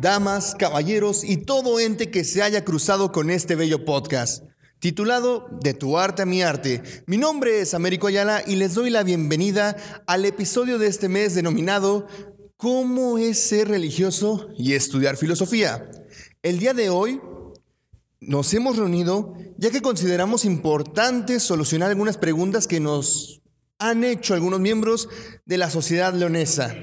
damas, 0.00 0.54
caballeros 0.54 1.24
y 1.24 1.38
todo 1.38 1.80
ente 1.80 2.10
que 2.10 2.24
se 2.24 2.42
haya 2.42 2.64
cruzado 2.64 3.12
con 3.12 3.30
este 3.30 3.54
bello 3.54 3.84
podcast, 3.84 4.44
titulado 4.78 5.48
De 5.62 5.74
tu 5.74 5.98
arte 5.98 6.22
a 6.22 6.26
mi 6.26 6.42
arte. 6.42 6.82
Mi 7.06 7.16
nombre 7.16 7.60
es 7.60 7.74
Américo 7.74 8.06
Ayala 8.06 8.42
y 8.46 8.56
les 8.56 8.74
doy 8.74 8.90
la 8.90 9.02
bienvenida 9.02 9.76
al 10.06 10.24
episodio 10.24 10.78
de 10.78 10.88
este 10.88 11.08
mes 11.08 11.34
denominado 11.34 12.06
¿Cómo 12.56 13.18
es 13.18 13.38
ser 13.38 13.68
religioso 13.68 14.48
y 14.56 14.74
estudiar 14.74 15.16
filosofía? 15.16 15.90
El 16.42 16.58
día 16.58 16.72
de 16.72 16.88
hoy 16.88 17.20
nos 18.20 18.52
hemos 18.54 18.76
reunido 18.76 19.34
ya 19.58 19.70
que 19.70 19.82
consideramos 19.82 20.44
importante 20.44 21.38
solucionar 21.38 21.90
algunas 21.90 22.16
preguntas 22.16 22.66
que 22.66 22.80
nos 22.80 23.42
han 23.78 24.04
hecho 24.04 24.34
algunos 24.34 24.60
miembros 24.60 25.08
de 25.44 25.58
la 25.58 25.68
sociedad 25.68 26.14
leonesa, 26.14 26.74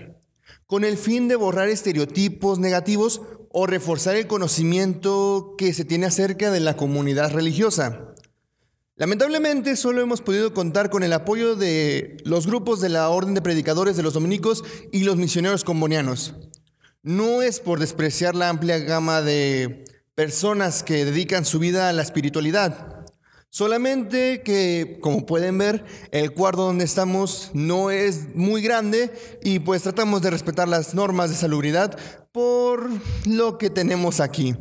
con 0.73 0.83
el 0.83 0.97
fin 0.97 1.27
de 1.27 1.35
borrar 1.35 1.69
estereotipos 1.69 2.57
negativos 2.57 3.21
o 3.51 3.67
reforzar 3.67 4.15
el 4.15 4.25
conocimiento 4.25 5.53
que 5.55 5.71
se 5.71 5.85
tiene 5.85 6.07
acerca 6.07 6.49
de 6.49 6.61
la 6.61 6.75
comunidad 6.75 7.31
religiosa. 7.31 8.15
Lamentablemente 8.95 9.75
solo 9.75 10.01
hemos 10.01 10.21
podido 10.21 10.51
contar 10.51 10.89
con 10.89 11.03
el 11.03 11.13
apoyo 11.13 11.55
de 11.55 12.17
los 12.25 12.47
grupos 12.47 12.81
de 12.81 12.89
la 12.89 13.07
Orden 13.09 13.35
de 13.35 13.43
Predicadores 13.43 13.97
de 13.97 14.01
los 14.01 14.15
Dominicos 14.15 14.63
y 14.91 15.03
los 15.03 15.15
misioneros 15.15 15.63
combonianos. 15.63 16.33
No 17.03 17.43
es 17.43 17.59
por 17.59 17.79
despreciar 17.79 18.33
la 18.33 18.49
amplia 18.49 18.79
gama 18.79 19.21
de 19.21 19.85
personas 20.15 20.81
que 20.81 21.05
dedican 21.05 21.45
su 21.45 21.59
vida 21.59 21.87
a 21.87 21.93
la 21.93 22.01
espiritualidad. 22.01 23.02
Solamente 23.55 24.41
que, 24.41 24.97
como 24.99 25.27
pueden 25.27 25.59
ver, 25.59 25.85
el 26.09 26.31
cuarto 26.31 26.63
donde 26.63 26.85
estamos 26.85 27.51
no 27.53 27.91
es 27.91 28.33
muy 28.33 28.63
grande 28.63 29.13
y 29.43 29.59
pues 29.59 29.83
tratamos 29.83 30.23
de 30.23 30.31
respetar 30.31 30.67
las 30.67 30.95
normas 30.95 31.29
de 31.29 31.35
salubridad 31.35 31.95
por 32.31 32.89
lo 33.27 33.59
que 33.59 33.69
tenemos 33.69 34.21
aquí. 34.21 34.55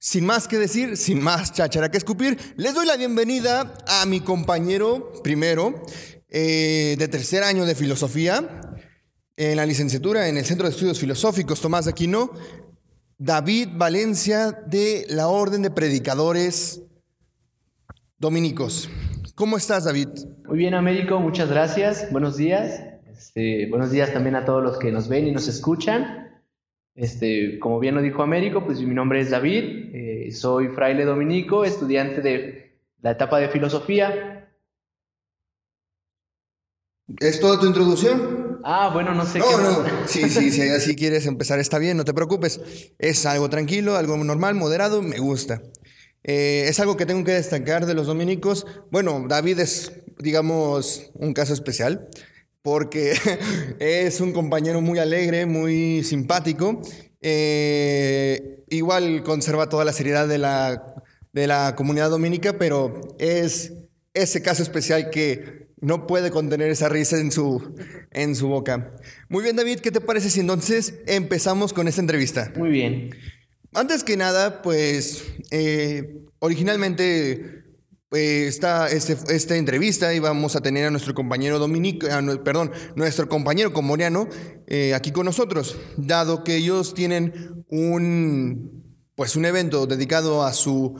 Sin 0.00 0.26
más 0.26 0.48
que 0.48 0.58
decir, 0.58 0.96
sin 0.96 1.22
más 1.22 1.52
cháchara 1.52 1.92
que 1.92 1.98
escupir, 1.98 2.36
les 2.56 2.74
doy 2.74 2.86
la 2.86 2.96
bienvenida 2.96 3.72
a 3.86 4.04
mi 4.06 4.18
compañero 4.18 5.12
primero 5.22 5.80
eh, 6.28 6.96
de 6.98 7.06
tercer 7.06 7.44
año 7.44 7.64
de 7.66 7.76
filosofía 7.76 8.62
en 9.36 9.56
la 9.56 9.64
licenciatura 9.64 10.26
en 10.26 10.38
el 10.38 10.44
Centro 10.44 10.66
de 10.66 10.72
Estudios 10.74 10.98
Filosóficos 10.98 11.60
Tomás 11.60 11.86
Aquino, 11.86 12.32
David 13.16 13.68
Valencia 13.74 14.50
de 14.66 15.06
la 15.08 15.28
Orden 15.28 15.62
de 15.62 15.70
Predicadores 15.70 16.82
Dominicos. 18.22 18.88
¿Cómo 19.34 19.56
estás, 19.56 19.82
David? 19.82 20.06
Muy 20.46 20.56
bien, 20.56 20.74
Américo, 20.74 21.18
muchas 21.18 21.50
gracias. 21.50 22.06
Buenos 22.12 22.36
días. 22.36 22.80
Este, 23.10 23.66
buenos 23.68 23.90
días 23.90 24.12
también 24.12 24.36
a 24.36 24.44
todos 24.44 24.62
los 24.62 24.78
que 24.78 24.92
nos 24.92 25.08
ven 25.08 25.26
y 25.26 25.32
nos 25.32 25.48
escuchan. 25.48 26.40
Este, 26.94 27.58
como 27.58 27.80
bien 27.80 27.96
lo 27.96 28.00
dijo 28.00 28.22
Américo, 28.22 28.64
pues 28.64 28.80
mi 28.80 28.94
nombre 28.94 29.20
es 29.20 29.30
David, 29.30 29.90
eh, 29.92 30.30
soy 30.30 30.68
fraile 30.68 31.04
dominico, 31.04 31.64
estudiante 31.64 32.20
de 32.20 32.76
la 33.00 33.10
etapa 33.10 33.40
de 33.40 33.48
filosofía. 33.48 34.48
¿Es 37.18 37.40
toda 37.40 37.58
tu 37.58 37.66
introducción? 37.66 38.60
Ah, 38.62 38.90
bueno, 38.94 39.14
no 39.14 39.26
sé 39.26 39.40
no, 39.40 39.46
qué. 39.46 39.56
No, 39.56 39.84
sí, 40.06 40.30
sí, 40.30 40.52
si 40.52 40.62
así 40.68 40.94
quieres 40.94 41.26
empezar, 41.26 41.58
está 41.58 41.78
bien, 41.78 41.96
no 41.96 42.04
te 42.04 42.14
preocupes. 42.14 42.60
Es 43.00 43.26
algo 43.26 43.50
tranquilo, 43.50 43.96
algo 43.96 44.16
normal, 44.16 44.54
moderado, 44.54 45.02
me 45.02 45.18
gusta. 45.18 45.60
Eh, 46.24 46.66
es 46.68 46.78
algo 46.80 46.96
que 46.96 47.06
tengo 47.06 47.24
que 47.24 47.32
destacar 47.32 47.86
de 47.86 47.94
los 47.94 48.06
dominicos. 48.06 48.66
Bueno, 48.90 49.24
David 49.28 49.60
es, 49.60 49.92
digamos, 50.18 51.10
un 51.14 51.32
caso 51.32 51.52
especial 51.52 52.08
porque 52.62 53.14
es 53.80 54.20
un 54.20 54.32
compañero 54.32 54.80
muy 54.80 54.98
alegre, 54.98 55.46
muy 55.46 56.02
simpático. 56.04 56.80
Eh, 57.20 58.64
igual 58.68 59.22
conserva 59.22 59.68
toda 59.68 59.84
la 59.84 59.92
seriedad 59.92 60.26
de 60.26 60.38
la, 60.38 60.94
de 61.32 61.46
la 61.46 61.74
comunidad 61.76 62.10
dominica, 62.10 62.58
pero 62.58 63.00
es 63.18 63.72
ese 64.14 64.42
caso 64.42 64.62
especial 64.62 65.10
que 65.10 65.62
no 65.80 66.06
puede 66.06 66.30
contener 66.30 66.70
esa 66.70 66.88
risa 66.88 67.18
en 67.18 67.32
su, 67.32 67.74
en 68.12 68.36
su 68.36 68.48
boca. 68.48 68.94
Muy 69.28 69.42
bien, 69.42 69.56
David, 69.56 69.80
¿qué 69.80 69.90
te 69.90 70.00
parece 70.00 70.30
si 70.30 70.40
entonces 70.40 70.94
empezamos 71.06 71.72
con 71.72 71.88
esta 71.88 72.00
entrevista? 72.00 72.52
Muy 72.56 72.70
bien. 72.70 73.10
Antes 73.74 74.04
que 74.04 74.16
nada, 74.16 74.60
pues 74.60 75.24
eh, 75.50 76.26
originalmente 76.40 77.64
eh, 78.12 78.46
esta, 78.46 78.88
este, 78.88 79.16
esta 79.34 79.56
entrevista 79.56 80.12
íbamos 80.12 80.56
a 80.56 80.60
tener 80.60 80.86
a 80.86 80.90
nuestro 80.90 81.14
compañero 81.14 81.58
Dominico, 81.58 82.06
perdón, 82.44 82.70
nuestro 82.96 83.28
compañero 83.28 83.72
comoriano 83.72 84.28
eh, 84.66 84.92
aquí 84.94 85.10
con 85.10 85.24
nosotros, 85.24 85.76
dado 85.96 86.44
que 86.44 86.56
ellos 86.56 86.92
tienen 86.92 87.64
un, 87.68 88.84
pues 89.14 89.36
un 89.36 89.46
evento 89.46 89.86
dedicado 89.86 90.44
a 90.44 90.52
su, 90.52 90.94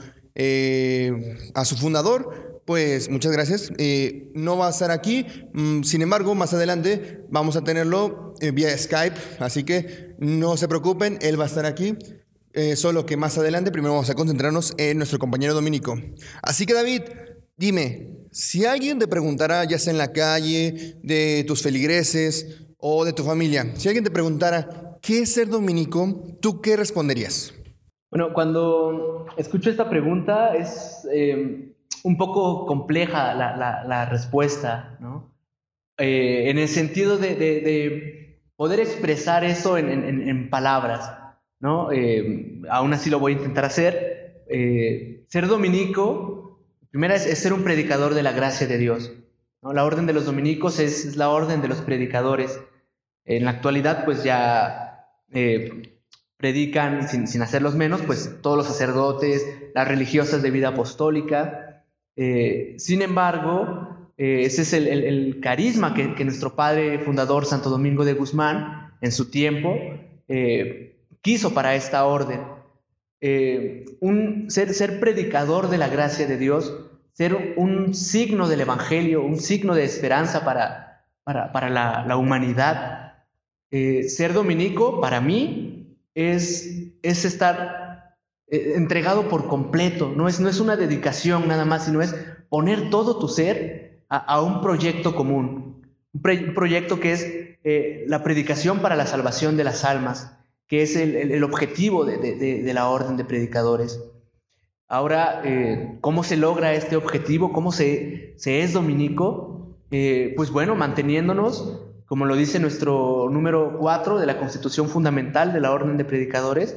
a 1.53 1.65
su 1.65 1.77
fundador, 1.77 2.53
pues 2.65 3.09
muchas 3.09 3.31
gracias. 3.31 3.71
Eh, 3.77 4.31
no 4.33 4.57
va 4.57 4.67
a 4.67 4.69
estar 4.69 4.91
aquí, 4.91 5.25
mm, 5.53 5.83
sin 5.83 6.01
embargo, 6.01 6.35
más 6.35 6.53
adelante 6.53 7.21
vamos 7.29 7.55
a 7.55 7.63
tenerlo 7.63 8.33
eh, 8.39 8.51
vía 8.51 8.75
Skype, 8.77 9.15
así 9.39 9.63
que 9.63 10.15
no 10.17 10.57
se 10.57 10.67
preocupen, 10.67 11.17
él 11.21 11.39
va 11.39 11.43
a 11.45 11.47
estar 11.47 11.65
aquí. 11.65 11.97
Eh, 12.53 12.75
solo 12.75 13.05
que 13.05 13.17
más 13.17 13.37
adelante 13.37 13.71
primero 13.71 13.93
vamos 13.93 14.09
a 14.09 14.15
concentrarnos 14.15 14.73
en 14.77 14.97
nuestro 14.97 15.19
compañero 15.19 15.53
Dominico. 15.53 15.95
Así 16.41 16.65
que 16.65 16.73
David, 16.73 17.01
dime, 17.57 18.09
si 18.31 18.65
alguien 18.65 18.99
te 18.99 19.07
preguntara, 19.07 19.63
ya 19.65 19.79
sea 19.79 19.91
en 19.91 19.97
la 19.97 20.11
calle, 20.11 20.97
de 21.01 21.43
tus 21.47 21.61
feligreses 21.63 22.67
o 22.77 23.05
de 23.05 23.13
tu 23.13 23.23
familia, 23.23 23.73
si 23.75 23.87
alguien 23.87 24.03
te 24.03 24.11
preguntara, 24.11 24.99
¿qué 25.01 25.19
es 25.19 25.33
ser 25.33 25.49
dominico? 25.49 26.37
¿Tú 26.41 26.61
qué 26.61 26.77
responderías? 26.77 27.53
Bueno, 28.11 28.33
cuando 28.33 29.25
escucho 29.37 29.71
esta 29.71 29.89
pregunta 29.89 30.55
es 30.55 31.07
un 32.03 32.17
poco 32.17 32.65
compleja 32.65 33.33
la, 33.33 34.05
respuesta, 34.05 34.97
¿no? 34.99 35.33
Eh, 35.97 36.49
en 36.49 36.57
el 36.57 36.67
sentido 36.67 37.17
de, 37.17 38.41
poder 38.55 38.79
expresar 38.79 39.43
eso 39.43 39.77
en, 39.77 40.49
palabras, 40.49 41.11
¿no? 41.63 41.91
Eh, 41.91 42.61
aún 42.69 42.93
así 42.93 43.09
lo 43.09 43.19
voy 43.19 43.33
a 43.33 43.37
intentar 43.37 43.65
hacer. 43.65 44.43
Eh, 44.49 45.23
ser 45.29 45.47
dominico, 45.47 46.59
primero 46.91 47.13
es, 47.13 47.23
ser 47.23 47.53
un 47.53 47.63
predicador 47.63 48.13
de 48.13 48.23
la 48.23 48.33
gracia 48.33 48.67
de 48.67 48.77
Dios. 48.77 49.11
¿no? 49.61 49.73
La 49.73 49.85
orden 49.85 50.05
de 50.05 50.13
los 50.13 50.25
dominicos 50.25 50.79
es, 50.79 51.15
la 51.15 51.29
orden 51.29 51.61
de 51.61 51.69
los 51.69 51.81
predicadores. 51.81 52.59
En 53.25 53.45
la 53.45 53.51
actualidad, 53.51 54.03
pues 54.03 54.23
ya 54.23 55.07
predican, 56.37 57.07
sin, 57.07 57.27
sin 57.27 57.41
hacerlos 57.41 57.75
menos, 57.75 58.01
pues 58.01 58.39
todos 58.41 58.57
los 58.57 58.67
sacerdotes, 58.67 59.47
las 59.73 59.87
religiosas 59.87 60.43
de 60.43 60.51
vida 60.51 60.67
apostólica, 60.67 61.63
eh, 62.15 62.75
sin 62.77 63.01
embargo, 63.01 64.11
eh, 64.17 64.43
ese 64.45 64.61
es 64.61 64.73
el, 64.73 65.39
carisma 65.41 65.93
que, 65.93 66.25
nuestro 66.25 66.55
padre 66.55 66.99
fundador 66.99 67.45
Santo 67.45 67.69
Domingo 67.69 68.05
de 68.05 68.13
Guzmán 68.13 68.93
en 69.01 69.11
su 69.11 69.29
tiempo 69.31 69.75
eh, 70.27 70.92
quiso 71.23 71.55
para 71.55 71.73
esta 71.73 72.05
orden. 72.05 72.41
un, 73.99 74.45
ser, 74.49 74.99
predicador 74.99 75.69
de 75.69 75.79
la 75.79 75.87
gracia 75.87 76.27
de 76.27 76.37
Dios, 76.37 76.71
ser 77.13 77.55
un 77.57 77.95
signo 77.95 78.47
del 78.47 78.61
Evangelio, 78.61 79.23
un 79.23 79.39
signo 79.39 79.73
de 79.73 79.85
esperanza 79.85 80.45
para, 80.45 81.03
para, 81.23 81.69
la, 81.69 82.17
humanidad. 82.17 83.15
ser 83.71 84.33
dominico 84.33 85.01
para 85.01 85.19
mí 85.19 85.97
es, 86.13 86.93
es 87.01 87.25
estar 87.25 87.83
eh, 88.53 88.73
entregado 88.75 89.29
por 89.29 89.47
completo, 89.47 90.13
no 90.15 90.27
es, 90.27 90.39
no 90.39 90.47
es 90.47 90.59
una 90.59 90.75
dedicación 90.75 91.47
nada 91.47 91.65
más, 91.65 91.85
sino 91.85 92.03
es 92.03 92.15
poner 92.49 92.91
todo 92.91 93.17
tu 93.17 93.27
ser 93.27 94.03
a, 94.09 94.41
un 94.41 94.61
proyecto 94.61 95.15
común, 95.15 95.81
un, 96.13 96.53
proyecto 96.53 96.99
que 96.99 97.13
es 97.13 97.25
eh, 97.63 98.05
la 98.07 98.23
predicación 98.23 98.79
para 98.79 98.95
la 98.95 99.07
salvación 99.07 99.57
de 99.57 99.63
las 99.63 99.83
almas, 99.83 100.37
que 100.73 100.81
es 100.81 100.95
el, 100.95 101.43
objetivo 101.43 102.03
de, 102.03 102.71
la 102.73 102.89
orden 102.89 103.15
de 103.15 103.23
predicadores. 103.23 104.03
Ahora, 104.87 105.43
eh, 105.45 105.99
¿cómo 106.01 106.23
se 106.23 106.35
logra 106.35 106.73
este 106.73 106.95
objetivo? 106.95 107.53
¿Cómo 107.53 107.71
se, 107.71 108.33
se 108.37 108.63
es 108.63 108.73
dominico? 108.73 109.77
pues 110.35 110.49
bueno, 110.49 110.73
manteniéndonos, 110.73 111.79
como 112.07 112.25
lo 112.25 112.35
dice 112.35 112.59
nuestro 112.59 113.29
número 113.29 113.77
4 113.77 114.17
de 114.17 114.25
la 114.25 114.39
Constitución 114.39 114.89
Fundamental 114.89 115.53
de 115.53 115.61
la 115.61 115.71
Orden 115.71 115.95
de 115.95 116.05
Predicadores, 116.05 116.75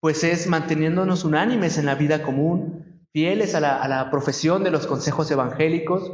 pues 0.00 0.24
es 0.24 0.48
manteniéndonos 0.48 1.22
unánimes 1.22 1.78
en 1.78 1.86
la 1.86 1.94
vida 1.94 2.24
común, 2.24 3.06
fieles 3.12 3.54
a 3.54 3.60
la, 3.60 4.10
profesión 4.10 4.64
de 4.64 4.72
los 4.72 4.88
consejos 4.88 5.30
evangélicos, 5.30 6.10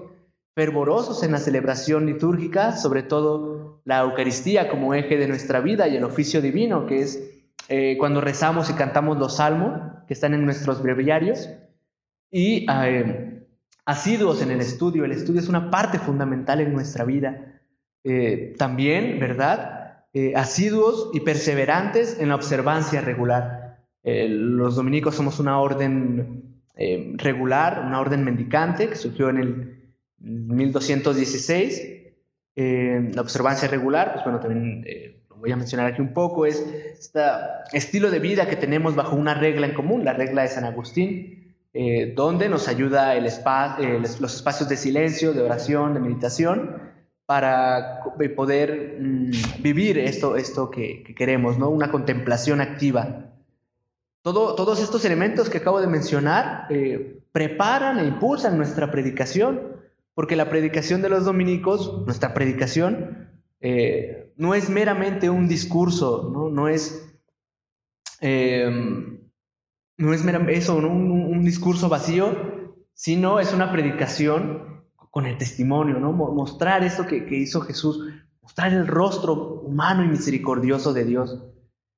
fervorosos 0.54 1.22
en 1.24 1.32
la 1.32 1.38
celebración 1.38 2.06
litúrgica, 2.06 2.76
sobre 2.76 3.02
todo 3.02 3.82
la 3.84 4.00
Eucaristía 4.00 4.68
como 4.68 4.94
eje 4.94 5.16
de 5.16 5.28
nuestra 5.28 5.60
vida 5.60 5.88
y 5.88 5.96
el 5.96 6.04
oficio 6.04 6.40
divino, 6.40 6.86
que 6.86 7.02
es 7.02 7.30
eh, 7.68 7.96
cuando 7.98 8.20
rezamos 8.20 8.70
y 8.70 8.74
cantamos 8.74 9.18
los 9.18 9.36
salmos 9.36 9.80
que 10.06 10.14
están 10.14 10.34
en 10.34 10.44
nuestros 10.44 10.82
breviarios, 10.82 11.48
y 12.30 12.66
eh, 12.70 13.46
asiduos 13.84 14.42
en 14.42 14.50
el 14.50 14.60
estudio. 14.60 15.04
El 15.04 15.12
estudio 15.12 15.40
es 15.40 15.48
una 15.48 15.70
parte 15.70 15.98
fundamental 15.98 16.60
en 16.60 16.72
nuestra 16.72 17.04
vida. 17.04 17.60
Eh, 18.02 18.54
también, 18.58 19.18
¿verdad? 19.18 19.80
asiduos 20.36 21.10
y 21.12 21.20
perseverantes 21.20 22.20
en 22.20 22.28
la 22.28 22.36
observancia 22.36 23.00
regular. 23.00 23.80
Los 24.04 24.76
dominicos 24.76 25.16
somos 25.16 25.40
una 25.40 25.58
orden 25.58 26.62
regular, 27.16 27.82
una 27.84 27.98
orden 27.98 28.22
mendicante 28.22 28.88
que 28.88 28.94
surgió 28.94 29.28
en 29.28 29.38
el 29.38 29.73
1216. 30.24 32.02
la 32.56 33.20
observancia 33.20 33.68
regular, 33.68 34.12
pues 34.14 34.24
bueno, 34.24 34.40
también 34.40 34.84
lo 35.28 35.36
voy 35.36 35.52
a 35.52 35.56
mencionar 35.56 35.92
aquí 35.92 36.00
un 36.00 36.12
poco, 36.12 36.46
es 36.46 36.64
este 36.98 37.20
estilo 37.72 38.10
de 38.10 38.18
vida 38.18 38.48
que 38.48 38.56
tenemos 38.56 38.94
bajo 38.94 39.16
una 39.16 39.34
regla 39.34 39.66
en 39.66 39.74
común, 39.74 40.04
la 40.04 40.12
regla 40.12 40.42
de 40.42 40.48
San 40.48 40.64
Agustín, 40.64 41.56
donde 42.14 42.48
nos 42.48 42.68
ayuda 42.68 43.14
el 43.16 43.24
los 43.24 44.34
espacios 44.34 44.68
de 44.68 44.76
silencio, 44.76 45.32
de 45.32 45.42
oración, 45.42 45.94
de 45.94 46.00
meditación, 46.00 46.94
para 47.26 48.02
poder 48.36 48.98
mm, 49.00 49.62
vivir 49.62 49.98
esto, 49.98 50.36
esto 50.36 50.70
que, 50.70 51.02
queremos, 51.16 51.58
¿no? 51.58 51.70
Una 51.70 51.90
contemplación 51.90 52.60
activa. 52.60 53.30
Todo, 54.22 54.54
todos 54.54 54.82
estos 54.82 55.04
elementos 55.04 55.50
que 55.50 55.58
acabo 55.58 55.80
de 55.80 55.86
mencionar 55.86 56.66
eh, 56.70 57.20
preparan 57.32 57.98
e 57.98 58.06
impulsan 58.06 58.56
nuestra 58.56 58.90
predicación, 58.90 59.73
porque 60.14 60.36
la 60.36 60.48
predicación 60.48 61.02
de 61.02 61.08
los 61.08 61.24
dominicos, 61.24 62.04
nuestra 62.06 62.34
predicación, 62.34 63.28
eh, 63.60 64.32
no 64.36 64.54
es 64.54 64.70
meramente 64.70 65.30
un 65.30 65.48
discurso, 65.48 66.30
no, 66.52 66.68
es, 66.68 67.14
em, 68.20 69.20
no 69.96 70.12
es 70.12 70.24
eso, 70.48 70.76
un, 70.76 71.44
discurso 71.44 71.88
vacío, 71.88 72.82
sino 72.94 73.40
es 73.40 73.52
una 73.52 73.70
predicación 73.72 74.84
con 75.10 75.26
el 75.26 75.36
testimonio, 75.36 75.98
¿no? 75.98 76.12
Mostrar 76.12 76.84
esto 76.84 77.06
que, 77.06 77.26
hizo 77.30 77.60
Jesús, 77.60 78.00
mostrar 78.40 78.72
el 78.72 78.86
rostro 78.86 79.60
humano 79.60 80.04
y 80.04 80.08
misericordioso 80.08 80.92
de 80.92 81.04
Dios. 81.04 81.44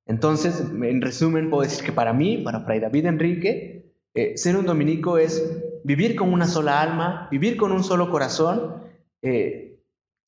Entonces, 0.05 0.59
en 0.59 1.01
resumen, 1.01 1.49
puedo 1.49 1.63
decir 1.63 1.83
que 1.83 1.91
para 1.91 2.13
mí, 2.13 2.37
para 2.37 2.61
Fray 2.61 2.79
David 2.79 3.05
Enrique, 3.05 3.76
eh, 4.17 4.35
ser 4.35 4.57
un 4.57 4.65
dominico 4.65 5.19
es 5.19 5.43
vivir 5.83 6.15
con 6.15 6.33
una 6.33 6.47
sola 6.47 6.81
alma, 6.81 7.27
vivir 7.29 7.55
con 7.55 7.71
un 7.71 7.83
solo 7.83 8.09
corazón, 8.09 8.81
eh, 9.21 9.79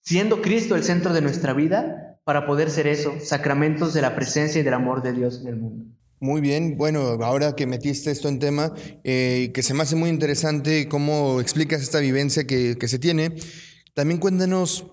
siendo 0.01 0.43
Cristo 0.43 0.75
el 0.75 0.83
centro 0.83 1.11
de 1.11 1.21
nuestra 1.21 1.53
vida, 1.53 2.19
para 2.23 2.45
poder 2.45 2.69
ser 2.69 2.85
eso, 2.85 3.15
sacramentos 3.19 3.95
de 3.95 4.03
la 4.03 4.15
presencia 4.15 4.61
y 4.61 4.63
del 4.63 4.75
amor 4.75 5.01
de 5.01 5.13
Dios 5.13 5.41
en 5.41 5.47
el 5.47 5.55
mundo. 5.55 5.85
Muy 6.19 6.39
bien, 6.39 6.77
bueno, 6.77 6.99
ahora 7.23 7.55
que 7.55 7.65
metiste 7.65 8.11
esto 8.11 8.27
en 8.27 8.37
tema, 8.37 8.75
eh, 9.03 9.49
que 9.55 9.63
se 9.63 9.73
me 9.73 9.81
hace 9.81 9.95
muy 9.95 10.11
interesante 10.11 10.87
cómo 10.87 11.41
explicas 11.41 11.81
esta 11.81 11.97
vivencia 11.97 12.45
que, 12.45 12.77
se 12.87 12.99
tiene, 12.99 13.37
también 13.95 14.19
cuéntanos 14.19 14.85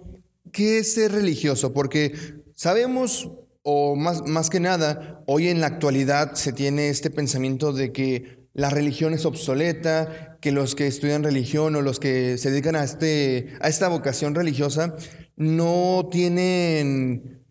qué 0.52 0.78
es 0.78 0.94
ser 0.94 1.12
religioso, 1.12 1.75
porque 1.75 2.14
sabemos, 2.54 3.31
o 3.60 3.94
más, 3.94 4.26
más 4.26 4.48
que 4.48 4.60
nada, 4.60 5.22
hoy 5.26 5.48
en 5.48 5.60
la 5.60 5.66
actualidad 5.66 6.32
se 6.32 6.54
tiene 6.54 6.88
este 6.88 7.10
pensamiento 7.10 7.75
de 7.75 7.93
que 7.93 8.45
la 8.56 8.70
religión 8.70 9.12
es 9.12 9.26
obsoleta, 9.26 10.38
que 10.41 10.50
los 10.50 10.75
que 10.75 10.87
estudian 10.87 11.23
religión 11.23 11.76
o 11.76 11.82
los 11.82 12.00
que 12.00 12.38
se 12.38 12.50
dedican 12.50 12.75
a, 12.75 12.85
este, 12.85 13.55
a 13.61 13.69
esta 13.69 13.88
vocación 13.88 14.35
religiosa 14.35 14.97
no 15.37 16.08
tienen 16.11 17.44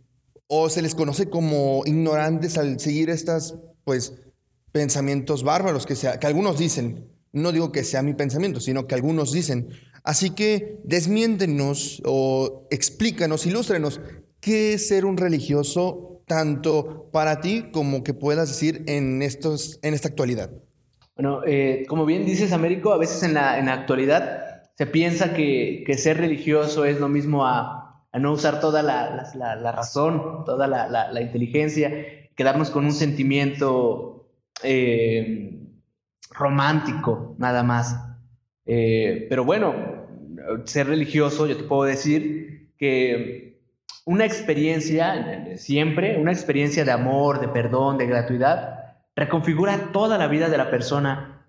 o 0.48 0.68
se 0.68 0.82
les 0.82 0.96
conoce 0.96 1.30
como 1.30 1.84
ignorantes 1.86 2.58
al 2.58 2.80
seguir 2.80 3.12
estas, 3.12 3.54
pues, 3.84 4.14
pensamientos 4.72 5.44
bárbaros 5.44 5.86
que, 5.86 5.96
sea, 5.96 6.20
que 6.20 6.26
algunos 6.26 6.58
dicen. 6.58 7.12
No 7.32 7.52
digo 7.52 7.72
que 7.72 7.84
sea 7.84 8.02
mi 8.02 8.16
pensamiento, 8.16 8.60
sino 8.60 8.88
que 8.88 8.96
algunos 8.96 9.32
dicen. 9.32 9.70
Así 10.04 10.32
que 10.32 10.80
desmiéntenos 10.86 12.02
o 12.04 12.68
explícanos, 12.72 13.46
ilústrenos, 13.46 14.02
qué 14.40 14.74
es 14.74 14.88
ser 14.88 15.06
un 15.06 15.18
religioso 15.18 16.24
tanto 16.26 17.10
para 17.12 17.42
ti 17.42 17.70
como 17.72 18.04
que 18.04 18.16
puedas 18.16 18.50
decir 18.50 18.84
en, 18.88 19.22
estos, 19.22 19.78
en 19.84 19.94
esta 19.94 20.08
actualidad. 20.08 20.50
Bueno, 21.16 21.42
eh, 21.46 21.86
como 21.88 22.06
bien 22.06 22.26
dices, 22.26 22.52
Américo, 22.52 22.92
a 22.92 22.98
veces 22.98 23.24
en 23.24 23.34
la, 23.34 23.58
en 23.58 23.68
la 23.68 23.74
actualidad 23.74 24.64
se 24.76 24.86
piensa 24.86 25.34
que, 25.34 25.84
que 25.86 25.98
ser 25.98 26.18
religioso 26.18 26.86
es 26.86 27.00
lo 27.00 27.08
mismo 27.08 27.46
a 27.46 27.86
a 28.16 28.20
no 28.20 28.32
usar 28.32 28.62
toda 28.62 28.82
la, 28.82 29.74
razón, 29.74 30.46
toda 30.46 30.68
la, 30.68 31.22
inteligencia, 31.22 31.92
quedarnos 32.34 32.70
con 32.70 32.86
un 32.86 32.94
sentimiento 32.94 34.30
eh, 34.64 35.60
romántico, 36.30 37.36
nada 37.38 37.62
más. 37.64 37.94
Eh, 38.66 39.26
pero 39.28 39.44
bueno, 39.44 39.76
ser 40.64 40.88
religioso, 40.88 41.46
yo 41.46 41.58
te 41.58 41.64
puedo 41.64 41.84
decir 41.84 42.72
que 42.78 43.60
una 44.06 44.24
experiencia, 44.24 45.58
siempre, 45.58 46.18
una 46.18 46.32
experiencia 46.32 46.86
de 46.86 46.92
amor, 46.92 47.42
de 47.42 47.50
perdón, 47.50 47.98
de 47.98 48.06
gratuidad, 48.06 48.85
reconfigura 49.16 49.92
toda 49.92 50.18
la 50.18 50.28
vida 50.28 50.50
de 50.50 50.58
la 50.58 50.70
persona, 50.70 51.46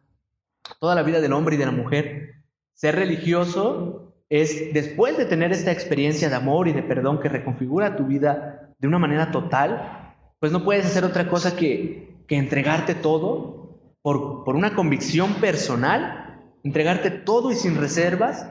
toda 0.79 0.95
la 0.95 1.03
vida 1.03 1.21
del 1.21 1.33
hombre 1.33 1.57
y 1.57 1.59
de 1.59 1.67
la 1.67 1.73
mujer. 1.73 2.45
Ser 2.75 2.97
religioso 2.97 4.15
es 4.29 4.73
después 4.73 5.17
de 5.17 5.25
tener 5.25 5.53
esta 5.53 5.73
experiencia 5.73 6.29
de 6.29 6.35
amor 6.35 6.69
y 6.69 6.73
de 6.73 6.83
perdón 6.83 7.21
que 7.21 7.29
reconfigura 7.29 7.97
tu 7.97 8.05
vida 8.05 8.75
de 8.79 8.89
una 8.89 8.99
manera 8.99 9.31
total, 9.31 10.15
pues 10.39 10.53
no 10.53 10.65
puedes 10.65 10.87
hacer 10.87 11.05
otra 11.05 11.29
cosa 11.29 11.57
que, 11.57 12.17
que 12.27 12.37
entregarte 12.37 12.95
todo 12.95 13.81
por, 14.03 14.45
por, 14.45 14.55
una 14.55 14.75
convicción 14.75 15.35
personal, 15.35 16.41
entregarte 16.63 17.11
todo 17.11 17.51
y 17.51 17.55
sin 17.55 17.77
reservas 17.77 18.47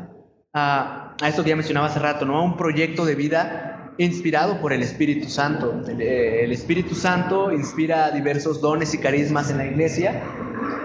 a, 0.54 1.16
a, 1.22 1.30
esto 1.30 1.44
que 1.44 1.50
ya 1.50 1.56
mencionaba 1.56 1.88
hace 1.88 2.00
rato, 2.00 2.26
¿no? 2.26 2.38
a 2.38 2.44
un 2.44 2.58
proyecto 2.58 3.06
de 3.06 3.16
vida 3.16 3.75
inspirado 3.98 4.60
por 4.62 4.74
el 4.74 4.82
Espíritu 4.82 5.30
Santo. 5.30 5.82
El, 5.88 6.02
el 6.02 6.52
Espíritu 6.52 6.96
Santo 6.96 7.52
inspira 7.52 8.12
diversos 8.12 8.62
dones 8.62 8.94
y 8.94 8.98
carismas 8.98 9.50
en 9.50 9.58
la 9.58 9.68
iglesia 9.68 10.22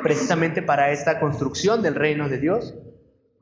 precisamente 0.03 0.63
para 0.63 0.93
esta 0.93 1.21
construcción 1.21 1.83
del 1.83 1.95
reino 1.95 2.29
de 2.29 2.39
Dios. 2.39 2.75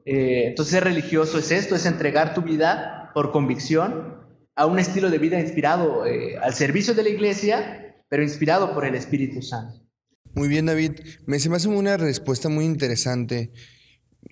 Eh, 0.05 0.49
entonces 0.49 0.73
ser 0.73 0.85
religioso 0.85 1.38
es 1.38 1.50
esto, 1.50 1.75
es 1.75 1.87
entregar 1.87 2.35
tu 2.35 2.43
vida 2.43 3.11
por 3.15 3.32
convicción 3.32 4.17
a 4.55 4.67
un 4.67 4.79
estilo 4.79 5.11
de 5.11 5.19
vida 5.19 5.41
inspirado 5.41 6.06
eh, 6.06 6.37
al 6.38 6.55
servicio 6.55 6.94
de 6.94 7.03
la 7.03 7.09
iglesia, 7.11 7.97
pero 8.09 8.23
inspirado 8.23 8.75
por 8.75 8.85
el 8.85 8.94
Espíritu 8.94 9.43
Santo. 9.43 9.81
Muy 10.35 10.49
bien, 10.49 10.67
David. 10.67 10.93
Me 11.26 11.38
se 11.38 11.49
me 11.49 11.56
hace 11.56 11.69
una 11.69 11.97
respuesta 11.97 12.49
muy 12.49 12.65
interesante. 12.65 13.53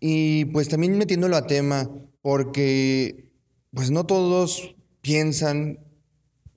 Y 0.00 0.46
pues 0.46 0.68
también 0.68 0.98
metiéndolo 0.98 1.36
a 1.36 1.46
tema, 1.46 1.88
porque 2.22 3.28
pues 3.72 3.90
no 3.90 4.04
todos 4.04 4.75
piensan 5.06 5.78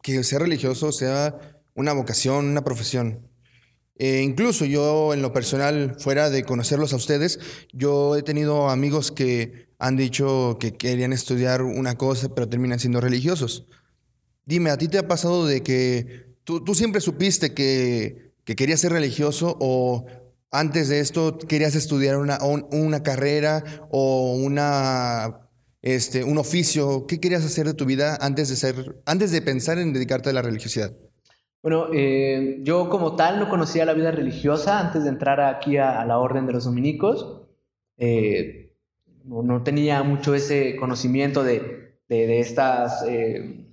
que 0.01 0.23
ser 0.23 0.41
religioso 0.41 0.91
sea 0.91 1.61
una 1.75 1.93
vocación, 1.93 2.47
una 2.47 2.63
profesión. 2.63 3.29
Eh, 3.99 4.23
incluso 4.23 4.65
yo 4.65 5.13
en 5.13 5.21
lo 5.21 5.31
personal, 5.33 5.95
fuera 5.99 6.31
de 6.31 6.43
conocerlos 6.43 6.91
a 6.93 6.95
ustedes, 6.95 7.39
yo 7.73 8.15
he 8.15 8.23
tenido 8.23 8.71
amigos 8.71 9.11
que 9.11 9.69
han 9.77 9.97
dicho 9.97 10.57
que 10.59 10.75
querían 10.75 11.13
estudiar 11.13 11.61
una 11.61 11.95
cosa, 11.95 12.33
pero 12.33 12.49
terminan 12.49 12.79
siendo 12.79 12.99
religiosos. 12.99 13.67
Dime, 14.45 14.71
¿a 14.71 14.79
ti 14.79 14.87
te 14.87 14.97
ha 14.97 15.07
pasado 15.07 15.45
de 15.45 15.61
que 15.61 16.33
tú, 16.43 16.73
siempre 16.73 17.01
supiste 17.01 17.53
que, 17.53 18.33
querías 18.45 18.79
ser 18.79 18.93
religioso 18.93 19.57
o 19.59 20.07
antes 20.49 20.89
de 20.89 21.01
esto 21.01 21.37
querías 21.37 21.75
estudiar 21.75 22.17
una, 22.17 22.39
una 22.71 23.03
carrera 23.03 23.63
o 23.91 24.33
una, 24.33 25.48
este, 25.81 26.23
un 26.23 26.37
oficio? 26.37 27.05
¿Qué 27.07 27.19
querías 27.19 27.45
hacer 27.45 27.65
de 27.65 27.73
tu 27.73 27.85
vida 27.85 28.17
antes 28.21 28.49
de, 28.49 28.55
ser, 28.55 29.01
antes 29.05 29.31
de 29.31 29.41
pensar 29.41 29.77
en 29.77 29.93
dedicarte 29.93 30.29
a 30.29 30.33
la 30.33 30.41
religiosidad? 30.41 30.91
Bueno, 31.61 31.87
eh, 31.93 32.59
yo 32.63 32.89
como 32.89 33.15
tal 33.15 33.39
no 33.39 33.49
conocía 33.49 33.85
la 33.85 33.93
vida 33.93 34.11
religiosa 34.11 34.79
antes 34.79 35.03
de 35.03 35.09
entrar 35.09 35.41
aquí 35.41 35.77
a, 35.77 36.05
la 36.05 36.17
Orden 36.17 36.45
de 36.45 36.53
los 36.53 36.65
Dominicos. 36.65 37.41
Eh, 37.97 38.73
no, 39.25 39.61
tenía 39.63 40.01
mucho 40.03 40.33
ese 40.33 40.77
conocimiento 40.77 41.43
de, 41.43 41.97
de, 42.07 42.39
estas 42.39 43.03
eh, 43.07 43.67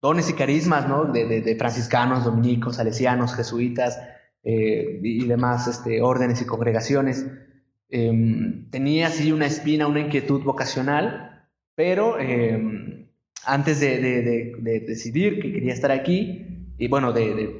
dones 0.00 0.30
y 0.30 0.32
carismas, 0.32 0.88
¿no? 0.88 1.04
De, 1.04 1.56
franciscanos, 1.58 2.24
dominicos, 2.24 2.76
salesianos, 2.76 3.34
jesuitas 3.34 4.00
y 4.42 5.26
demás 5.26 5.66
este, 5.66 6.00
órdenes 6.00 6.40
y 6.40 6.46
congregaciones. 6.46 7.26
Em, 7.90 8.70
tenía 8.70 9.08
así 9.08 9.30
una 9.32 9.46
espina, 9.46 9.86
una 9.86 10.00
inquietud 10.00 10.42
vocacional, 10.42 11.29
pero 11.80 12.18
em, 12.18 13.06
antes 13.46 13.80
de 13.80 14.52
decidir 14.86 15.40
que 15.40 15.50
quería 15.50 15.72
estar 15.72 15.90
aquí, 15.90 16.74
y 16.76 16.88
bueno, 16.88 17.14
de, 17.14 17.58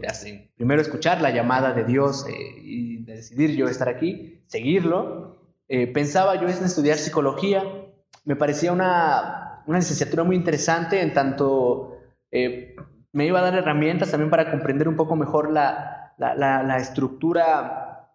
primero 0.56 0.82
escuchar 0.82 1.22
la 1.22 1.30
llamada 1.30 1.72
de 1.72 1.84
Dios 1.84 2.26
eh, 2.28 2.32
y 2.62 3.02
de 3.02 3.14
decidir 3.14 3.56
yo 3.56 3.66
estar 3.66 3.88
aquí, 3.88 4.42
seguirlo, 4.46 5.38
eh, 5.68 5.86
pensaba 5.86 6.34
yo 6.34 6.42
en 6.42 6.64
estudiar 6.64 6.98
psicología. 6.98 7.64
Me 8.26 8.36
parecía 8.36 8.72
una, 8.72 9.62
una 9.66 9.78
licenciatura 9.78 10.22
muy 10.22 10.36
interesante 10.36 11.00
en 11.00 11.14
tanto 11.14 11.96
eh, 12.30 12.76
me 13.12 13.24
iba 13.24 13.38
a 13.38 13.42
dar 13.42 13.54
herramientas 13.54 14.10
también 14.10 14.28
para 14.28 14.50
comprender 14.50 14.86
un 14.86 14.96
poco 14.96 15.16
mejor 15.16 15.50
la, 15.50 16.12
la, 16.18 16.76
estructura 16.76 18.10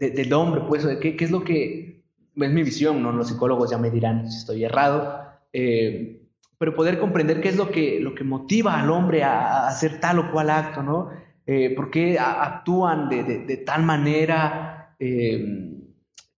del 0.00 0.32
hombre, 0.32 0.62
pues, 0.66 0.86
qué, 1.02 1.14
qué 1.14 1.24
es 1.26 1.30
lo 1.30 1.44
que 1.44 2.04
es 2.36 2.50
mi 2.50 2.62
visión, 2.62 3.02
¿no? 3.02 3.12
Los 3.12 3.28
psicólogos 3.28 3.70
ya 3.70 3.76
me 3.76 3.90
dirán 3.90 4.30
si 4.30 4.38
estoy 4.38 4.64
errado 4.64 5.31
pero 5.52 6.74
poder 6.76 7.00
comprender 7.00 7.40
qué 7.40 7.48
es 7.48 7.56
lo 7.56 7.72
que, 7.72 7.98
lo 7.98 8.14
que 8.14 8.22
motiva 8.22 8.80
al 8.80 8.88
hombre 8.88 9.24
a, 9.24 9.66
hacer 9.66 9.98
tal 9.98 10.20
o 10.20 10.30
cual 10.30 10.48
acto, 10.48 10.80
¿no? 10.80 11.10
Eh, 11.44 11.74
¿Por 11.74 11.90
qué 11.90 12.20
actúan 12.20 13.08
de, 13.08 13.24
de, 13.24 13.56
tal 13.56 13.82
manera? 13.82 14.94
Eh, 15.00 15.74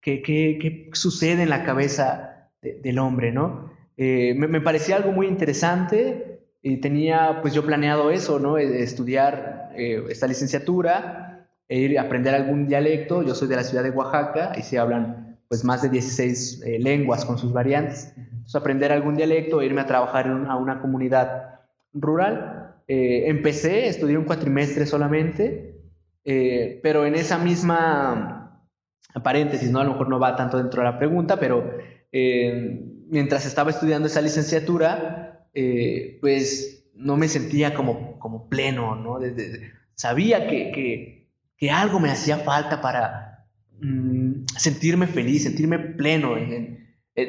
¿qué, 0.01 0.89
sucede 0.95 1.43
en 1.43 1.51
la 1.51 1.63
cabeza 1.63 2.51
del 2.63 2.99
hombre, 3.01 3.33
¿no? 3.33 3.71
Eh, 3.99 4.35
me, 4.35 4.49
me, 4.49 4.63
parecía 4.63 4.97
algo 4.97 5.13
muy 5.13 5.27
interesante 5.27 6.41
y 6.63 6.79
tenía 6.79 7.41
pues 7.43 7.53
yo 7.53 7.67
planeado 7.67 8.11
eso, 8.11 8.39
¿no? 8.39 8.57
Estudiar 8.57 9.73
esta 9.77 10.27
licenciatura, 10.27 11.25
e 11.69 11.79
ir 11.81 11.99
a 11.99 12.03
aprender 12.03 12.35
algún 12.35 12.67
dialecto. 12.67 13.23
Yo 13.23 13.35
soy 13.35 13.49
de 13.49 13.57
la 13.57 13.65
ciudad 13.65 13.85
de 13.85 13.91
Oaxaca 13.91 14.53
y 14.57 14.63
se 14.63 14.79
hablan 14.79 15.24
pues 15.49 15.65
más 15.65 15.83
de 15.83 15.89
16 15.89 16.63
eh, 16.63 16.79
lenguas 16.79 17.25
con 17.25 17.39
sus 17.39 17.53
variantes. 17.53 18.13
Entonces, 18.17 18.55
aprender 18.55 18.93
algún 18.93 19.15
dialecto, 19.15 19.63
irme 19.63 19.81
a 19.81 19.87
trabajar 19.87 20.27
a 20.27 20.57
una 20.57 20.81
comunidad 20.81 21.61
rural. 21.93 22.75
Eh, 22.89 23.25
empecé, 23.29 23.89
estudié 23.89 24.19
un 24.19 24.25
cuatrimestre 24.25 24.87
solamente, 24.87 25.81
eh, 26.25 26.81
pero 26.83 27.07
en 27.07 27.15
esa 27.15 27.39
misma 27.39 28.63
paréntesis, 29.23 29.71
¿no? 29.71 29.81
A 29.81 29.85
lo 29.85 29.93
mejor 29.93 30.09
no 30.09 30.19
va 30.19 30.37
tanto 30.37 30.59
dentro 30.59 30.83
de 30.83 30.91
la 30.91 30.99
pregunta, 30.99 31.39
pero 31.39 31.73
mientras 33.09 33.47
estaba 33.47 33.71
estudiando 33.71 34.07
esa 34.07 34.21
licenciatura, 34.21 35.49
pues 36.21 36.91
no 36.95 37.17
me 37.17 37.29
sentía 37.29 37.75
como, 37.75 38.19
como 38.19 38.49
pleno, 38.49 38.97
¿no? 38.97 39.19
sabía 39.95 40.49
que, 40.49 40.73
que, 40.73 41.29
que 41.57 41.71
algo 41.71 42.01
me 42.01 42.11
hacía 42.11 42.39
falta 42.39 42.81
para, 42.81 43.34
Mm, 43.81 44.45
sentirme 44.57 45.07
feliz, 45.07 45.45
sentirme 45.45 45.79
pleno. 45.79 46.35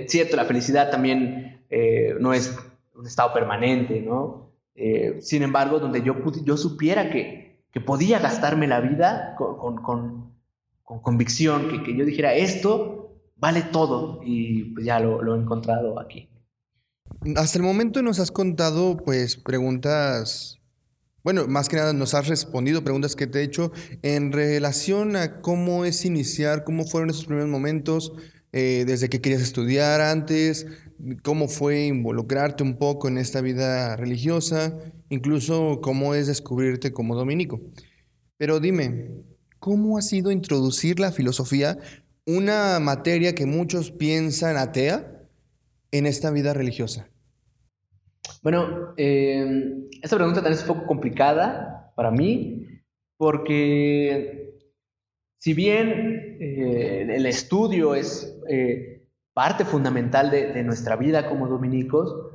Cierto, 0.08 0.36
la 0.36 0.46
felicidad 0.46 0.92
también 0.92 1.66
eh, 1.70 2.16
no 2.20 2.34
es 2.34 2.58
un 2.94 3.06
estado 3.06 3.34
permanente, 3.34 4.02
¿no? 4.02 4.52
Eh, 4.76 5.18
sin 5.22 5.44
embargo, 5.44 5.80
donde 5.80 6.02
yo, 6.02 6.16
yo 6.44 6.58
supiera 6.58 7.10
que, 7.10 7.64
que 7.72 7.82
podía 7.82 8.20
gastarme 8.20 8.68
la 8.68 8.82
vida 8.82 9.36
con, 9.38 9.58
con, 9.58 10.34
con, 10.84 11.02
convicción, 11.02 11.70
que, 11.70 11.84
que, 11.84 11.98
yo 11.98 12.06
dijera, 12.06 12.34
esto 12.34 13.18
vale 13.36 13.62
todo, 13.62 14.22
y 14.24 14.74
pues 14.74 14.86
ya 14.86 15.00
lo, 15.00 15.22
lo 15.22 15.36
he 15.36 15.40
encontrado 15.40 16.00
aquí. 16.00 16.30
Hasta 17.36 17.58
el 17.58 17.64
momento 17.64 18.02
nos 18.02 18.20
has 18.20 18.32
contado, 18.32 18.98
pues, 18.98 19.38
preguntas 19.38 20.60
bueno, 21.26 21.48
más 21.48 21.70
que 21.70 21.76
nada 21.76 21.92
nos 21.92 22.14
has 22.14 22.28
respondido 22.28 22.84
preguntas 22.84 23.16
que 23.16 23.26
te 23.26 23.40
he 23.40 23.44
hecho 23.44 23.72
en 24.04 24.32
relación 24.32 25.16
a 25.16 25.42
cómo 25.42 25.84
es 25.84 26.06
iniciar, 26.06 26.64
cómo 26.64 26.86
fueron 26.86 27.10
esos 27.10 27.26
primeros 27.26 27.50
momentos, 27.50 28.14
eh, 28.54 28.84
desde 28.86 29.10
que 29.10 29.22
querías 29.22 29.42
estudiar 29.42 30.02
antes, 30.02 30.68
cómo 31.24 31.48
fue 31.48 31.88
involucrarte 31.88 32.62
un 32.62 32.78
poco 32.78 33.08
en 33.08 33.18
esta 33.18 33.42
vida 33.42 33.96
religiosa, 33.96 34.78
incluso 35.10 35.80
cómo 35.82 36.14
es 36.14 36.28
descubrirte 36.28 36.94
como 36.94 37.16
dominico. 37.16 37.60
Pero 38.38 38.60
dime, 38.60 39.10
¿cómo 39.58 39.98
ha 39.98 40.04
sido 40.04 40.30
introducir 40.30 41.00
la 41.00 41.12
filosofía, 41.12 41.80
una 42.28 42.80
materia 42.80 43.34
que 43.34 43.48
muchos 43.48 43.90
piensan 43.90 44.58
atea, 44.58 45.24
en 45.90 46.06
esta 46.06 46.30
vida 46.30 46.54
religiosa? 46.54 47.10
Bueno, 48.42 48.94
eh, 48.98 49.88
esta 50.02 50.16
pregunta 50.16 50.42
también 50.42 50.60
es 50.60 50.68
un 50.68 50.76
poco 50.76 50.88
complicada 50.88 51.92
para 51.96 52.12
mí, 52.12 52.68
porque 53.18 54.60
si 55.38 55.54
bien 55.54 56.38
eh, 56.40 57.08
el 57.10 57.26
estudio 57.26 57.96
es 57.96 58.38
eh, 58.48 59.08
parte 59.34 59.66
fundamental 59.66 60.32
de, 60.32 60.64
nuestra 60.64 60.96
vida 60.96 61.28
como 61.28 61.48
dominicos, 61.48 62.32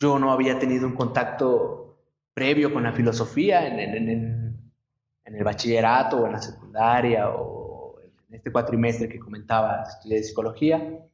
yo 0.00 0.18
no 0.18 0.32
había 0.32 0.58
tenido 0.58 0.86
un 0.86 0.94
contacto 0.94 2.00
previo 2.34 2.72
con 2.72 2.82
la 2.82 2.92
filosofía 2.92 3.66
en, 3.66 4.58
en 5.28 5.34
el 5.36 5.44
bachillerato 5.44 6.18
o 6.18 6.26
en 6.26 6.32
la 6.32 6.42
secundaria 6.42 7.30
o 7.30 8.00
en 8.28 8.34
este 8.34 8.50
cuatrimestre 8.50 9.08
que 9.08 9.18
comentaba, 9.18 9.82
estudié 9.82 10.22
psicología. 10.22 11.07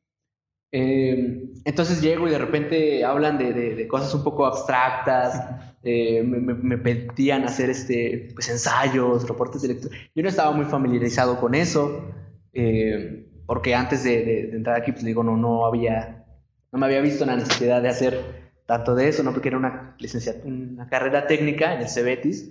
Eh, 0.77 1.53
entonces 1.65 2.03
llego 2.03 2.27
y 2.27 2.33
de 2.33 2.39
repente 2.39 3.05
hablan 3.05 3.39
de, 3.39 3.87
cosas 3.87 4.13
un 4.13 4.25
poco 4.25 4.45
abstractas, 4.45 5.41
eh, 5.85 6.21
me, 6.25 6.79
pedían 6.79 7.45
hacer 7.45 7.71
este, 7.71 8.31
pues, 8.35 8.49
ensayos, 8.49 9.29
reportes 9.29 9.63
de 9.63 9.69
lectura. 9.69 9.97
Yo 10.17 10.25
no 10.25 10.29
estaba 10.29 10.51
muy 10.51 10.65
familiarizado 10.65 11.39
con 11.39 11.55
eso, 11.55 12.13
eh, 12.53 13.25
porque 13.47 13.73
antes 13.73 14.03
de, 14.03 14.51
entrar 14.51 14.75
aquí, 14.81 14.91
pues 14.91 15.05
digo, 15.05 15.23
no, 15.23 15.37
no 15.37 15.65
había, 15.65 16.27
no 16.73 16.81
me 16.81 16.87
había 16.87 17.03
visto 17.03 17.25
la 17.25 17.37
necesidad 17.37 17.81
de 17.81 17.91
hacer 17.91 18.21
tanto 18.67 18.97
de 18.97 19.07
eso, 19.11 19.23
¿no? 19.23 19.33
Porque 19.33 19.51
era 19.51 19.59
una, 19.59 19.97
una 20.45 20.89
carrera 20.89 21.29
técnica 21.29 21.73
en 21.73 21.83
el 21.83 21.89
CEBETIS, 21.89 22.51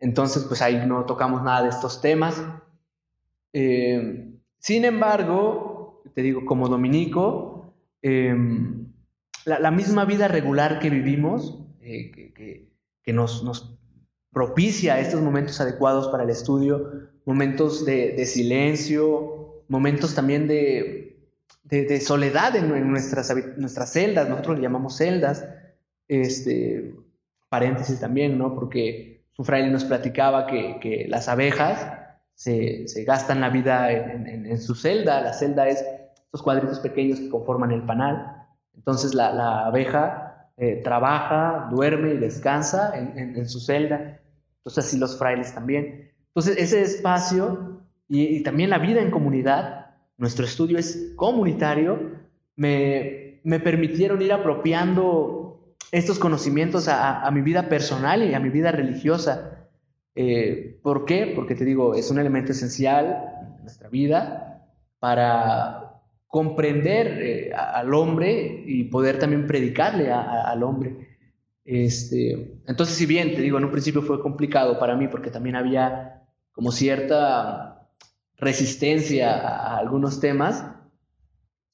entonces 0.00 0.44
pues 0.44 0.62
ahí 0.62 0.86
no 0.86 1.04
tocamos 1.04 1.42
nada 1.42 1.64
de 1.64 1.68
estos 1.68 2.00
temas. 2.00 2.42
sin 3.52 4.84
embargo, 4.86 5.71
te 6.14 6.22
digo, 6.22 6.44
como 6.44 6.68
dominico, 6.68 7.74
em, 8.02 8.92
la, 9.44 9.70
misma 9.70 10.04
vida 10.04 10.28
regular 10.28 10.78
que 10.78 10.90
vivimos, 10.90 11.58
eh, 11.80 12.10
que, 13.04 13.12
nos, 13.12 13.78
propicia 14.32 14.98
estos 14.98 15.20
momentos 15.20 15.60
adecuados 15.60 16.08
para 16.08 16.22
el 16.24 16.30
estudio, 16.30 17.10
momentos 17.26 17.84
de, 17.84 18.24
silencio, 18.24 19.64
momentos 19.68 20.14
también 20.14 20.48
de, 20.48 21.18
soledad 22.00 22.56
en, 22.56 22.90
nuestras, 22.90 23.34
nuestras 23.58 23.92
celdas, 23.92 24.28
nosotros 24.28 24.56
le 24.56 24.62
llamamos 24.62 24.96
celdas, 24.96 25.46
este, 26.08 26.94
paréntesis 27.48 28.00
también, 28.00 28.38
¿no? 28.38 28.54
Porque 28.54 29.12
su 29.32 29.44
fraile 29.44 29.70
nos 29.70 29.84
platicaba 29.84 30.46
que, 30.46 31.06
las 31.08 31.28
abejas 31.28 32.01
se, 32.42 33.04
gastan 33.04 33.40
la 33.40 33.50
vida 33.50 33.92
en, 33.92 34.60
su 34.60 34.74
celda, 34.74 35.20
la 35.20 35.32
celda 35.32 35.68
es 35.68 35.84
estos 36.24 36.42
cuadritos 36.42 36.80
pequeños 36.80 37.20
que 37.20 37.28
conforman 37.28 37.70
el 37.70 37.82
panal. 37.82 38.46
Entonces 38.74 39.14
la, 39.14 39.66
abeja 39.66 40.50
eh, 40.56 40.80
trabaja, 40.82 41.68
duerme 41.70 42.14
y 42.14 42.16
descansa 42.16 42.94
en, 42.96 43.48
su 43.48 43.60
celda. 43.60 44.20
Entonces 44.58 44.86
así 44.86 44.98
los 44.98 45.16
frailes 45.18 45.54
también. 45.54 46.10
Entonces 46.28 46.56
ese 46.58 46.82
espacio 46.82 47.80
y, 48.08 48.42
también 48.42 48.70
la 48.70 48.78
vida 48.78 49.00
en 49.00 49.10
comunidad, 49.10 49.86
nuestro 50.16 50.44
estudio 50.44 50.78
es 50.78 51.12
comunitario, 51.14 52.10
me, 52.56 53.40
permitieron 53.62 54.20
ir 54.20 54.32
apropiando 54.32 55.76
estos 55.92 56.18
conocimientos 56.18 56.88
a, 56.88 57.30
mi 57.30 57.42
vida 57.42 57.68
personal 57.68 58.22
y 58.22 58.34
a 58.34 58.40
mi 58.40 58.50
vida 58.50 58.72
religiosa. 58.72 59.61
Eh, 60.14 60.78
¿Por 60.82 61.04
qué? 61.04 61.32
Porque 61.34 61.54
te 61.54 61.64
digo, 61.64 61.94
es 61.94 62.10
un 62.10 62.18
elemento 62.18 62.52
esencial 62.52 63.46
en 63.56 63.62
nuestra 63.62 63.88
vida 63.88 64.68
para 64.98 66.02
comprender 66.26 67.06
eh, 67.20 67.52
al 67.54 67.92
hombre 67.94 68.64
y 68.66 68.84
poder 68.84 69.18
también 69.18 69.46
predicarle 69.46 70.10
al 70.10 70.62
hombre. 70.62 71.08
Este, 71.64 72.60
entonces, 72.66 72.96
si 72.96 73.06
bien, 73.06 73.34
te 73.34 73.42
digo, 73.42 73.58
en 73.58 73.64
un 73.64 73.70
principio 73.70 74.02
fue 74.02 74.20
complicado 74.20 74.78
para 74.78 74.96
mí 74.96 75.08
porque 75.08 75.30
también 75.30 75.56
había 75.56 76.22
como 76.52 76.72
cierta 76.72 77.88
resistencia 78.36 79.32
a, 79.34 79.78
algunos 79.78 80.20
temas, 80.20 80.66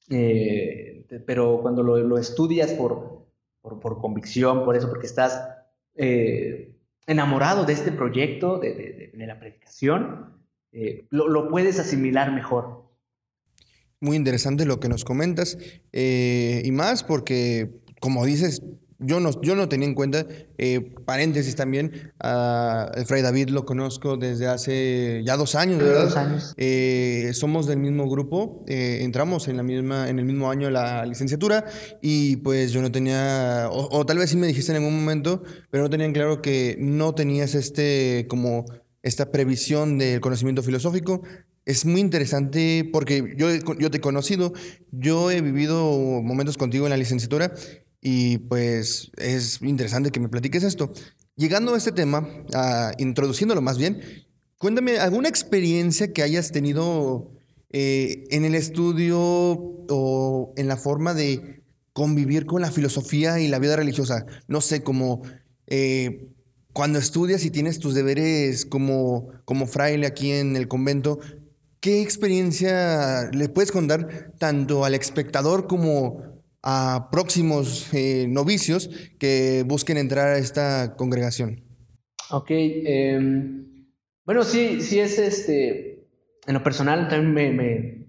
eh, 0.09 1.05
pero 1.25 1.59
cuando 1.61 1.81
lo, 1.81 2.17
estudias 2.17 2.73
por, 2.73 3.27
por, 3.61 3.99
convicción, 3.99 4.63
por 4.63 4.75
eso, 4.75 4.89
porque 4.89 5.07
estás 5.07 5.41
enamorado 7.07 7.65
de 7.65 7.73
este 7.73 7.91
proyecto, 7.91 8.59
de, 8.59 9.11
la 9.13 9.39
predicación, 9.39 10.37
lo, 11.09 11.27
lo 11.27 11.49
puedes 11.49 11.79
asimilar 11.79 12.31
mejor. 12.31 12.89
Muy 14.01 14.15
interesante 14.15 14.65
lo 14.65 14.79
que 14.79 14.87
nos 14.87 15.03
comentas. 15.03 15.57
Eh, 15.91 16.61
y 16.63 16.71
más 16.71 17.03
porque, 17.03 17.81
como 17.99 18.25
dices, 18.25 18.61
yo 18.99 19.19
no, 19.19 19.41
yo 19.41 19.55
no 19.55 19.69
tenía 19.69 19.87
en 19.87 19.95
cuenta, 19.95 20.25
eh, 20.57 20.93
paréntesis 21.05 21.55
también, 21.55 22.11
a 22.19 22.91
Fray 23.05 23.21
David 23.21 23.49
lo 23.49 23.65
conozco 23.65 24.17
desde 24.17 24.47
hace 24.47 25.21
ya 25.25 25.37
dos 25.37 25.55
años, 25.55 25.79
¿verdad? 25.79 26.03
Dos 26.03 26.17
años. 26.17 26.53
Eh, 26.57 27.31
somos 27.33 27.65
del 27.65 27.79
mismo 27.79 28.09
grupo, 28.09 28.63
entramos 28.67 29.47
en, 29.47 29.57
la 29.57 29.63
misma, 29.63 30.09
en 30.09 30.19
el 30.19 30.25
mismo 30.25 30.51
año 30.51 30.69
la 30.69 31.05
licenciatura 31.05 31.65
y 32.01 32.37
pues 32.37 32.71
yo 32.71 32.81
no 32.81 32.91
tenía, 32.91 33.69
o, 33.71 33.97
o, 33.97 34.05
tal 34.05 34.17
vez 34.17 34.29
sí 34.29 34.37
me 34.37 34.47
dijiste 34.47 34.71
en 34.71 34.77
algún 34.77 34.99
momento, 34.99 35.43
pero 35.71 35.83
no 35.83 35.89
tenían 35.89 36.13
claro 36.13 36.41
que 36.41 36.75
no 36.79 37.15
tenías 37.15 37.55
este 37.55 38.27
como 38.29 38.65
esta 39.01 39.31
previsión 39.31 39.97
del 39.97 40.19
conocimiento 40.19 40.61
filosófico 40.61 41.21
es 41.69 41.85
muy 41.85 42.01
interesante 42.01 42.89
porque 42.91 43.35
yo, 43.37 43.47
yo 43.77 43.91
te 43.91 43.97
he 43.97 44.01
conocido, 44.01 44.53
yo 44.91 45.29
he 45.29 45.39
vivido 45.41 45.83
momentos 46.23 46.57
contigo 46.57 46.87
en 46.87 46.89
la 46.89 46.97
licenciatura 46.97 47.53
y 48.01 48.37
pues 48.39 49.11
es 49.17 49.61
interesante 49.61 50.11
que 50.11 50.19
me 50.19 50.29
platiques 50.29 50.63
esto. 50.63 50.91
Llegando 51.35 51.73
a 51.73 51.77
este 51.77 51.91
tema, 51.91 52.27
introduciéndolo 52.97 53.61
más 53.61 53.77
bien, 53.77 54.01
cuéntame 54.57 54.99
alguna 54.99 55.29
experiencia 55.29 56.11
que 56.11 56.21
hayas 56.21 56.51
tenido 56.51 57.31
eh, 57.69 58.25
en 58.31 58.45
el 58.45 58.55
estudio 58.55 59.09
o 59.21 60.53
en 60.57 60.67
la 60.67 60.75
forma 60.75 61.13
de 61.13 61.63
convivir 61.93 62.45
con 62.45 62.61
la 62.61 62.71
filosofía 62.71 63.39
y 63.39 63.47
la 63.47 63.59
vida 63.59 63.75
religiosa? 63.75 64.25
No 64.47 64.61
sé, 64.61 64.83
como 64.83 65.21
eh, 65.67 66.29
cuando 66.73 66.99
estudias 66.99 67.45
y 67.45 67.51
tienes 67.51 67.79
tus 67.79 67.93
deberes 67.93 68.65
como, 68.65 69.29
como 69.45 69.67
fraile 69.67 70.07
aquí 70.07 70.31
en 70.31 70.55
el 70.55 70.67
convento, 70.67 71.19
¿qué 71.79 72.01
experiencia 72.01 73.29
le 73.31 73.49
puedes 73.49 73.71
contar 73.71 74.33
tanto 74.37 74.85
al 74.85 74.93
espectador 74.93 75.67
como 75.67 76.38
a 76.63 77.09
próximos 77.11 77.93
eh, 77.93 78.27
novicios 78.27 78.89
que 79.19 79.63
busquen 79.65 79.97
entrar 79.97 80.27
a 80.27 80.37
esta 80.37 80.95
congregación? 80.95 81.63
Ok, 82.31 82.51
em, 82.51 83.87
bueno, 84.25 84.43
sí, 84.43 84.81
sí 84.81 84.99
es 84.99 85.17
este, 85.17 86.07
en 86.45 86.53
lo 86.53 86.63
personal 86.63 87.07
también 87.07 87.55
me, 87.55 87.99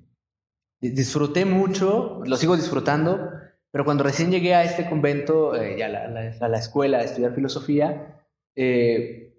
disfruté 0.80 1.45
mucho, 1.45 2.23
lo 2.25 2.37
sigo 2.37 2.57
disfrutando, 2.57 3.30
pero 3.71 3.85
cuando 3.85 4.02
recién 4.02 4.30
llegué 4.30 4.54
a 4.54 4.64
este 4.64 4.88
convento, 4.88 5.54
eh, 5.54 5.83
a, 5.85 5.88
la, 5.88 6.59
escuela, 6.59 6.99
a 6.99 7.02
estudiar 7.02 7.35
filosofía, 7.35 8.19
eh, 8.57 9.35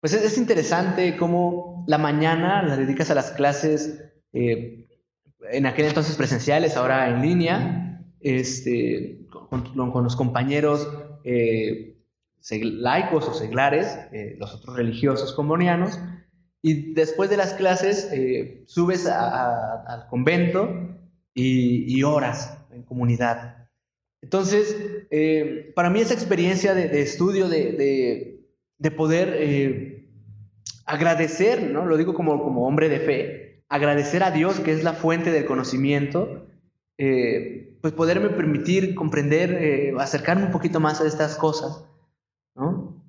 pues 0.00 0.12
es, 0.12 0.36
interesante 0.36 1.16
cómo 1.16 1.84
la 1.88 1.98
mañana 1.98 2.62
la 2.62 2.76
dedicas 2.76 3.10
a 3.10 3.14
las 3.14 3.30
clases, 3.32 4.04
eh, 4.32 4.86
en 5.50 5.66
aquel 5.66 5.86
entonces 5.86 6.16
presenciales, 6.16 6.76
ahora 6.76 7.08
en 7.08 7.22
línea, 7.22 7.93
este, 8.24 9.20
con, 9.30 9.72
los 9.76 10.16
compañeros 10.16 10.88
laicos 12.50 13.28
o 13.28 13.34
seglares, 13.34 13.96
los 14.38 14.54
otros 14.54 14.76
religiosos 14.76 15.32
combonianos, 15.32 15.98
y 16.66 16.94
después 16.94 17.28
de 17.28 17.36
las 17.36 17.52
clases 17.52 18.08
eh, 18.10 18.64
subes 18.66 19.06
al 19.06 20.06
convento 20.08 20.96
y, 21.34 22.02
oras 22.04 22.56
en 22.72 22.84
comunidad. 22.84 23.68
Entonces, 24.22 24.74
eh, 25.10 25.72
para 25.76 25.90
mí 25.90 26.00
esa 26.00 26.14
experiencia 26.14 26.72
de, 26.72 27.02
estudio, 27.02 27.50
de, 27.50 28.40
poder 28.96 29.34
eh, 29.34 30.08
agradecer, 30.86 31.70
¿no? 31.70 31.84
lo 31.84 31.98
digo 31.98 32.14
como, 32.14 32.42
como 32.42 32.66
hombre 32.66 32.88
de 32.88 33.00
fe, 33.00 33.64
agradecer 33.68 34.22
a 34.22 34.30
Dios 34.30 34.60
que 34.60 34.72
es 34.72 34.82
la 34.82 34.94
fuente 34.94 35.32
del 35.32 35.44
conocimiento, 35.44 36.46
pues 36.96 37.92
poderme 37.94 38.28
permitir 38.30 38.94
comprender, 38.94 39.94
acercarme 39.98 40.46
un 40.46 40.52
poquito 40.52 40.80
más 40.80 41.00
a 41.00 41.06
estas 41.06 41.36
cosas. 41.36 41.84
¿no? 42.54 43.02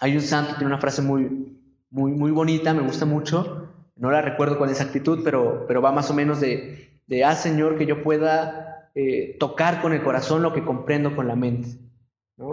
Hay 0.00 0.14
un 0.14 0.22
santo, 0.22 0.54
tiene 0.54 0.66
una 0.66 0.80
frase 0.80 1.02
muy, 1.02 1.58
muy, 1.90 2.12
muy 2.12 2.30
bonita, 2.30 2.74
me 2.74 2.82
gusta 2.82 3.04
mucho. 3.04 3.68
No 3.96 4.10
la 4.10 4.20
recuerdo 4.20 4.58
con 4.58 4.68
exactitud, 4.68 5.20
pero, 5.24 5.64
pero 5.66 5.80
va 5.80 5.92
más 5.92 6.10
o 6.10 6.14
menos 6.14 6.40
de, 6.40 7.00
de 7.06 7.24
ah, 7.24 7.34
Señor, 7.34 7.78
que 7.78 7.86
yo 7.86 8.02
pueda 8.02 8.90
eh, 8.94 9.36
tocar 9.38 9.82
con 9.82 9.92
el 9.92 10.02
corazón 10.02 10.42
lo 10.42 10.52
que 10.52 10.64
comprendo 10.64 11.14
con 11.14 11.28
la 11.28 11.36
mente. 11.36 11.68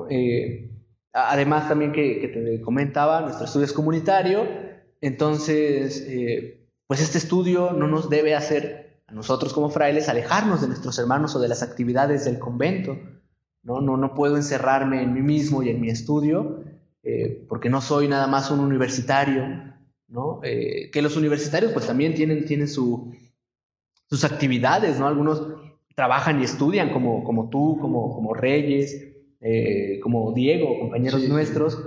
Eh, 0.09 0.69
además, 1.13 1.67
también 1.67 1.91
que, 1.91 2.19
que, 2.19 2.27
te 2.27 2.61
comentaba, 2.61 3.21
nuestro 3.21 3.45
estudio 3.45 3.65
es 3.65 3.73
comunitario, 3.73 4.45
entonces, 5.01 6.05
eh, 6.07 6.67
pues 6.87 7.01
este 7.01 7.17
estudio 7.17 7.71
no 7.71 7.87
nos 7.87 8.09
debe 8.09 8.35
hacer 8.35 8.82
nosotros 9.13 9.53
como 9.53 9.69
frailes 9.69 10.09
alejarnos 10.09 10.61
de 10.61 10.67
nuestros 10.67 10.97
hermanos 10.97 11.35
o 11.35 11.39
de 11.39 11.47
las 11.47 11.61
actividades 11.63 12.25
del 12.25 12.39
convento. 12.39 12.97
No, 13.61 13.79
no, 13.79 13.95
no 13.95 14.13
puedo 14.13 14.35
encerrarme 14.35 15.03
en 15.03 15.13
mí 15.13 15.21
mismo 15.21 15.63
y 15.63 15.69
en 15.69 15.79
mi 15.79 15.89
estudio, 15.89 16.63
eh, 17.03 17.45
porque 17.47 17.69
no 17.69 17.79
soy 17.79 18.07
nada 18.07 18.27
más 18.27 18.51
un 18.51 18.59
universitario, 18.59 19.73
¿no? 20.07 20.41
Eh, 20.43 20.89
que 20.91 21.01
los 21.01 21.15
universitarios 21.15 21.71
pues 21.71 21.87
también 21.87 22.13
tienen, 22.13 22.45
tienen 22.45 22.67
su, 22.67 23.13
sus 24.09 24.23
actividades, 24.25 24.99
¿no? 24.99 25.07
Algunos 25.07 25.43
trabajan 25.95 26.41
y 26.41 26.43
estudian 26.43 26.91
como, 26.91 27.23
como 27.23 27.49
tú, 27.49 27.77
como, 27.79 28.13
como 28.15 28.33
Reyes, 28.33 29.13
eh, 29.39 29.99
como 30.01 30.33
Diego, 30.33 30.79
compañeros 30.79 31.27
nuestros, 31.29 31.79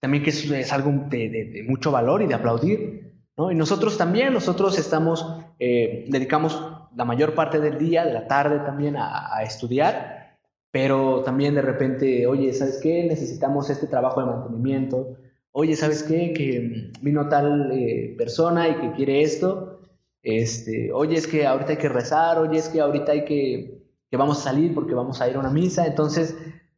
también 0.00 0.22
que 0.22 0.30
es, 0.30 0.72
algo 0.72 0.92
de, 1.08 1.64
mucho 1.66 1.90
valor 1.90 2.22
y 2.22 2.26
de 2.26 2.34
aplaudir, 2.34 3.14
¿no? 3.36 3.50
Y 3.50 3.54
nosotros 3.54 3.96
también, 3.96 4.32
nosotros 4.32 4.78
estamos, 4.78 5.26
dedicamos 5.58 6.73
la 6.96 7.04
mayor 7.04 7.34
parte 7.34 7.60
del 7.60 7.78
día, 7.78 8.04
de 8.04 8.12
la 8.12 8.26
tarde 8.26 8.60
también 8.60 8.96
a, 8.96 9.34
a 9.34 9.42
estudiar, 9.42 10.38
pero 10.74 11.22
también 11.22 11.54
de 11.54 11.62
repente, 11.62 12.26
oye, 12.26 12.52
¿sabes 12.52 12.80
qué? 12.82 13.04
Necesitamos 13.04 13.70
este 13.70 13.86
trabajo 13.86 14.20
de 14.20 14.26
mantenimiento. 14.26 15.16
Oye, 15.56 15.76
¿sabes 15.76 16.02
qué? 16.02 16.32
Que 16.32 16.90
vino 17.00 17.28
tal 17.28 17.70
eh, 17.70 18.16
persona 18.18 18.68
y 18.68 18.74
que 18.80 18.90
quiere 18.90 19.22
esto. 19.22 19.78
Este, 20.20 20.90
oye, 20.92 21.16
es 21.16 21.28
que 21.28 21.46
ahorita 21.46 21.70
hay 21.70 21.78
que 21.78 21.88
rezar. 21.88 22.38
Oye, 22.38 22.58
es 22.58 22.68
que 22.68 22.80
ahorita 22.80 23.12
hay 23.12 23.24
que, 23.24 23.84
que 24.10 24.16
vamos 24.16 24.40
a 24.40 24.50
salir 24.50 24.74
porque 24.74 24.94
vamos 24.94 25.20
a 25.20 25.28
ir 25.28 25.36
a 25.36 25.38
una 25.38 25.50
misa. 25.50 25.86
Entonces, 25.86 26.36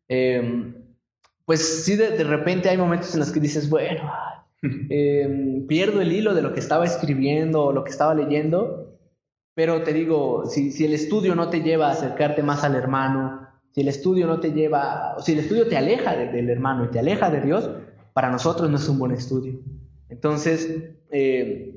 em, 0.08 0.74
pues 1.46 1.84
sí, 1.86 1.96
de, 1.96 2.22
repente 2.22 2.68
hay 2.68 2.76
momentos 2.76 3.14
en 3.14 3.20
los 3.20 3.32
que 3.32 3.40
dices, 3.40 3.70
bueno, 3.70 4.12
em, 4.90 5.66
pierdo 5.66 6.02
el 6.02 6.12
hilo 6.12 6.34
de 6.34 6.42
lo 6.42 6.52
que 6.52 6.60
estaba 6.60 6.84
escribiendo 6.84 7.64
o 7.64 7.72
lo 7.72 7.82
que 7.82 7.92
estaba 7.92 8.14
leyendo. 8.14 8.85
Pero 9.56 9.82
te 9.82 9.94
digo, 9.94 10.44
si, 10.44 10.70
si 10.70 10.84
el 10.84 10.92
estudio 10.92 11.34
no 11.34 11.48
te 11.48 11.62
lleva 11.62 11.88
a 11.88 11.92
acercarte 11.92 12.42
más 12.42 12.62
al 12.62 12.74
hermano, 12.74 13.48
si 13.70 13.80
el 13.80 13.88
estudio 13.88 14.26
no 14.26 14.38
te 14.38 14.52
lleva, 14.52 15.14
o 15.16 15.22
si 15.22 15.32
el 15.32 15.38
estudio 15.38 15.66
te 15.66 15.78
aleja 15.78 16.14
del 16.14 16.50
hermano 16.50 16.84
y 16.84 16.88
te 16.88 16.98
aleja 16.98 17.30
de 17.30 17.40
Dios, 17.40 17.70
para 18.12 18.30
nosotros 18.30 18.68
no 18.68 18.76
es 18.76 18.86
un 18.86 18.98
buen 18.98 19.12
estudio. 19.12 19.58
Entonces, 20.10 20.70
eh, 21.10 21.74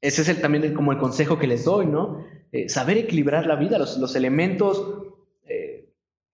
ese 0.00 0.22
es 0.22 0.28
el, 0.28 0.40
también 0.40 0.74
como 0.74 0.90
el 0.90 0.98
consejo 0.98 1.38
que 1.38 1.46
les 1.46 1.64
doy, 1.64 1.86
¿no? 1.86 2.24
Eh, 2.50 2.68
saber 2.68 2.98
equilibrar 2.98 3.46
la 3.46 3.54
vida, 3.54 3.78
los, 3.78 3.96
los 3.98 4.16
elementos 4.16 4.84
eh, 5.44 5.88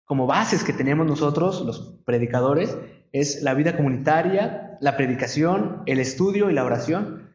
como 0.07 0.27
bases 0.27 0.65
que 0.65 0.73
tenemos 0.73 1.07
nosotros, 1.07 1.61
los 1.61 2.01
predicadores, 2.07 2.75
es 3.13 3.43
la 3.43 3.53
vida 3.53 3.77
comunitaria, 3.77 4.79
la 4.81 4.97
predicación, 4.97 5.83
el 5.85 6.01
estudio 6.01 6.49
y 6.49 6.55
la 6.55 6.65
oración. 6.65 7.35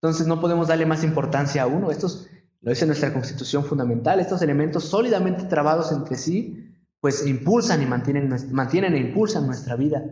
Entonces 0.00 0.26
no 0.26 0.40
podemos 0.40 0.68
darle 0.68 0.86
más 0.86 1.04
importancia 1.04 1.62
a 1.62 1.66
uno. 1.66 1.90
Estos, 1.90 2.30
lo 2.62 2.70
dice 2.70 2.86
nuestra 2.86 3.12
constitución 3.12 3.64
fundamental, 3.64 4.20
estos 4.20 4.40
elementos 4.40 4.84
sólidamente 4.84 5.44
trabados 5.44 5.92
entre 5.92 6.16
sí 6.16 6.72
pues 7.02 7.26
impulsan 7.26 7.82
y 7.82 7.86
mantienen, 7.86 8.32
mantienen 8.52 8.94
e 8.94 8.98
impulsan 8.98 9.44
nuestra 9.44 9.74
vida. 9.74 10.04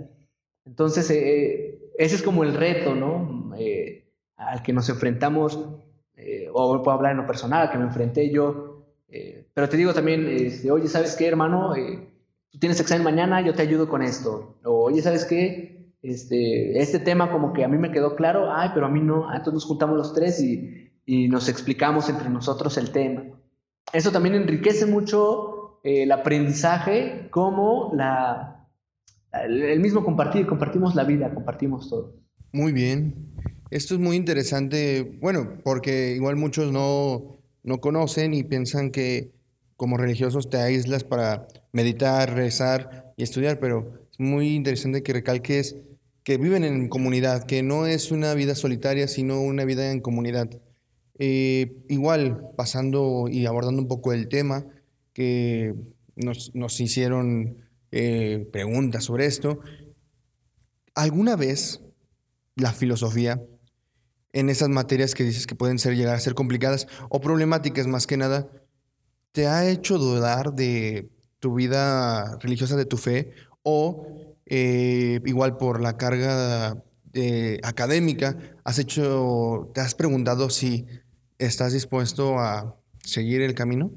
Entonces, 0.67 1.09
eh, 1.11 1.19
eh, 1.21 1.81
ese 1.97 2.17
es 2.17 2.23
como 2.23 2.43
el 2.43 2.53
reto, 2.53 2.97
¿no? 2.97 3.55
Eh, 3.57 4.13
al 4.37 4.61
que 4.65 4.73
nos 4.73 4.89
enfrentamos, 4.89 5.57
o 6.53 6.83
puedo 6.83 6.91
hablar 6.91 7.13
en 7.13 7.19
lo 7.19 7.27
personal, 7.27 7.63
al 7.63 7.71
que 7.71 7.79
me 7.79 7.85
enfrenté 7.85 8.31
yo. 8.31 8.87
pero 9.55 9.69
te 9.69 9.77
digo 9.77 9.95
también, 9.95 10.27
este, 10.27 10.71
oye, 10.73 10.89
¿sabes 10.89 11.15
qué, 11.15 11.29
hermano? 11.29 11.75
tú 12.51 12.59
tienes 12.59 12.81
examen 12.81 13.05
mañana, 13.05 13.41
yo 13.41 13.55
te 13.55 13.63
ayudo 13.63 13.89
con 13.89 14.03
esto. 14.03 14.59
O, 14.65 14.87
oye, 14.87 15.01
¿sabes 15.01 15.25
qué? 15.25 15.93
Este, 16.03 16.81
este 16.81 16.99
tema 16.99 17.31
como 17.31 17.53
que 17.53 17.65
a 17.65 17.69
mí 17.69 17.79
me 17.79 17.93
quedó 17.93 18.17
claro, 18.17 18.53
ay, 18.53 18.71
pero 18.75 18.87
a 18.87 18.89
mí 18.89 19.01
no. 19.01 19.29
Ah, 19.29 19.37
entonces 19.37 19.55
nos 19.55 19.65
juntamos 19.67 19.97
los 19.97 20.13
tres 20.13 20.43
y, 20.43 20.90
y 21.11 21.27
nos 21.27 21.49
explicamos 21.49 22.09
entre 22.09 22.31
nosotros 22.31 22.79
el 22.79 22.93
tema. 22.93 23.25
Eso 23.93 24.13
también 24.13 24.37
enriquece 24.37 24.87
mucho 24.87 25.81
el 25.83 26.13
aprendizaje 26.13 27.27
como 27.31 27.91
la, 27.97 28.69
el 29.33 29.81
mismo 29.81 30.05
compartir, 30.05 30.47
compartimos 30.47 30.95
la 30.95 31.03
vida, 31.03 31.35
compartimos 31.35 31.91
todo. 31.91 32.15
Muy 32.53 32.71
bien. 32.71 33.27
Esto 33.73 33.95
es 33.95 34.01
muy 34.01 34.15
interesante, 34.15 35.19
bueno, 35.21 35.59
porque 35.65 36.15
igual 36.15 36.37
muchos 36.37 36.71
no, 36.71 37.41
no 37.65 37.81
conocen 37.81 38.33
y 38.33 38.45
piensan 38.45 38.93
que 38.93 39.33
como 39.77 39.97
religiosos 39.97 40.49
te 40.49 40.59
aíslas 40.59 41.03
para 41.03 41.49
meditar, 41.73 42.35
rezar 42.35 43.15
y 43.17 43.25
estudiar, 43.25 43.59
pero 43.59 44.07
es 44.13 44.21
muy 44.21 44.55
interesante 44.55 45.03
que 45.03 45.13
recalques 45.13 45.75
que 46.23 46.37
viven 46.37 46.63
en 46.63 46.89
comunidad, 46.89 47.47
que 47.47 47.65
no 47.65 47.87
es 47.87 48.13
una 48.13 48.33
vida 48.35 48.55
solitaria, 48.55 49.09
sino 49.09 49.41
una 49.41 49.65
vida 49.65 49.91
en 49.91 50.01
comunidad. 50.01 50.51
Eh, 51.23 51.85
igual, 51.91 52.51
pasando 52.57 53.27
y 53.29 53.45
abordando 53.45 53.83
un 53.83 53.89
poco 53.89 54.15
el 54.15 54.29
tema, 54.29 54.65
que 55.13 55.75
nos, 56.17 56.81
hicieron 56.81 57.59
eh, 57.93 58.49
preguntas 58.51 59.05
sobre 59.05 59.27
esto. 59.27 59.61
¿Alguna 60.95 61.37
vez 61.37 61.83
la 62.57 62.73
filosofía, 62.73 63.43
en 64.33 64.49
esas 64.49 64.71
materias 64.71 65.15
que 65.15 65.25
dices 65.25 65.47
que 65.47 65.55
pueden 65.55 65.79
ser, 65.79 65.95
llegar 65.95 66.15
a 66.15 66.21
ser 66.21 66.33
complicadas 66.33 66.87
o 67.11 67.21
problemáticas 67.21 67.87
más 67.87 68.07
que 68.07 68.17
nada, 68.17 68.49
te 69.33 69.47
ha 69.47 69.69
hecho 69.69 69.99
dudar 69.99 70.55
de 70.55 71.11
tu 71.39 71.55
vida 71.55 72.39
religiosa, 72.39 72.77
de 72.77 72.87
tu 72.87 72.97
fe, 72.97 73.33
o 73.63 74.07
eh, 74.47 75.21
igual 75.27 75.59
por 75.59 75.83
la 75.83 75.99
carga 75.99 76.83
académica, 77.63 78.39
has 78.65 78.79
hecho, 78.79 79.71
te 79.75 79.83
has 79.83 79.95
preguntado 79.95 80.49
si 80.49 80.87
estás 81.41 81.73
dispuesto 81.73 82.39
a 82.39 82.77
seguir 83.03 83.43
el 83.43 83.55
camino? 83.55 83.91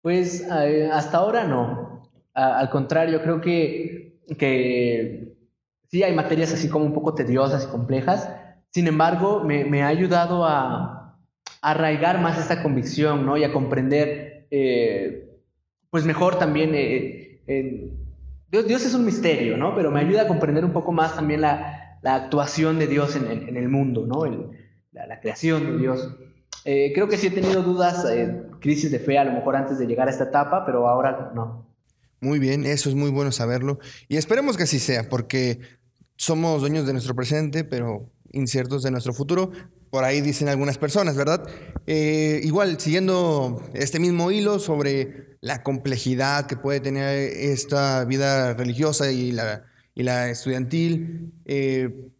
Pues 0.00 0.46
eh, 0.50 0.88
hasta 0.92 1.18
ahora 1.18 1.44
no. 1.44 2.10
al 2.32 2.70
contrario, 2.70 3.20
creo 3.22 3.40
que, 3.40 4.22
sí 5.90 6.02
hay 6.02 6.14
materias 6.14 6.52
así 6.52 6.68
como 6.68 6.84
un 6.84 6.94
poco 6.94 7.14
tediosas 7.14 7.64
y 7.64 7.68
complejas. 7.68 8.30
Sin 8.70 8.86
embargo, 8.86 9.42
me, 9.44 9.82
ha 9.82 9.88
ayudado 9.88 10.44
a, 10.44 11.18
arraigar 11.62 12.20
más 12.20 12.38
esta 12.38 12.62
convicción, 12.62 13.26
¿no? 13.26 13.36
Y 13.36 13.42
a 13.42 13.52
comprender, 13.52 14.46
eh, 14.50 15.40
pues 15.90 16.04
mejor 16.04 16.38
también 16.38 16.70
eh, 16.74 17.92
Dios, 18.48 18.86
es 18.86 18.94
un 18.94 19.04
misterio, 19.04 19.56
¿no? 19.56 19.74
Pero 19.74 19.90
me 19.90 20.00
ayuda 20.00 20.22
a 20.22 20.28
comprender 20.28 20.64
un 20.64 20.72
poco 20.72 20.92
más 20.92 21.16
también 21.16 21.40
la, 21.40 21.82
actuación 22.04 22.78
de 22.78 22.86
Dios 22.86 23.16
en, 23.16 23.56
el 23.56 23.68
mundo, 23.68 24.06
¿no? 24.06 24.24
la, 24.92 25.20
creación 25.20 25.72
de 25.72 25.78
Dios. 25.78 26.14
Eh, 26.66 26.90
creo 26.92 27.08
que 27.08 27.16
sí 27.16 27.28
he 27.28 27.30
tenido 27.30 27.62
dudas, 27.62 28.04
eh, 28.10 28.42
crisis 28.60 28.90
de 28.90 28.98
fe 28.98 29.18
a 29.18 29.24
lo 29.24 29.32
mejor 29.32 29.54
antes 29.54 29.78
de 29.78 29.86
llegar 29.86 30.08
a 30.08 30.10
esta 30.10 30.24
etapa, 30.24 30.66
pero 30.66 30.88
ahora 30.88 31.30
no. 31.32 31.64
Muy 32.20 32.40
bien, 32.40 32.66
eso 32.66 32.88
es 32.88 32.96
muy 32.96 33.10
bueno 33.10 33.30
saberlo. 33.30 33.78
Y 34.08 34.16
esperemos 34.16 34.56
que 34.56 34.64
así 34.64 34.80
sea, 34.80 35.08
porque 35.08 35.60
somos 36.16 36.60
dueños 36.60 36.84
de 36.86 36.92
nuestro 36.92 37.14
presente, 37.14 37.62
pero 37.62 38.10
inciertos 38.32 38.82
de 38.82 38.90
nuestro 38.90 39.12
futuro. 39.12 39.52
Por 39.90 40.02
ahí 40.02 40.20
dicen 40.20 40.48
algunas 40.48 40.76
personas, 40.76 41.16
¿verdad? 41.16 41.46
Eh, 41.86 42.40
igual, 42.42 42.80
siguiendo 42.80 43.62
este 43.72 44.00
mismo 44.00 44.32
hilo 44.32 44.58
sobre 44.58 45.36
la 45.40 45.62
complejidad 45.62 46.46
que 46.46 46.56
puede 46.56 46.80
tener 46.80 47.16
esta 47.16 48.04
vida 48.04 48.54
religiosa 48.54 49.12
y 49.12 49.30
la, 49.30 49.64
y 49.94 50.02
la 50.02 50.30
estudiantil, 50.30 51.32
eh, 51.44 52.10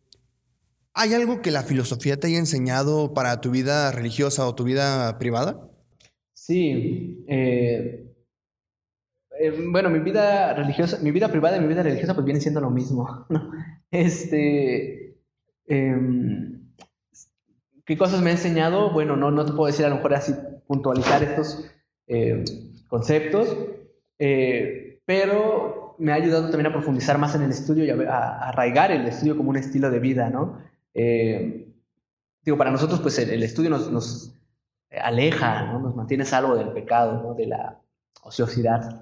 ¿hay 0.96 1.12
algo 1.14 1.42
que 1.42 1.50
la 1.50 1.62
filosofía 1.62 2.18
te 2.18 2.26
haya 2.26 2.38
enseñado 2.38 3.12
para 3.14 3.40
tu 3.40 3.50
vida 3.50 3.92
religiosa 3.92 4.46
o 4.46 4.54
tu 4.54 4.64
vida 4.64 5.18
privada? 5.18 5.70
Sí. 6.32 7.24
Eh, 7.28 8.14
bueno, 9.70 9.90
mi 9.90 9.98
vida 9.98 10.54
religiosa, 10.54 10.98
mi 11.02 11.10
vida 11.10 11.28
privada 11.28 11.58
y 11.58 11.60
mi 11.60 11.68
vida 11.68 11.82
religiosa 11.82 12.14
pues 12.14 12.24
vienen 12.24 12.40
siendo 12.40 12.60
lo 12.60 12.70
mismo. 12.70 13.26
Este, 13.88 15.16
em, 15.68 16.72
¿Qué 17.84 17.96
cosas 17.96 18.20
me 18.20 18.30
ha 18.30 18.32
enseñado? 18.32 18.92
Bueno, 18.92 19.16
no, 19.16 19.30
no 19.30 19.46
te 19.46 19.52
puedo 19.52 19.68
decir 19.68 19.86
a 19.86 19.90
lo 19.90 19.96
mejor 19.96 20.14
así 20.14 20.34
puntualizar 20.66 21.22
estos 21.22 21.70
em, 22.08 22.44
conceptos, 22.88 23.56
eh, 24.18 25.00
pero 25.06 25.94
me 25.98 26.10
ha 26.12 26.16
ayudado 26.16 26.50
también 26.50 26.66
a 26.66 26.72
profundizar 26.72 27.16
más 27.16 27.36
en 27.36 27.42
el 27.42 27.50
estudio 27.50 27.84
y 27.84 27.90
a, 27.90 28.48
arraigar 28.48 28.90
el 28.90 29.06
estudio 29.06 29.36
como 29.36 29.50
un 29.50 29.56
estilo 29.56 29.88
de 29.90 30.00
vida, 30.00 30.30
¿no? 30.30 30.58
Em, 30.98 31.74
digo, 32.42 32.56
para 32.56 32.70
nosotros 32.70 33.00
pues 33.00 33.18
el, 33.18 33.42
estudio 33.42 33.68
nos, 33.68 33.90
nos 33.92 34.34
aleja, 34.90 35.72
¿no? 35.72 35.80
Nos 35.80 35.94
mantiene 35.94 36.24
salvo 36.24 36.56
del 36.56 36.72
pecado, 36.72 37.22
¿no? 37.22 37.34
De 37.34 37.46
la 37.46 37.78
ociosidad. 38.22 39.00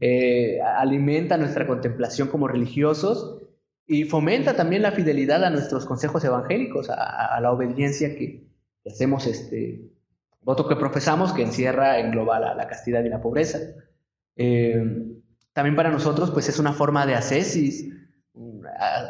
Eh, 0.00 0.60
alimenta 0.62 1.36
nuestra 1.36 1.66
contemplación 1.66 2.28
como 2.28 2.48
religiosos 2.48 3.42
y 3.86 4.04
fomenta 4.04 4.56
también 4.56 4.82
la 4.82 4.92
fidelidad 4.92 5.44
a 5.44 5.50
nuestros 5.50 5.84
consejos 5.84 6.24
evangélicos, 6.24 6.88
a, 6.90 7.38
la 7.40 7.52
obediencia 7.52 8.16
que, 8.16 8.48
hacemos, 8.86 9.26
este 9.26 9.90
voto 10.40 10.66
que 10.66 10.76
profesamos 10.76 11.34
que 11.34 11.42
encierra, 11.42 11.98
engloba 11.98 12.40
la, 12.40 12.54
la 12.54 12.66
castidad 12.66 13.04
y 13.04 13.10
la 13.10 13.20
pobreza. 13.20 13.58
Eh, 14.36 14.82
también 15.52 15.76
para 15.76 15.90
nosotros, 15.90 16.30
pues 16.30 16.48
es 16.48 16.58
una 16.58 16.72
forma 16.72 17.04
de 17.04 17.14
ascesis, 17.14 17.92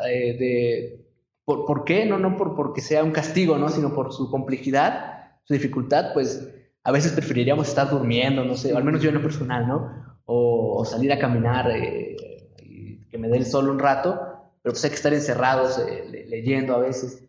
eh, 0.09 0.37
de, 0.39 0.98
¿por, 1.49 1.85
qué? 1.85 2.05
No, 2.05 2.19
no 2.19 2.37
por, 2.37 2.55
porque 2.55 2.83
sea 2.83 3.03
un 3.03 3.11
castigo, 3.11 3.57
¿no? 3.57 3.71
sino 3.71 3.95
por 3.95 4.13
su 4.13 4.31
complejidad, 4.31 5.39
su 5.45 5.55
dificultad, 5.55 6.13
pues 6.13 6.47
a 6.85 6.93
veces 6.93 7.13
preferiríamos 7.13 7.69
estar 7.69 7.89
durmiendo, 7.89 8.45
no 8.45 8.55
sé, 8.55 8.77
al 8.77 8.85
menos 8.85 9.01
yo 9.01 9.09
en 9.09 9.15
lo 9.15 9.23
personal, 9.23 9.67
¿no? 9.67 10.21
O, 10.27 10.85
salir 10.85 11.11
a 11.11 11.19
caminar 11.19 11.71
eh, 11.71 12.17
y 12.63 13.05
que 13.09 13.17
me 13.17 13.29
dé 13.29 13.39
el 13.39 13.47
sol 13.47 13.71
un 13.71 13.79
rato, 13.79 14.21
pero 14.63 14.75
pues 14.75 14.85
hay 14.85 14.91
que 14.91 14.97
estar 14.97 15.15
encerrados 15.15 15.79
eh, 15.79 16.27
leyendo 16.29 16.75
a 16.75 16.81
veces. 16.81 17.25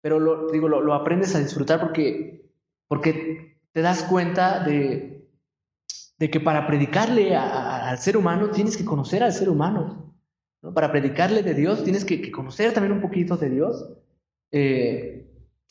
Pero 0.00 0.18
lo, 0.18 0.50
digo, 0.50 0.68
lo, 0.68 0.94
aprendes 0.94 1.34
a 1.34 1.40
disfrutar 1.40 1.78
porque, 1.78 2.50
porque 2.86 3.58
te 3.72 3.82
das 3.82 4.02
cuenta 4.04 4.60
de, 4.64 5.28
de 6.18 6.30
que 6.30 6.40
para 6.40 6.66
predicarle 6.66 7.36
al 7.36 7.98
ser 7.98 8.16
humano 8.16 8.48
tienes 8.50 8.78
que 8.78 8.86
conocer 8.86 9.22
al 9.22 9.32
ser 9.32 9.50
humano. 9.50 10.07
Para 10.74 10.90
predicarle 10.90 11.42
de 11.42 11.54
Dios 11.54 11.84
tienes 11.84 12.04
que, 12.04 12.30
conocer 12.30 12.72
también 12.72 12.92
un 12.92 13.00
poquito 13.00 13.36
de 13.36 13.50
Dios. 13.50 13.88
Eh, 14.50 15.26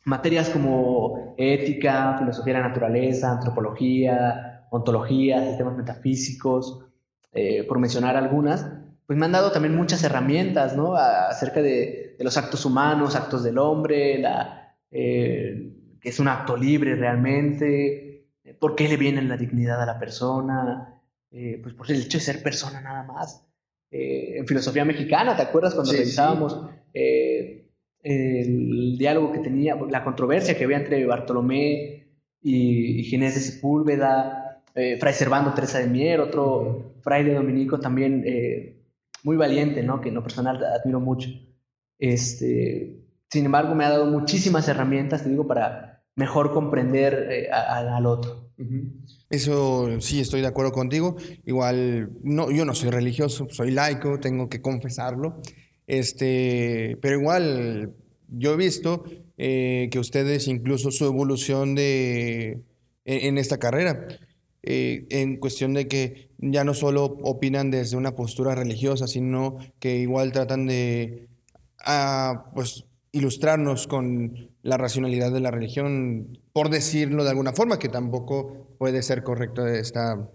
materias 0.06 0.50
como 0.50 1.36
ética, 1.38 2.18
filosofía 2.18 2.54
de 2.54 2.62
la 2.62 2.68
naturaleza, 2.70 3.32
antropología, 3.32 4.68
ontología, 4.72 5.46
sistemas 5.46 5.76
metafísicos, 5.76 6.86
eh, 7.34 7.64
por 7.66 7.80
mencionar 7.80 8.16
algunas, 8.16 8.66
pues 9.06 9.18
me 9.18 9.26
han 9.26 9.32
dado 9.32 9.52
también 9.52 9.76
muchas 9.76 10.04
herramientas, 10.04 10.76
¿no? 10.76 10.96
acerca 10.96 11.62
de, 11.62 12.16
los 12.20 12.38
actos 12.38 12.66
humanos, 12.66 13.16
actos 13.16 13.44
del 13.44 13.58
hombre, 13.58 14.18
la, 14.18 14.76
eh, 14.92 15.72
que 16.02 16.10
es 16.10 16.20
un 16.20 16.28
acto 16.28 16.58
libre 16.58 16.96
realmente, 16.96 18.28
por 18.60 18.76
qué 18.76 18.88
le 18.88 18.98
viene 18.98 19.22
la 19.22 19.38
dignidad 19.38 19.82
a 19.82 19.86
la 19.86 20.00
persona, 20.00 21.02
eh, 21.32 21.60
pues 21.62 21.76
por 21.76 21.90
el 21.92 22.02
hecho 22.02 22.18
de 22.18 22.24
ser 22.24 22.44
persona 22.44 22.82
nada 22.82 23.04
más. 23.04 23.47
En 23.92 24.46
filosofía 24.48 24.86
mexicana, 24.86 25.36
¿te 25.36 25.44
acuerdas 25.44 25.74
cuando 25.74 25.92
revisábamos 25.92 26.60
el 28.08 28.98
diálogo 28.98 29.32
que 29.32 29.40
tenía, 29.40 29.76
la 29.90 30.04
controversia 30.04 30.58
que 30.58 30.64
había 30.64 30.78
entre 30.78 31.06
Bartolomé 31.06 32.08
y, 32.42 33.04
Ginés 33.04 33.36
de 33.36 33.42
Sepúlveda, 33.42 34.64
eh, 34.76 34.98
Fray 34.98 35.14
Servando 35.14 35.54
Teresa 35.54 35.80
de 35.80 35.88
Mier, 35.88 36.22
otro 36.22 36.94
fraile 37.02 37.34
dominico 37.34 37.80
también 37.80 38.24
eh, 38.26 38.82
muy 39.24 39.36
valiente, 39.36 39.84
¿no? 39.84 40.00
que 40.00 40.10
en 40.10 40.16
lo 40.16 40.24
personal 40.24 40.64
admiro 40.64 41.00
mucho. 41.00 41.30
Este, 42.00 43.04
sin 43.30 43.46
embargo, 43.46 43.76
me 43.76 43.84
ha 43.84 43.90
dado 43.90 44.06
muchísimas 44.06 44.68
herramientas, 44.68 45.24
te 45.24 45.30
digo, 45.30 45.48
para 45.48 46.04
mejor 46.16 46.54
comprender 46.54 47.28
eh, 47.32 47.50
al 47.52 48.06
otro. 48.06 48.52
Eso 49.30 50.00
sí, 50.00 50.22
estoy 50.22 50.42
de 50.42 50.48
acuerdo 50.48 50.72
contigo. 50.72 51.18
Igual, 51.46 52.12
no, 52.24 52.50
yo 52.52 52.66
no 52.66 52.74
soy 52.74 52.90
religioso, 52.90 53.48
soy 53.50 53.72
laico, 53.72 54.20
tengo 54.20 54.50
que 54.50 54.62
confesarlo. 54.62 55.42
Este, 55.86 56.98
pero 57.02 57.20
igual, 57.20 57.94
yo 58.30 58.54
he 58.54 58.58
visto 58.58 59.04
eh, 59.38 59.90
que 59.92 60.00
ustedes, 60.00 60.48
incluso 60.48 60.92
su 60.92 61.06
evolución 61.06 61.76
de, 61.76 62.62
en, 63.06 63.38
esta 63.38 63.58
carrera, 63.58 64.08
eh, 64.64 65.06
en 65.10 65.38
cuestión 65.38 65.74
de 65.74 65.88
que 65.88 66.30
ya 66.40 66.64
no 66.64 66.74
solo 66.74 67.06
opinan 67.06 67.72
desde 67.72 67.98
una 67.98 68.16
postura 68.16 68.56
religiosa, 68.56 69.08
sino 69.08 69.58
que 69.80 69.98
igual 69.98 70.32
tratan 70.32 70.68
de 70.68 71.28
ah, 71.86 72.52
pues, 72.54 72.86
ilustrarnos 73.12 73.88
con 73.88 74.52
la 74.62 74.78
racionalidad 74.78 75.32
de 75.32 75.40
la 75.40 75.52
religión, 75.52 76.40
por 76.54 76.70
decirlo 76.70 77.24
de 77.24 77.30
alguna 77.30 77.54
forma, 77.54 77.80
que 77.80 77.90
tampoco 77.90 78.76
puede 78.78 79.02
ser 79.02 79.24
correcto 79.24 79.66
esta, 79.66 80.30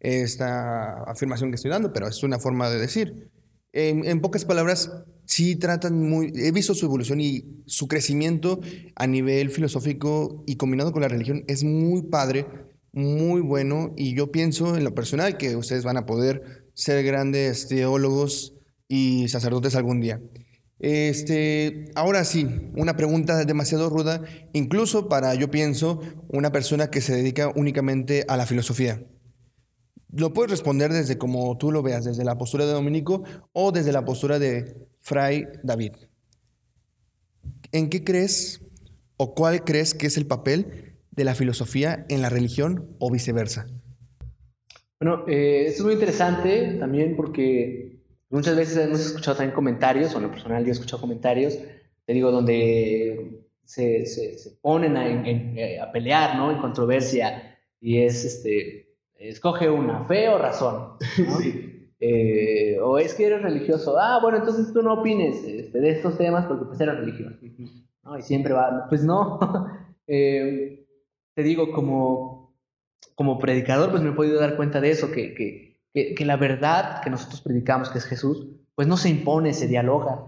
esta 0.00 1.02
afirmación 1.04 1.50
que 1.50 1.56
estoy 1.56 1.70
dando, 1.70 1.92
pero 1.92 2.08
es 2.08 2.22
una 2.22 2.38
forma 2.38 2.70
de 2.70 2.78
decir. 2.78 3.30
En, 3.74 4.20
pocas 4.20 4.44
palabras, 4.44 4.92
sí 5.24 5.56
tratan 5.56 5.98
muy, 5.98 6.30
he 6.36 6.52
visto 6.52 6.74
su 6.74 6.84
evolución 6.84 7.20
y 7.20 7.62
su 7.66 7.88
crecimiento 7.88 8.60
a 8.96 9.06
nivel 9.06 9.50
filosófico 9.50 10.44
y 10.46 10.56
combinado 10.56 10.92
con 10.92 11.00
la 11.00 11.08
religión 11.08 11.44
es 11.48 11.64
muy 11.64 12.02
padre, 12.02 12.46
muy 12.92 13.40
bueno 13.40 13.94
y 13.96 14.14
yo 14.14 14.30
pienso 14.30 14.76
en 14.76 14.84
lo 14.84 14.94
personal 14.94 15.38
que 15.38 15.56
ustedes 15.56 15.84
van 15.84 15.96
a 15.96 16.04
poder 16.04 16.70
ser 16.74 17.02
grandes 17.02 17.66
teólogos 17.66 18.54
y 18.88 19.28
sacerdotes 19.28 19.74
algún 19.74 20.00
día. 20.02 20.20
Este, 20.82 21.92
ahora 21.94 22.24
sí, 22.24 22.44
una 22.74 22.96
pregunta 22.96 23.44
demasiado 23.44 23.88
ruda, 23.88 24.20
incluso 24.52 25.08
para, 25.08 25.32
yo 25.36 25.48
pienso, 25.48 26.00
una 26.28 26.50
persona 26.50 26.90
que 26.90 27.00
se 27.00 27.14
dedica 27.14 27.52
únicamente 27.54 28.24
a 28.26 28.36
la 28.36 28.46
filosofía. 28.46 29.00
Lo 30.10 30.32
puedes 30.32 30.50
responder 30.50 30.92
desde 30.92 31.18
como 31.18 31.56
tú 31.56 31.70
lo 31.70 31.82
veas, 31.84 32.04
desde 32.04 32.24
la 32.24 32.36
postura 32.36 32.66
de 32.66 32.72
Dominico 32.72 33.22
o 33.52 33.70
desde 33.70 33.92
la 33.92 34.04
postura 34.04 34.40
de 34.40 34.74
Fray 35.00 35.46
David. 35.62 35.92
¿En 37.70 37.88
qué 37.88 38.02
crees 38.02 38.60
o 39.16 39.34
cuál 39.34 39.62
crees 39.62 39.94
que 39.94 40.08
es 40.08 40.16
el 40.16 40.26
papel 40.26 40.96
de 41.12 41.24
la 41.24 41.36
filosofía 41.36 42.06
en 42.08 42.22
la 42.22 42.28
religión 42.28 42.96
o 42.98 43.08
viceversa? 43.08 43.68
Bueno, 45.00 45.24
eh, 45.28 45.66
es 45.68 45.80
muy 45.80 45.92
interesante 45.92 46.76
también 46.80 47.14
porque 47.14 48.01
muchas 48.32 48.56
veces 48.56 48.76
hemos 48.76 49.00
escuchado 49.00 49.36
también 49.36 49.54
comentarios, 49.54 50.14
o 50.14 50.18
en 50.18 50.24
lo 50.24 50.30
personal 50.30 50.64
yo 50.64 50.70
he 50.70 50.72
escuchado 50.72 51.00
comentarios, 51.00 51.58
te 52.04 52.12
digo, 52.12 52.30
donde 52.30 53.46
se, 53.64 54.04
ponen 54.60 54.96
a, 54.96 55.84
a, 55.84 55.92
pelear, 55.92 56.36
¿no? 56.36 56.50
En 56.50 56.58
controversia 56.58 57.58
y 57.80 57.98
es 57.98 58.24
este 58.24 58.92
escoge 59.28 59.70
una, 59.70 60.04
fe 60.04 60.28
o 60.28 60.38
razón. 60.38 60.96
Eh, 62.04 62.80
o 62.80 62.98
es 62.98 63.14
que 63.14 63.26
eres 63.26 63.42
religioso. 63.42 63.96
Ah, 63.96 64.18
bueno, 64.20 64.38
entonces 64.38 64.72
tú 64.72 64.82
no 64.82 64.94
opines 64.94 65.44
este, 65.44 65.78
de 65.78 65.90
estos 65.90 66.18
temas 66.18 66.46
porque 66.46 66.64
pues 66.64 66.80
eres 66.80 66.96
religioso. 66.96 67.36
Y 67.40 68.22
siempre 68.22 68.52
va, 68.52 68.86
pues 68.88 69.04
no. 69.04 69.38
Eh, 70.08 70.84
te 71.32 71.42
digo, 71.44 71.70
como, 71.70 72.56
como 73.14 73.38
predicador, 73.38 73.92
pues 73.92 74.02
me 74.02 74.10
he 74.10 74.14
podido 74.14 74.40
dar 74.40 74.56
cuenta 74.56 74.80
de 74.80 74.90
eso, 74.90 75.12
que, 75.12 75.32
que, 75.32 75.71
que, 75.92 76.24
la 76.24 76.36
verdad 76.36 77.00
que 77.02 77.10
nosotros 77.10 77.40
predicamos, 77.40 77.90
que 77.90 77.98
es 77.98 78.04
Jesús, 78.04 78.46
pues 78.74 78.88
no 78.88 78.96
se 78.96 79.08
impone, 79.08 79.52
se 79.54 79.68
dialoga. 79.68 80.24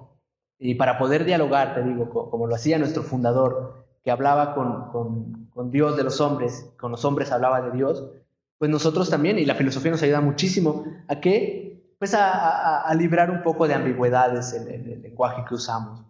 Y 0.59 0.75
para 0.75 0.99
poder 0.99 1.25
dialogar, 1.25 1.75
te 1.75 1.83
digo, 1.83 2.11
como, 2.11 2.47
lo 2.47 2.55
hacía 2.55 2.79
nuestro 2.79 3.03
fundador, 3.03 3.87
que 4.03 4.11
hablaba 4.11 4.55
con, 4.55 4.91
con, 5.51 5.71
Dios 5.71 5.97
de 5.97 6.05
los 6.05 6.21
hombres, 6.21 6.71
con 6.79 6.91
los 6.91 7.05
hombres 7.05 7.33
hablaba 7.33 7.63
de 7.63 7.71
Dios, 7.77 8.05
pues 8.59 8.71
nosotros 8.71 9.09
también, 9.09 9.39
y 9.39 9.47
la 9.47 9.55
filosofía 9.55 9.91
nos 9.91 10.03
ayuda 10.03 10.21
muchísimo, 10.21 10.85
a 11.09 11.21
que 11.21 11.65
pues 11.99 12.15
a, 12.15 12.93
librar 12.99 13.31
un 13.31 13.43
poco 13.43 13.67
de 13.67 13.75
ambigüedades 13.75 14.53
en, 14.53 14.69
el 14.69 15.03
lenguaje 15.03 15.45
que 15.49 15.55
usamos, 15.55 16.05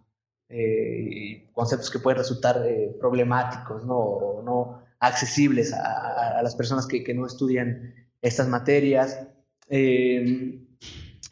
eh, 0.49 1.49
conceptos 1.53 1.89
que 1.89 1.99
pueden 1.99 2.19
resultar 2.19 2.61
eh, 2.65 2.95
problemáticos 2.99 3.85
¿no? 3.85 3.97
o 3.97 4.43
no 4.43 4.81
accesibles 4.99 5.73
a, 5.73 6.41
las 6.41 6.55
personas 6.55 6.85
que, 6.85 7.13
no 7.13 7.25
estudian 7.25 7.93
estas 8.21 8.47
materias, 8.47 9.27
eh, 9.67 10.59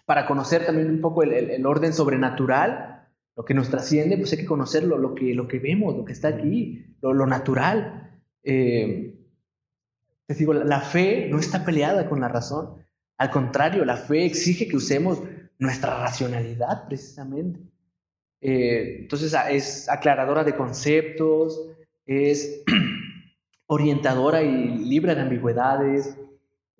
para 0.05 0.25
conocer 0.25 0.65
también 0.65 0.89
un 0.89 1.01
poco 1.01 1.23
el, 1.23 1.65
orden 1.65 1.93
sobrenatural, 1.93 3.07
lo 3.35 3.45
que 3.45 3.53
nos 3.53 3.69
trasciende, 3.69 4.17
pues 4.17 4.31
hay 4.31 4.39
que 4.39 4.45
conocerlo, 4.45 4.97
lo 4.97 5.15
que, 5.15 5.59
vemos, 5.59 5.95
lo 5.95 6.05
que 6.05 6.13
está 6.13 6.29
aquí, 6.29 6.85
lo, 7.01 7.25
natural. 7.25 8.11
Eh, 8.43 9.15
digo, 10.27 10.53
la 10.53 10.81
fe 10.81 11.27
no 11.29 11.39
está 11.39 11.63
peleada 11.65 12.09
con 12.09 12.19
la 12.19 12.27
razón. 12.27 12.83
Al 13.17 13.29
contrario, 13.31 13.85
la 13.85 13.97
fe 13.97 14.25
exige 14.25 14.67
que 14.67 14.77
usemos 14.77 15.21
nuestra 15.57 15.99
racionalidad 15.99 16.87
precisamente. 16.87 17.59
Eh, 18.41 18.97
entonces 18.99 19.33
es 19.49 19.89
aclaradora 19.89 20.43
de 20.43 20.55
conceptos, 20.55 21.61
es 22.05 22.63
orientadora 23.67 24.43
y 24.43 24.77
libre 24.79 25.15
de 25.15 25.21
ambigüedades 25.21 26.17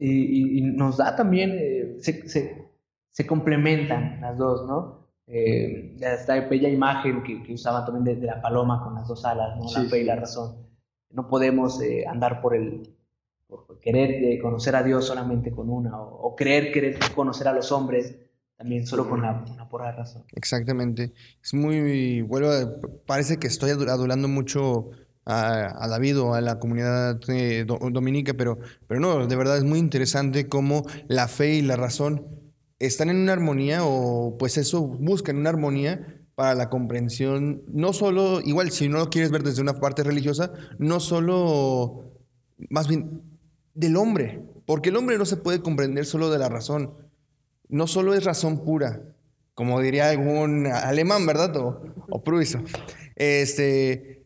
y, 0.06 0.62
nos 0.62 0.98
da 0.98 1.16
también, 1.16 1.52
eh, 1.54 1.98
se, 2.00 3.28
complementan 3.28 4.20
las 4.22 4.38
dos, 4.38 4.68
¿no? 4.68 5.04
Eh, 5.28 5.96
esta 6.02 6.40
bella 6.42 6.68
imagen 6.68 7.24
que, 7.24 7.42
que 7.44 7.54
usaban 7.54 7.86
también 7.86 8.20
de, 8.20 8.26
la 8.28 8.42
paloma 8.42 8.84
con 8.84 8.96
las 8.96 9.08
dos 9.08 9.24
alas, 9.24 9.58
¿no? 9.58 9.66
la 9.72 9.90
fe 9.90 10.02
y 10.02 10.04
la 10.04 10.18
razón. 10.18 10.68
No 11.12 11.28
podemos 11.28 11.82
eh, 11.82 12.06
andar 12.06 12.42
por 12.42 12.56
el, 12.56 12.94
querer 13.82 14.12
eh, 14.12 14.40
conocer 14.42 14.76
a 14.76 14.84
Dios 14.84 15.06
solamente 15.06 15.52
con 15.52 15.70
una, 15.70 16.00
o, 16.00 16.36
creer 16.36 16.72
querer 16.74 16.98
conocer 17.16 17.48
a 17.48 17.54
los 17.54 17.72
hombres 17.72 18.16
también 18.58 18.86
solo 18.86 19.10
con 19.10 19.20
una 19.20 19.70
pura 19.70 19.92
razón. 19.92 20.24
Exactamente. 20.34 21.14
Es 21.42 21.54
muy, 21.54 22.22
bueno, 22.22 22.48
parece 23.06 23.38
que 23.38 23.48
estoy 23.48 23.72
adulando 23.72 24.28
mucho 24.28 24.92
a, 25.26 25.88
David 25.88 26.20
o 26.20 26.34
a 26.34 26.42
la 26.42 26.60
comunidad 26.60 27.20
eh, 27.30 27.66
dominica, 27.66 28.34
pero, 28.34 28.60
pero 28.88 29.00
no, 29.00 29.26
de 29.26 29.36
verdad 29.36 29.58
es 29.58 29.64
muy 29.64 29.80
interesante 29.80 30.48
cómo 30.48 30.86
la 31.08 31.28
fe 31.28 31.56
y 31.56 31.62
la 31.62 31.76
razón 31.76 32.28
están 32.80 33.10
en 33.10 33.18
una 33.18 33.34
armonía 33.34 33.84
o 33.84 34.38
pues 34.38 34.58
eso 34.58 34.82
buscan 34.82 35.38
una 35.38 35.50
armonía 35.50 36.24
para 36.36 36.56
la 36.56 36.70
comprensión, 36.70 37.64
no 37.68 37.94
solo, 37.94 38.42
igual 38.42 38.72
si 38.72 38.90
no 38.90 38.98
lo 38.98 39.10
quieres 39.10 39.32
ver 39.32 39.44
desde 39.44 39.62
una 39.62 39.80
parte 39.80 40.04
religiosa, 40.04 40.52
no 40.80 41.00
solo, 41.00 42.12
más 42.70 42.88
bien 42.88 43.22
del 43.76 43.96
hombre, 43.98 44.44
porque 44.66 44.90
el 44.90 44.98
hombre 44.98 45.18
no 45.18 45.26
se 45.26 45.38
puede 45.38 45.62
comprender 45.62 46.06
solo 46.06 46.32
de 46.32 46.40
la 46.40 46.50
razón, 46.50 46.96
no 47.70 47.86
solo 47.86 48.16
es 48.16 48.24
razón 48.24 48.64
pura, 48.64 49.04
como 49.54 49.80
diría 49.80 50.10
algún 50.10 50.66
alemán, 50.66 51.26
¿verdad? 51.28 51.56
O, 51.58 51.84
o 52.10 52.24
este, 53.16 54.23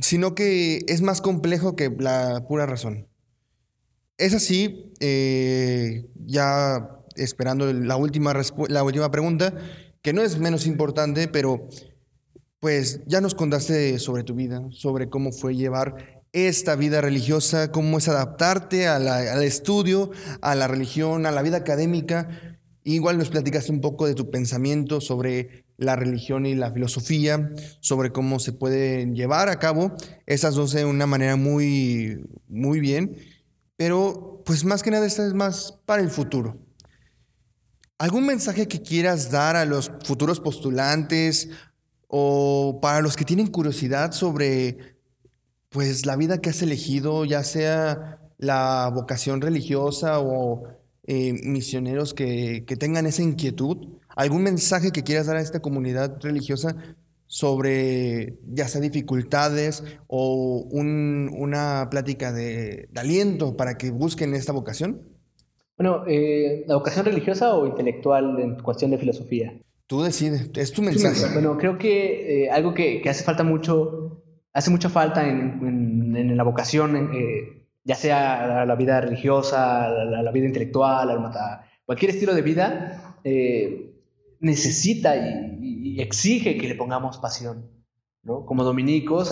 sino 0.00 0.34
que 0.34 0.84
es 0.88 1.02
más 1.02 1.20
complejo 1.20 1.76
que 1.76 1.90
la 1.98 2.44
pura 2.48 2.66
razón. 2.66 3.08
Es 4.16 4.34
así, 4.34 4.92
eh, 5.00 6.06
ya 6.24 7.00
esperando 7.16 7.72
la 7.72 7.96
última, 7.96 8.32
la 8.68 8.82
última 8.82 9.10
pregunta, 9.10 9.54
que 10.02 10.12
no 10.12 10.22
es 10.22 10.38
menos 10.38 10.66
importante, 10.66 11.28
pero 11.28 11.68
pues 12.60 13.00
ya 13.06 13.20
nos 13.20 13.34
contaste 13.34 13.98
sobre 13.98 14.22
tu 14.22 14.34
vida, 14.34 14.62
sobre 14.70 15.08
cómo 15.08 15.32
fue 15.32 15.56
llevar 15.56 16.22
esta 16.32 16.76
vida 16.76 17.00
religiosa, 17.00 17.70
cómo 17.70 17.98
es 17.98 18.08
adaptarte 18.08 18.88
al 18.88 19.42
estudio, 19.42 20.10
a 20.40 20.54
la 20.54 20.66
religión, 20.66 21.26
a 21.26 21.30
la 21.30 21.42
vida 21.42 21.58
académica. 21.58 22.58
Igual 22.82 23.18
nos 23.18 23.30
platicaste 23.30 23.70
un 23.70 23.80
poco 23.80 24.06
de 24.06 24.14
tu 24.14 24.30
pensamiento 24.30 25.00
sobre 25.00 25.63
la 25.76 25.96
religión 25.96 26.46
y 26.46 26.54
la 26.54 26.70
filosofía, 26.70 27.50
sobre 27.80 28.12
cómo 28.12 28.38
se 28.38 28.52
pueden 28.52 29.14
llevar 29.14 29.48
a 29.48 29.58
cabo 29.58 29.92
esas 30.26 30.54
dos 30.54 30.72
de 30.72 30.84
una 30.84 31.06
manera 31.06 31.36
muy, 31.36 32.24
muy 32.48 32.80
bien. 32.80 33.16
Pero, 33.76 34.42
pues 34.44 34.64
más 34.64 34.82
que 34.82 34.90
nada, 34.90 35.06
esta 35.06 35.26
es 35.26 35.34
más 35.34 35.80
para 35.84 36.02
el 36.02 36.10
futuro. 36.10 36.58
¿Algún 37.98 38.26
mensaje 38.26 38.68
que 38.68 38.82
quieras 38.82 39.30
dar 39.30 39.56
a 39.56 39.64
los 39.64 39.90
futuros 40.04 40.40
postulantes 40.40 41.48
o 42.08 42.78
para 42.82 43.00
los 43.00 43.16
que 43.16 43.24
tienen 43.24 43.46
curiosidad 43.46 44.12
sobre 44.12 44.96
pues 45.68 46.06
la 46.06 46.16
vida 46.16 46.40
que 46.40 46.50
has 46.50 46.62
elegido, 46.62 47.24
ya 47.24 47.42
sea 47.42 48.20
la 48.38 48.90
vocación 48.94 49.40
religiosa 49.40 50.20
o 50.20 50.68
eh, 51.04 51.32
misioneros 51.44 52.14
que, 52.14 52.64
tengan 52.78 53.06
esa 53.06 53.22
inquietud? 53.22 53.98
¿Algún 54.16 54.42
mensaje 54.42 54.92
que 54.92 55.02
quieras 55.02 55.26
dar 55.26 55.36
a 55.36 55.40
esta 55.40 55.60
comunidad 55.60 56.18
religiosa 56.22 56.76
sobre 57.26 58.38
ya 58.46 58.68
sea 58.68 58.80
dificultades 58.80 59.82
o 60.06 60.66
una 60.70 61.88
plática 61.90 62.32
de, 62.32 62.88
aliento 62.94 63.56
para 63.56 63.76
que 63.76 63.90
busquen 63.90 64.34
esta 64.34 64.52
vocación? 64.52 65.02
Bueno, 65.76 66.04
eh, 66.06 66.64
¿la 66.68 66.76
vocación 66.76 67.04
religiosa 67.04 67.54
o 67.54 67.66
intelectual 67.66 68.38
en 68.40 68.56
cuestión 68.60 68.90
de 68.92 68.98
filosofía? 68.98 69.52
Tú 69.86 70.02
decides, 70.02 70.50
es 70.54 70.72
tu 70.72 70.82
mensaje. 70.82 71.32
Bueno, 71.32 71.58
creo 71.58 71.76
que 71.76 72.44
eh, 72.44 72.50
algo 72.50 72.72
que, 72.72 73.02
hace 73.08 73.24
falta 73.24 73.42
mucho 73.42 74.24
hace 74.54 74.70
mucha 74.70 74.88
falta 74.88 75.28
en, 75.28 76.14
en, 76.16 76.36
la 76.36 76.44
vocación, 76.44 77.10
eh, 77.12 77.66
ya 77.82 77.96
sea 77.96 78.64
la, 78.64 78.74
vida 78.76 79.00
religiosa, 79.00 79.88
la, 79.90 80.30
vida 80.30 80.46
intelectual, 80.46 81.32
cualquier 81.84 82.12
estilo 82.12 82.34
de 82.34 82.42
vida, 82.42 83.18
eh, 83.24 83.93
necesita 84.40 85.16
y, 85.16 86.00
exige 86.00 86.58
que 86.58 86.68
le 86.68 86.74
pongamos 86.74 87.18
pasión. 87.18 87.70
¿no? 88.22 88.46
Como 88.46 88.64
dominicos, 88.64 89.30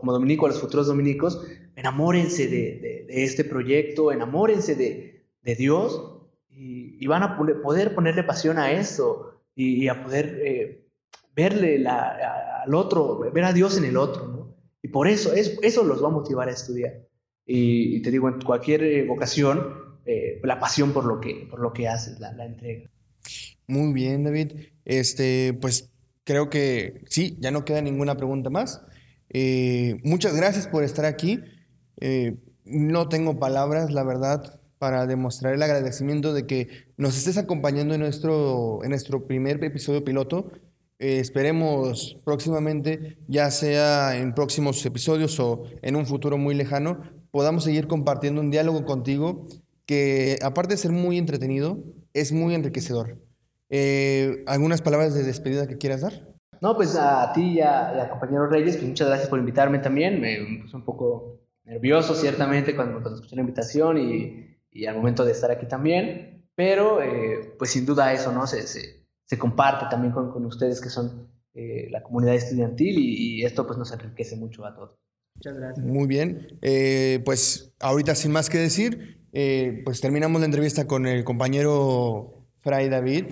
como 0.00 0.12
dominico, 0.12 0.46
a 0.46 0.48
los 0.48 0.60
futuros 0.60 0.86
dominicos, 0.86 1.44
enamórense 1.76 2.48
de, 2.48 3.06
este 3.08 3.44
proyecto, 3.44 4.12
enamórense 4.12 4.74
de, 4.74 5.14
Dios 5.56 6.02
y, 6.50 7.06
van 7.06 7.22
a 7.22 7.38
poder 7.38 7.94
ponerle 7.94 8.22
pasión 8.22 8.58
a 8.58 8.72
esto 8.72 9.40
y, 9.54 9.88
a 9.88 10.02
poder 10.02 10.40
eh, 10.44 10.88
verle 11.34 11.86
al 11.86 12.74
otro, 12.74 13.18
ver 13.32 13.44
a 13.44 13.52
Dios 13.52 13.78
en 13.78 13.84
el 13.84 13.96
otro, 13.96 14.26
¿no? 14.26 14.38
Y 14.82 14.88
por 14.88 15.08
eso, 15.08 15.32
es, 15.32 15.58
eso 15.62 15.84
los 15.84 16.02
va 16.02 16.08
a 16.08 16.12
motivar 16.12 16.48
a 16.48 16.52
estudiar. 16.52 17.08
Y, 17.44 18.02
te 18.02 18.10
digo, 18.10 18.28
en 18.28 18.40
cualquier 18.40 18.84
eh, 18.84 19.06
vocación, 19.06 20.00
eh, 20.04 20.40
la 20.44 20.60
pasión 20.60 20.92
por 20.92 21.04
lo 21.04 21.20
que, 21.20 21.46
por 21.50 21.60
lo 21.60 21.72
que 21.72 21.88
haces, 21.88 22.20
la, 22.20 22.44
entrega. 22.44 22.90
Muy 23.68 23.92
bien, 23.92 24.24
David. 24.24 24.52
Este, 24.84 25.56
pues 25.60 25.90
creo 26.24 26.50
que 26.50 27.02
sí, 27.08 27.36
ya 27.40 27.50
no 27.52 27.64
queda 27.64 27.80
ninguna 27.82 28.16
pregunta 28.16 28.50
más. 28.50 28.82
Eh, 29.30 30.00
muchas 30.02 30.34
gracias 30.34 30.66
por 30.66 30.82
estar 30.82 31.04
aquí. 31.04 31.40
no 32.64 33.08
tengo 33.08 33.38
palabras, 33.38 33.90
la 33.92 34.04
verdad, 34.04 34.60
para 34.78 35.06
demostrar 35.06 35.54
el 35.54 35.62
agradecimiento 35.62 36.32
de 36.32 36.46
que 36.46 36.68
nos 36.96 37.16
estés 37.16 37.36
acompañando 37.36 37.94
en 37.94 38.00
nuestro, 38.00 38.82
en 38.84 38.90
nuestro 38.90 39.26
primer 39.26 39.62
episodio 39.62 40.04
piloto. 40.04 40.50
Eh, 41.00 41.18
esperemos 41.20 42.18
próximamente, 42.24 43.18
ya 43.28 43.50
sea 43.50 44.16
en 44.16 44.34
próximos 44.34 44.84
episodios 44.84 45.38
o 45.40 45.64
en 45.82 45.96
un 45.96 46.06
futuro 46.06 46.38
muy 46.38 46.54
lejano, 46.54 47.02
podamos 47.30 47.64
seguir 47.64 47.86
compartiendo 47.86 48.40
un 48.40 48.50
diálogo 48.50 48.84
contigo 48.84 49.46
que, 49.86 50.38
aparte 50.42 50.74
de 50.74 50.78
ser 50.78 50.92
muy 50.92 51.18
entretenido, 51.18 51.78
es 52.14 52.32
muy 52.32 52.54
enriquecedor. 52.54 53.18
Eh, 53.70 54.44
¿Algunas 54.46 54.82
palabras 54.82 55.14
de 55.14 55.22
despedida 55.22 55.66
que 55.66 55.78
quieras 55.78 56.00
dar? 56.00 56.12
No, 56.60 56.76
pues 56.76 56.96
a 56.96 57.32
ti 57.32 57.58
y 57.58 57.60
a, 57.60 58.08
compañero 58.10 58.48
Reyes, 58.48 58.76
pues 58.76 58.88
muchas 58.88 59.08
gracias 59.08 59.28
por 59.28 59.38
invitarme 59.38 59.78
también. 59.78 60.20
Me 60.20 60.60
puse 60.62 60.76
un 60.76 60.84
poco 60.84 61.40
nervioso, 61.64 62.14
ciertamente, 62.14 62.74
cuando, 62.74 62.98
escuché 63.14 63.36
la 63.36 63.42
invitación 63.42 63.98
y, 63.98 64.58
y, 64.70 64.86
al 64.86 64.96
momento 64.96 65.24
de 65.24 65.32
estar 65.32 65.50
aquí 65.50 65.66
también. 65.66 66.46
Pero, 66.54 67.00
eh, 67.02 67.54
pues 67.58 67.70
sin 67.70 67.86
duda 67.86 68.12
eso, 68.12 68.32
¿no? 68.32 68.46
Se, 68.46 68.66
se, 68.66 69.06
se 69.24 69.38
comparte 69.38 69.86
también 69.90 70.12
con, 70.12 70.32
con 70.32 70.44
ustedes 70.46 70.80
que 70.80 70.88
son 70.88 71.28
eh, 71.60 71.88
la 71.90 72.04
comunidad 72.04 72.36
estudiantil 72.36 72.98
y, 72.98 73.44
esto 73.44 73.66
pues 73.66 73.76
nos 73.78 73.92
enriquece 73.92 74.36
mucho 74.36 74.64
a 74.64 74.74
todos. 74.74 74.96
Muchas 75.34 75.56
gracias. 75.56 75.84
Muy 75.84 76.06
bien, 76.06 76.58
eh, 76.62 77.20
pues 77.24 77.74
ahorita 77.80 78.14
sin 78.14 78.30
más 78.30 78.48
que 78.48 78.58
decir, 78.58 79.26
eh, 79.32 79.82
pues 79.84 80.00
terminamos 80.00 80.40
la 80.40 80.46
entrevista 80.46 80.86
con 80.86 81.06
el 81.06 81.24
compañero 81.24 82.46
Fray 82.60 82.88
David 82.88 83.24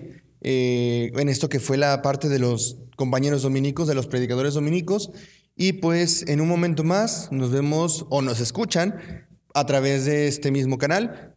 en 0.49 1.29
esto 1.29 1.49
que 1.49 1.59
fue 1.59 1.77
la 1.77 2.03
parte 2.03 2.29
de 2.29 2.39
los 2.39 2.79
compañeros 2.95 3.43
dominicos, 3.43 3.89
de 3.89 3.95
los 3.95 4.07
predicadores 4.07 4.55
dominicos. 4.55 5.11
Y 5.57 5.75
pues 5.75 6.29
en 6.29 6.41
un 6.41 6.49
momento 6.49 6.85
más 6.85 7.33
nos 7.33 7.51
vemos 7.51 8.07
o 8.11 8.23
nos 8.23 8.41
escuchan 8.41 9.27
a 9.55 9.67
través 9.67 10.05
de 10.05 10.29
este 10.29 10.53
mismo 10.53 10.79
canal 10.79 11.35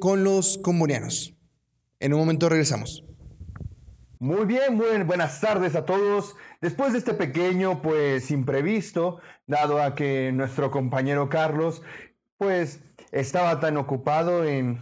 con 0.00 0.24
los 0.24 0.58
combonianos. 0.58 1.34
En 2.00 2.14
un 2.14 2.20
momento 2.20 2.48
regresamos. 2.48 3.04
Muy 4.18 4.46
bien, 4.46 4.74
muy 4.74 5.02
buenas 5.04 5.40
tardes 5.40 5.76
a 5.76 5.84
todos. 5.84 6.34
Después 6.62 6.94
de 6.94 6.98
este 6.98 7.12
pequeño, 7.12 7.82
pues, 7.82 8.30
imprevisto, 8.30 9.18
dado 9.46 9.80
a 9.80 9.94
que 9.94 10.32
nuestro 10.32 10.70
compañero 10.70 11.28
Carlos, 11.28 11.82
pues, 12.38 12.80
estaba 13.12 13.60
tan 13.60 13.76
ocupado 13.76 14.44
en 14.44 14.80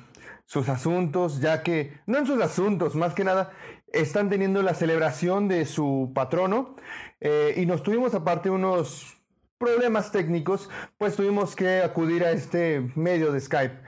sus 0.54 0.68
asuntos, 0.68 1.40
ya 1.40 1.64
que, 1.64 1.98
no 2.06 2.16
en 2.16 2.26
sus 2.26 2.40
asuntos, 2.40 2.94
más 2.94 3.12
que 3.12 3.24
nada, 3.24 3.50
están 3.92 4.30
teniendo 4.30 4.62
la 4.62 4.74
celebración 4.74 5.48
de 5.48 5.66
su 5.66 6.12
patrono 6.14 6.76
eh, 7.20 7.54
y 7.56 7.66
nos 7.66 7.82
tuvimos 7.82 8.14
aparte 8.14 8.50
unos 8.50 9.16
problemas 9.58 10.12
técnicos, 10.12 10.70
pues 10.96 11.16
tuvimos 11.16 11.56
que 11.56 11.82
acudir 11.82 12.22
a 12.22 12.30
este 12.30 12.88
medio 12.94 13.32
de 13.32 13.40
Skype. 13.40 13.80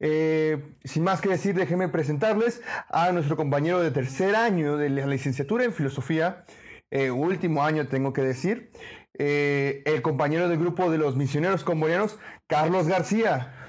Eh, 0.00 0.76
sin 0.84 1.02
más 1.02 1.22
que 1.22 1.30
decir, 1.30 1.54
déjenme 1.54 1.88
presentarles 1.88 2.60
a 2.90 3.10
nuestro 3.12 3.34
compañero 3.38 3.80
de 3.80 3.90
tercer 3.90 4.36
año 4.36 4.76
de 4.76 4.90
la 4.90 5.06
licenciatura 5.06 5.64
en 5.64 5.72
filosofía, 5.72 6.44
eh, 6.90 7.10
último 7.10 7.64
año 7.64 7.88
tengo 7.88 8.12
que 8.12 8.20
decir, 8.20 8.70
el 9.14 10.02
compañero 10.02 10.50
del 10.50 10.58
grupo 10.58 10.90
de 10.90 10.98
los 10.98 11.16
misioneros 11.16 11.64
combonianos, 11.64 12.18
Carlos 12.48 12.86
García. 12.86 13.61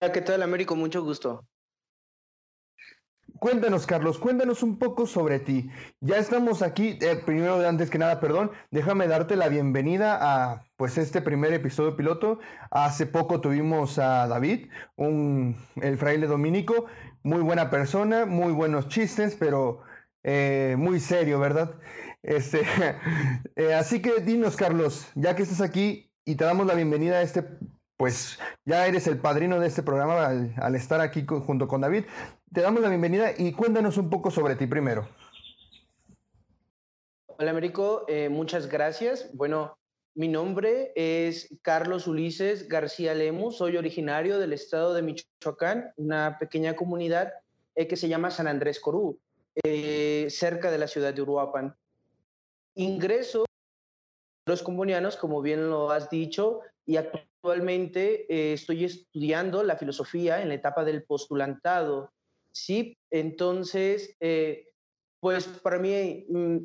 ¿Qué 0.00 0.20
tal, 0.22 0.42
Américo? 0.42 0.76
Mucho 0.76 1.02
gusto. 1.02 1.44
Cuéntanos, 3.40 3.84
Carlos, 3.84 4.18
cuéntanos 4.18 4.62
un 4.62 4.78
poco 4.78 5.06
sobre 5.06 5.40
ti. 5.40 5.70
Ya 6.00 6.18
estamos 6.18 6.62
aquí, 6.62 6.98
eh, 7.02 7.20
primero, 7.26 7.66
antes 7.68 7.90
que 7.90 7.98
nada, 7.98 8.20
perdón, 8.20 8.52
déjame 8.70 9.08
darte 9.08 9.34
la 9.34 9.48
bienvenida 9.48 10.18
a 10.20 10.64
pues 10.76 10.98
este 10.98 11.20
primer 11.20 11.52
episodio 11.52 11.96
piloto. 11.96 12.38
Hace 12.70 13.06
poco 13.06 13.40
tuvimos 13.40 13.98
a 13.98 14.28
David, 14.28 14.70
un, 14.96 15.56
el 15.82 15.98
fraile 15.98 16.28
dominico, 16.28 16.86
muy 17.24 17.42
buena 17.42 17.68
persona, 17.68 18.24
muy 18.24 18.52
buenos 18.52 18.88
chistes, 18.88 19.36
pero 19.38 19.82
eh, 20.22 20.76
muy 20.78 21.00
serio, 21.00 21.40
¿verdad? 21.40 21.74
Este, 22.22 22.62
eh, 23.56 23.74
así 23.74 24.00
que 24.00 24.20
dinos, 24.20 24.56
Carlos, 24.56 25.10
ya 25.16 25.34
que 25.34 25.42
estás 25.42 25.60
aquí 25.60 26.12
y 26.24 26.36
te 26.36 26.44
damos 26.44 26.66
la 26.66 26.74
bienvenida 26.74 27.16
a 27.18 27.22
este 27.22 27.44
pues 27.98 28.38
ya 28.64 28.86
eres 28.86 29.08
el 29.08 29.18
padrino 29.18 29.58
de 29.58 29.66
este 29.66 29.82
programa 29.82 30.28
al, 30.28 30.74
estar 30.76 31.00
aquí 31.00 31.26
junto 31.26 31.66
con 31.66 31.80
David. 31.80 32.04
Te 32.54 32.62
damos 32.62 32.80
la 32.80 32.88
bienvenida 32.88 33.32
y 33.36 33.52
cuéntanos 33.52 33.98
un 33.98 34.08
poco 34.08 34.30
sobre 34.30 34.54
ti 34.54 34.66
primero. 34.68 35.08
Hola, 37.26 37.50
Américo. 37.50 38.04
Eh, 38.06 38.28
muchas 38.28 38.68
gracias. 38.68 39.30
Bueno, 39.34 39.76
mi 40.14 40.28
nombre 40.28 40.92
es 40.94 41.48
Carlos 41.62 42.06
Ulises 42.06 42.68
García 42.68 43.14
Lemus. 43.14 43.56
Soy 43.56 43.76
originario 43.76 44.38
del 44.38 44.52
estado 44.52 44.94
de 44.94 45.02
Michoacán, 45.02 45.92
una 45.96 46.38
pequeña 46.38 46.76
comunidad 46.76 47.32
eh, 47.74 47.88
que 47.88 47.96
se 47.96 48.08
llama 48.08 48.30
San 48.30 48.46
Andrés 48.46 48.78
Corú, 48.78 49.18
eh, 49.64 50.28
cerca 50.30 50.70
de 50.70 50.78
la 50.78 50.86
ciudad 50.86 51.12
de 51.12 51.22
Uruapan. 51.22 51.74
Ingreso 52.76 53.44
los 54.46 54.62
combonianos, 54.62 55.16
como 55.16 55.42
bien 55.42 55.68
lo 55.68 55.90
has 55.90 56.08
dicho, 56.10 56.60
y 56.88 56.96
actualmente 56.96 58.24
eh, 58.32 58.54
estoy 58.54 58.86
estudiando 58.86 59.62
la 59.62 59.76
filosofía 59.76 60.40
en 60.40 60.48
la 60.48 60.54
etapa 60.54 60.84
del 60.84 61.04
postulantado. 61.04 62.10
Sí, 62.50 62.96
entonces, 63.10 64.16
eh, 64.20 64.68
pues 65.20 65.46
para 65.46 65.78
mí 65.78 66.24
mm, 66.30 66.56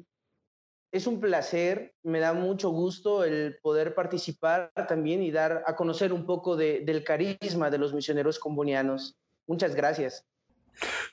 es 0.93 1.07
un 1.07 1.19
placer, 1.19 1.93
me 2.03 2.21
da 2.21 2.31
mucho 2.31 2.69
gusto 2.69 3.25
el 3.25 3.57
poder 3.62 3.93
participar 3.95 4.71
también 4.88 5.21
y 5.21 5.29
dar 5.29 5.62
a 5.67 5.75
conocer 5.75 6.13
un 6.13 6.25
poco 6.25 6.55
del 6.55 7.03
carisma 7.03 7.69
de 7.69 7.79
los 7.79 7.93
misioneros 7.93 8.39
combonianos. 8.39 9.17
Muchas 9.45 9.75
gracias. 9.75 10.25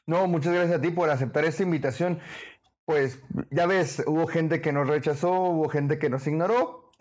No, 0.06 0.28
muchas 0.28 0.54
gracias 0.54 0.78
a 0.78 0.80
ti 0.80 0.92
por 0.92 1.10
aceptar 1.10 1.44
esta 1.44 1.64
invitación. 1.64 2.20
Pues 2.84 3.20
ya 3.50 3.66
ves, 3.66 4.04
hubo 4.06 4.28
gente 4.28 4.60
que 4.60 4.70
nos 4.70 4.86
rechazó, 4.86 5.32
hubo 5.32 5.68
gente 5.68 5.98
que 5.98 6.08
nos 6.10 6.28
ignoró, 6.28 6.92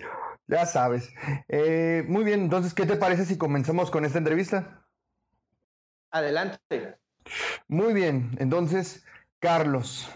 ya 0.49 0.65
sabes. 0.65 1.09
Eh, 1.47 2.03
muy 2.07 2.23
bien, 2.23 2.41
entonces, 2.41 2.73
¿qué 2.73 2.85
te 2.85 2.95
parece 2.95 3.25
si 3.25 3.37
comenzamos 3.37 3.91
con 3.91 4.03
esta 4.03 4.17
entrevista? 4.17 4.85
Adelante. 6.11 6.97
Muy 7.67 7.93
bien, 7.93 8.35
entonces, 8.39 9.05
Carlos, 9.39 10.09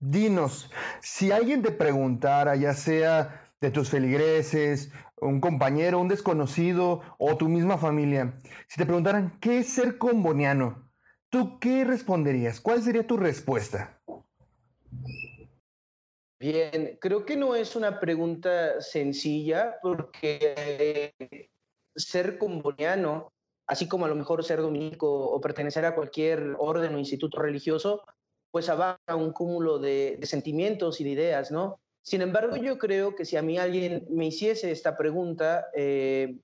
dinos, 0.00 0.70
si 1.00 1.30
alguien 1.30 1.62
te 1.62 1.70
preguntara, 1.70 2.56
ya 2.56 2.72
sea 2.72 3.52
de 3.60 3.70
tus 3.70 3.90
feligreses, 3.90 4.90
un 5.20 5.40
compañero, 5.40 6.00
un 6.00 6.08
desconocido 6.08 7.02
o 7.18 7.36
tu 7.36 7.48
misma 7.48 7.76
familia, 7.76 8.38
si 8.68 8.78
te 8.78 8.86
preguntaran 8.86 9.38
qué 9.40 9.58
es 9.58 9.68
ser 9.68 9.98
comboniano, 9.98 10.90
¿tú 11.28 11.58
qué 11.58 11.84
responderías? 11.84 12.60
¿Cuál 12.60 12.82
sería 12.82 13.06
tu 13.06 13.18
respuesta? 13.18 13.97
Bien, 16.40 16.96
creo 17.00 17.26
que 17.26 17.36
no 17.36 17.56
es 17.56 17.74
una 17.74 17.98
pregunta 17.98 18.80
sencilla 18.80 19.76
porque 19.82 21.12
ser 21.96 22.38
comboniano, 22.38 23.32
así 23.66 23.88
como 23.88 24.04
a 24.04 24.08
lo 24.08 24.14
mejor 24.14 24.44
ser 24.44 24.60
dominico 24.60 25.10
o 25.10 25.40
pertenecer 25.40 25.84
a 25.84 25.96
cualquier 25.96 26.54
orden 26.58 26.94
o 26.94 26.98
instituto 26.98 27.40
religioso, 27.40 28.04
pues 28.52 28.68
abarca 28.68 29.16
un 29.16 29.32
cúmulo 29.32 29.80
de, 29.80 30.18
sentimientos 30.22 31.00
y 31.00 31.04
de 31.04 31.10
ideas, 31.10 31.50
¿no? 31.50 31.80
Sin 32.02 32.22
embargo, 32.22 32.56
yo 32.56 32.78
creo 32.78 33.16
que 33.16 33.24
si 33.24 33.36
a 33.36 33.42
mí 33.42 33.58
alguien 33.58 34.06
me 34.08 34.26
hiciese 34.26 34.70
esta 34.70 34.96
pregunta, 34.96 35.66
eh, 35.74 36.38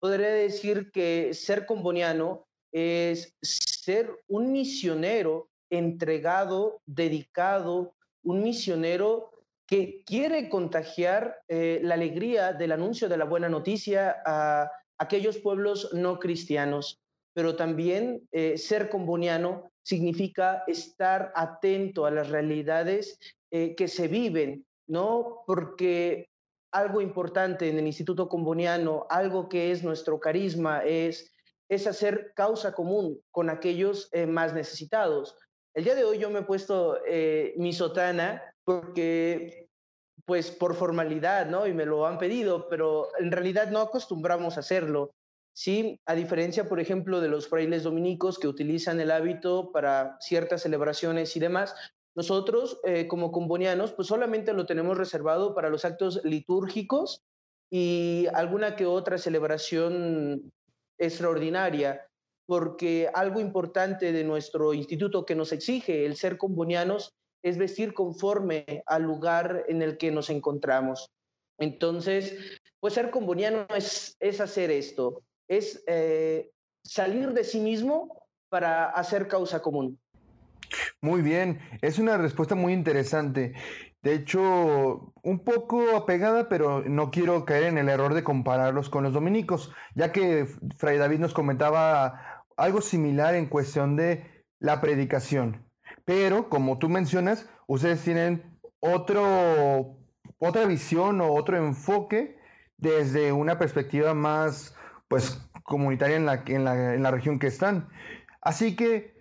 podría 0.00 0.30
decir 0.30 0.90
que 0.92 1.34
ser 1.34 1.66
comboniano 1.66 2.46
es 2.72 3.34
ser 3.42 4.22
un 4.28 4.52
misionero 4.52 5.50
entregado, 5.70 6.80
dedicado, 6.86 7.94
un 8.22 8.42
misionero 8.42 9.32
que 9.66 10.02
quiere 10.04 10.48
contagiar 10.48 11.42
eh, 11.48 11.80
la 11.82 11.94
alegría 11.94 12.52
del 12.52 12.72
anuncio 12.72 13.08
de 13.08 13.16
la 13.16 13.24
buena 13.24 13.48
noticia 13.48 14.22
a 14.26 14.70
aquellos 14.98 15.38
pueblos 15.38 15.90
no 15.94 16.18
cristianos. 16.18 17.00
Pero 17.34 17.56
también 17.56 18.28
eh, 18.32 18.58
ser 18.58 18.90
comboniano 18.90 19.70
significa 19.82 20.64
estar 20.66 21.32
atento 21.34 22.04
a 22.04 22.10
las 22.10 22.28
realidades 22.28 23.18
eh, 23.50 23.74
que 23.74 23.88
se 23.88 24.08
viven, 24.08 24.66
¿no? 24.86 25.42
Porque 25.46 26.28
algo 26.70 27.00
importante 27.00 27.68
en 27.68 27.78
el 27.78 27.86
Instituto 27.86 28.28
Comboniano, 28.28 29.06
algo 29.08 29.48
que 29.48 29.72
es 29.72 29.82
nuestro 29.82 30.20
carisma, 30.20 30.84
es, 30.84 31.34
es 31.68 31.86
hacer 31.86 32.32
causa 32.36 32.74
común 32.74 33.20
con 33.30 33.48
aquellos 33.48 34.10
más 34.28 34.54
necesitados. 34.54 35.36
El 35.74 35.84
día 35.84 35.94
de 35.94 36.04
hoy 36.04 36.18
yo 36.18 36.28
me 36.30 36.40
he 36.40 36.44
puesto 36.44 36.98
eh, 37.06 37.54
mi 37.56 37.72
sotana 37.72 38.42
porque, 38.64 39.68
pues 40.26 40.50
por 40.50 40.74
formalidad, 40.74 41.46
¿no? 41.46 41.66
Y 41.66 41.72
me 41.72 41.86
lo 41.86 42.06
han 42.06 42.18
pedido, 42.18 42.68
pero 42.68 43.08
en 43.18 43.32
realidad 43.32 43.70
no 43.70 43.80
acostumbramos 43.80 44.56
a 44.56 44.60
hacerlo. 44.60 45.14
Sí, 45.54 45.98
a 46.06 46.14
diferencia, 46.14 46.68
por 46.68 46.80
ejemplo, 46.80 47.20
de 47.20 47.28
los 47.28 47.48
frailes 47.48 47.82
dominicos 47.82 48.38
que 48.38 48.48
utilizan 48.48 49.00
el 49.00 49.10
hábito 49.10 49.72
para 49.72 50.16
ciertas 50.20 50.62
celebraciones 50.62 51.36
y 51.36 51.40
demás, 51.40 51.74
nosotros 52.14 52.78
eh, 52.84 53.06
como 53.06 53.32
combonianos, 53.32 53.92
pues 53.92 54.08
solamente 54.08 54.52
lo 54.52 54.66
tenemos 54.66 54.98
reservado 54.98 55.54
para 55.54 55.70
los 55.70 55.84
actos 55.84 56.20
litúrgicos 56.24 57.22
y 57.70 58.26
alguna 58.34 58.76
que 58.76 58.84
otra 58.84 59.16
celebración 59.16 60.52
extraordinaria 60.98 62.06
porque 62.46 63.08
algo 63.14 63.40
importante 63.40 64.12
de 64.12 64.24
nuestro 64.24 64.74
instituto 64.74 65.24
que 65.24 65.34
nos 65.34 65.52
exige 65.52 66.04
el 66.06 66.16
ser 66.16 66.36
combonianos 66.36 67.14
es 67.42 67.58
vestir 67.58 67.92
conforme 67.92 68.82
al 68.86 69.02
lugar 69.02 69.64
en 69.68 69.82
el 69.82 69.98
que 69.98 70.10
nos 70.10 70.30
encontramos. 70.30 71.10
Entonces, 71.58 72.60
pues 72.80 72.94
ser 72.94 73.10
comboniano 73.10 73.66
es, 73.74 74.16
es 74.20 74.40
hacer 74.40 74.70
esto, 74.70 75.22
es 75.48 75.82
eh, 75.86 76.50
salir 76.84 77.32
de 77.32 77.44
sí 77.44 77.60
mismo 77.60 78.26
para 78.48 78.86
hacer 78.90 79.28
causa 79.28 79.62
común. 79.62 79.98
Muy 81.00 81.22
bien, 81.22 81.60
es 81.80 81.98
una 81.98 82.16
respuesta 82.16 82.54
muy 82.54 82.72
interesante. 82.72 83.54
De 84.02 84.14
hecho, 84.14 85.12
un 85.22 85.44
poco 85.44 85.96
apegada, 85.96 86.48
pero 86.48 86.82
no 86.82 87.10
quiero 87.10 87.44
caer 87.44 87.64
en 87.64 87.78
el 87.78 87.88
error 87.88 88.14
de 88.14 88.24
compararlos 88.24 88.90
con 88.90 89.04
los 89.04 89.12
dominicos, 89.12 89.70
ya 89.94 90.10
que 90.10 90.46
Fray 90.76 90.98
David 90.98 91.20
nos 91.20 91.34
comentaba 91.34 92.31
algo 92.62 92.80
similar 92.80 93.34
en 93.34 93.46
cuestión 93.46 93.96
de 93.96 94.44
la 94.60 94.80
predicación. 94.80 95.68
Pero, 96.04 96.48
como 96.48 96.78
tú 96.78 96.88
mencionas, 96.88 97.48
ustedes 97.66 98.02
tienen 98.04 98.56
otro, 98.78 99.98
otra 100.38 100.66
visión 100.66 101.20
o 101.20 101.34
otro 101.34 101.56
enfoque 101.56 102.38
desde 102.76 103.32
una 103.32 103.58
perspectiva 103.58 104.14
más 104.14 104.76
pues, 105.08 105.44
comunitaria 105.64 106.16
en 106.16 106.24
la, 106.24 106.44
en, 106.46 106.64
la, 106.64 106.94
en 106.94 107.02
la 107.02 107.10
región 107.10 107.40
que 107.40 107.48
están. 107.48 107.88
Así 108.40 108.76
que 108.76 109.12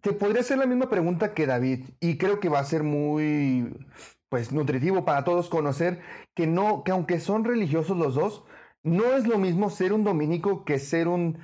te 0.00 0.12
podría 0.12 0.40
hacer 0.40 0.58
la 0.58 0.66
misma 0.66 0.90
pregunta 0.90 1.34
que 1.34 1.46
David 1.46 1.90
y 2.00 2.18
creo 2.18 2.40
que 2.40 2.48
va 2.48 2.58
a 2.58 2.64
ser 2.64 2.82
muy 2.82 3.76
pues 4.28 4.52
nutritivo 4.52 5.04
para 5.04 5.24
todos 5.24 5.48
conocer 5.48 6.00
que 6.34 6.46
no 6.46 6.84
que 6.84 6.92
aunque 6.92 7.18
son 7.18 7.44
religiosos 7.44 7.96
los 7.96 8.14
dos, 8.14 8.44
no 8.82 9.16
es 9.16 9.26
lo 9.26 9.38
mismo 9.38 9.70
ser 9.70 9.92
un 9.92 10.04
dominico 10.04 10.64
que 10.64 10.78
ser 10.78 11.08
un 11.08 11.38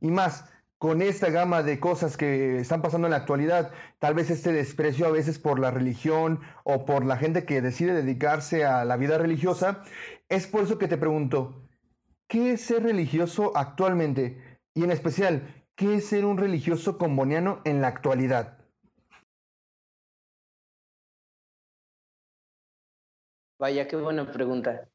Y 0.00 0.10
más, 0.10 0.44
con 0.78 1.02
esta 1.02 1.30
gama 1.30 1.62
de 1.62 1.80
cosas 1.80 2.16
que 2.16 2.58
están 2.58 2.82
pasando 2.82 3.08
en 3.08 3.10
la 3.10 3.18
actualidad, 3.18 3.72
tal 3.98 4.14
vez 4.14 4.30
este 4.30 4.52
desprecio 4.52 5.06
a 5.06 5.10
veces 5.10 5.38
por 5.38 5.58
la 5.58 5.72
religión 5.72 6.40
o 6.64 6.84
por 6.84 7.04
la 7.04 7.16
gente 7.16 7.44
que 7.44 7.60
decide 7.60 7.94
dedicarse 7.94 8.64
a 8.64 8.84
la 8.84 8.96
vida 8.96 9.18
religiosa, 9.18 9.82
es 10.28 10.46
por 10.46 10.62
eso 10.62 10.78
que 10.78 10.88
te 10.88 10.98
pregunto, 10.98 11.68
¿qué 12.28 12.52
es 12.52 12.60
ser 12.60 12.84
religioso 12.84 13.52
actualmente? 13.56 14.60
Y 14.74 14.84
en 14.84 14.92
especial, 14.92 15.64
¿qué 15.74 15.96
es 15.96 16.06
ser 16.06 16.24
un 16.24 16.38
religioso 16.38 16.96
comboniano 16.96 17.60
en 17.64 17.80
la 17.80 17.88
actualidad? 17.88 18.58
Vaya, 23.58 23.88
qué 23.88 23.96
buena 23.96 24.30
pregunta. 24.30 24.88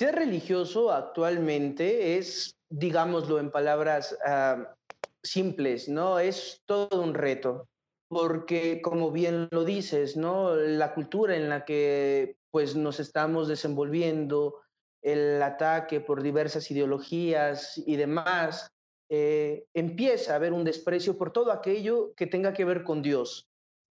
Ser 0.00 0.14
religioso 0.14 0.92
actualmente 0.92 2.16
es, 2.16 2.56
digámoslo 2.70 3.38
en 3.38 3.50
palabras 3.50 4.16
ah, 4.24 4.74
simples, 5.22 5.90
¿no? 5.90 6.18
Es 6.18 6.62
todo 6.64 7.02
un 7.02 7.12
reto, 7.12 7.68
porque 8.08 8.80
como 8.80 9.10
bien 9.10 9.48
lo 9.50 9.62
dices, 9.62 10.16
¿no? 10.16 10.56
La 10.56 10.94
cultura 10.94 11.36
en 11.36 11.50
la 11.50 11.66
que 11.66 12.38
pues 12.50 12.76
nos 12.76 12.98
estamos 12.98 13.46
desenvolviendo, 13.46 14.62
el 15.02 15.42
ataque 15.42 16.00
por 16.00 16.22
diversas 16.22 16.70
ideologías 16.70 17.76
y 17.76 17.96
demás, 17.96 18.70
eh, 19.10 19.66
empieza 19.74 20.32
a 20.32 20.36
haber 20.36 20.54
un 20.54 20.64
desprecio 20.64 21.18
por 21.18 21.30
todo 21.30 21.52
aquello 21.52 22.14
que 22.16 22.26
tenga 22.26 22.54
que 22.54 22.64
ver 22.64 22.84
con 22.84 23.02
Dios. 23.02 23.50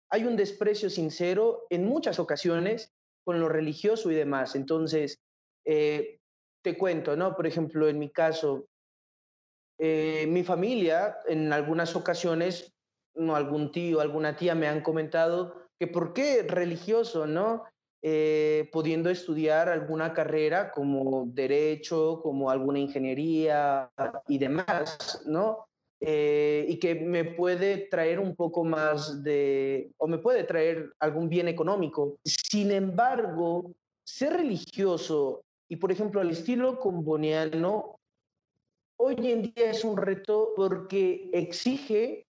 Hay 0.10 0.26
un 0.26 0.36
desprecio 0.38 0.90
sincero 0.90 1.68
en 1.70 1.86
muchas 1.86 2.18
ocasiones 2.18 2.92
con 3.24 3.40
lo 3.40 3.48
religioso 3.48 4.10
y 4.10 4.16
demás. 4.16 4.56
Entonces, 4.56 5.20
eh, 5.72 6.20
te 6.64 6.76
cuento, 6.76 7.16
¿no? 7.16 7.36
Por 7.36 7.46
ejemplo, 7.46 7.88
en 7.88 8.00
mi 8.00 8.10
caso, 8.10 8.66
eh, 9.78 10.26
mi 10.28 10.44
familia 10.44 11.18
en 11.28 11.54
algunas 11.54 11.96
ocasiones, 11.96 12.74
no, 13.14 13.36
algún 13.36 13.72
tío, 13.72 14.02
alguna 14.02 14.36
tía 14.36 14.56
me 14.56 14.68
han 14.68 14.82
comentado 14.82 15.68
que 15.80 15.86
por 15.86 16.14
qué 16.14 16.42
religioso, 16.42 17.28
¿no? 17.28 17.66
Eh, 18.02 18.68
pudiendo 18.72 19.12
estudiar 19.12 19.70
alguna 19.70 20.12
carrera 20.12 20.72
como 20.72 21.26
derecho, 21.28 22.20
como 22.24 22.50
alguna 22.50 22.80
ingeniería 22.80 23.92
y 24.28 24.40
demás, 24.40 25.22
¿no? 25.28 25.68
Eh, 26.02 26.66
y 26.68 26.80
que 26.80 26.96
me 26.96 27.26
puede 27.26 27.90
traer 27.92 28.20
un 28.20 28.36
poco 28.36 28.64
más 28.64 29.22
de, 29.22 29.92
o 29.98 30.08
me 30.08 30.18
puede 30.18 30.46
traer 30.46 30.94
algún 31.00 31.30
bien 31.30 31.48
económico. 31.48 32.18
Sin 32.24 32.72
embargo, 32.72 33.72
ser 34.04 34.34
religioso 34.34 35.44
y, 35.70 35.76
por 35.76 35.92
ejemplo, 35.92 36.20
al 36.20 36.32
estilo 36.32 36.80
comboniano, 36.80 38.00
hoy 39.00 39.16
en 39.32 39.44
día 39.44 39.70
es 39.70 39.84
un 39.84 39.98
reto 39.98 40.54
porque 40.56 41.30
exige 41.32 42.26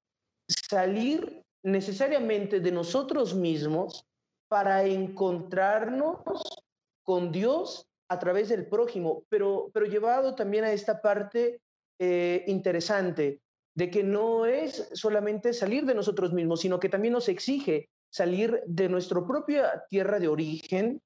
salir 0.48 1.42
necesariamente 1.64 2.60
de 2.60 2.72
nosotros 2.72 3.34
mismos 3.34 4.06
para 4.50 4.84
encontrarnos 4.84 6.20
con 7.04 7.32
Dios 7.32 7.88
a 8.10 8.20
través 8.20 8.50
del 8.50 8.68
prójimo, 8.68 9.24
pero, 9.30 9.70
pero 9.74 9.86
llevado 9.86 10.36
también 10.36 10.64
a 10.64 10.72
esta 10.72 11.02
parte 11.02 11.62
eh, 12.00 12.44
interesante 12.48 13.42
de 13.76 13.90
que 13.90 14.04
no 14.04 14.46
es 14.46 14.90
solamente 14.94 15.54
salir 15.54 15.86
de 15.86 15.96
nosotros 15.96 16.34
mismos, 16.34 16.62
sino 16.62 16.80
que 16.80 16.90
también 16.90 17.14
nos 17.14 17.30
exige 17.30 17.90
salir 18.12 18.62
de 18.66 18.90
nuestra 18.90 19.26
propia 19.26 19.86
tierra 19.90 20.20
de 20.20 20.28
origen 20.28 21.02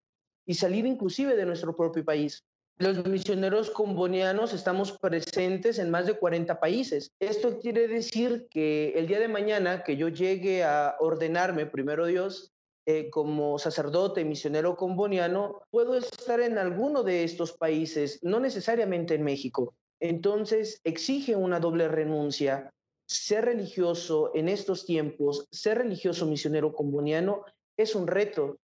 y 0.45 0.53
salir 0.55 0.85
inclusive 0.85 1.35
de 1.35 1.45
nuestro 1.45 1.75
propio 1.75 2.03
país. 2.03 2.43
Los 2.77 3.05
misioneros 3.05 3.69
combonianos 3.69 4.51
estamos 4.51 4.97
presentes 4.97 5.77
en 5.77 5.91
más 5.91 6.07
de 6.07 6.17
40 6.17 6.59
países. 6.59 7.11
Esto 7.19 7.59
quiere 7.59 7.87
decir 7.87 8.47
que 8.49 8.93
el 8.95 9.07
día 9.07 9.19
de 9.19 9.27
mañana 9.27 9.83
que 9.83 9.95
yo 9.95 10.07
llegue 10.09 10.63
a 10.63 10.95
ordenarme, 10.99 11.67
primero 11.67 12.07
Dios, 12.07 12.51
eh, 12.85 13.09
como 13.11 13.59
sacerdote 13.59 14.25
misionero 14.25 14.75
comboniano, 14.75 15.61
puedo 15.69 15.95
estar 15.95 16.41
en 16.41 16.57
alguno 16.57 17.03
de 17.03 17.23
estos 17.23 17.53
países, 17.53 18.19
no 18.23 18.39
necesariamente 18.39 19.13
en 19.13 19.23
México. 19.23 19.75
Entonces 20.01 20.81
exige 20.83 21.35
una 21.35 21.59
doble 21.59 21.87
renuncia. 21.87 22.73
Ser 23.07 23.45
religioso 23.45 24.31
en 24.33 24.49
estos 24.49 24.85
tiempos, 24.85 25.47
ser 25.51 25.77
religioso 25.77 26.25
misionero 26.25 26.73
comboniano 26.73 27.45
es 27.77 27.95
un 27.95 28.07
reto, 28.07 28.57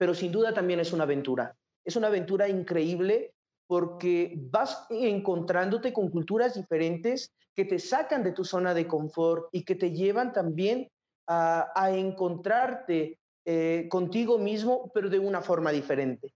pero 0.00 0.14
sin 0.14 0.32
duda 0.32 0.54
también 0.54 0.80
es 0.80 0.94
una 0.94 1.04
aventura. 1.04 1.54
Es 1.84 1.94
una 1.94 2.06
aventura 2.06 2.48
increíble 2.48 3.34
porque 3.66 4.34
vas 4.50 4.86
encontrándote 4.88 5.92
con 5.92 6.08
culturas 6.08 6.54
diferentes 6.54 7.34
que 7.54 7.66
te 7.66 7.78
sacan 7.78 8.24
de 8.24 8.32
tu 8.32 8.42
zona 8.42 8.72
de 8.72 8.86
confort 8.86 9.50
y 9.52 9.62
que 9.62 9.74
te 9.74 9.92
llevan 9.92 10.32
también 10.32 10.88
a, 11.28 11.90
encontrarte 11.92 13.18
eh, 13.44 13.88
contigo 13.90 14.38
mismo, 14.38 14.90
pero 14.94 15.10
de 15.10 15.18
una 15.18 15.42
forma 15.42 15.70
diferente. 15.70 16.32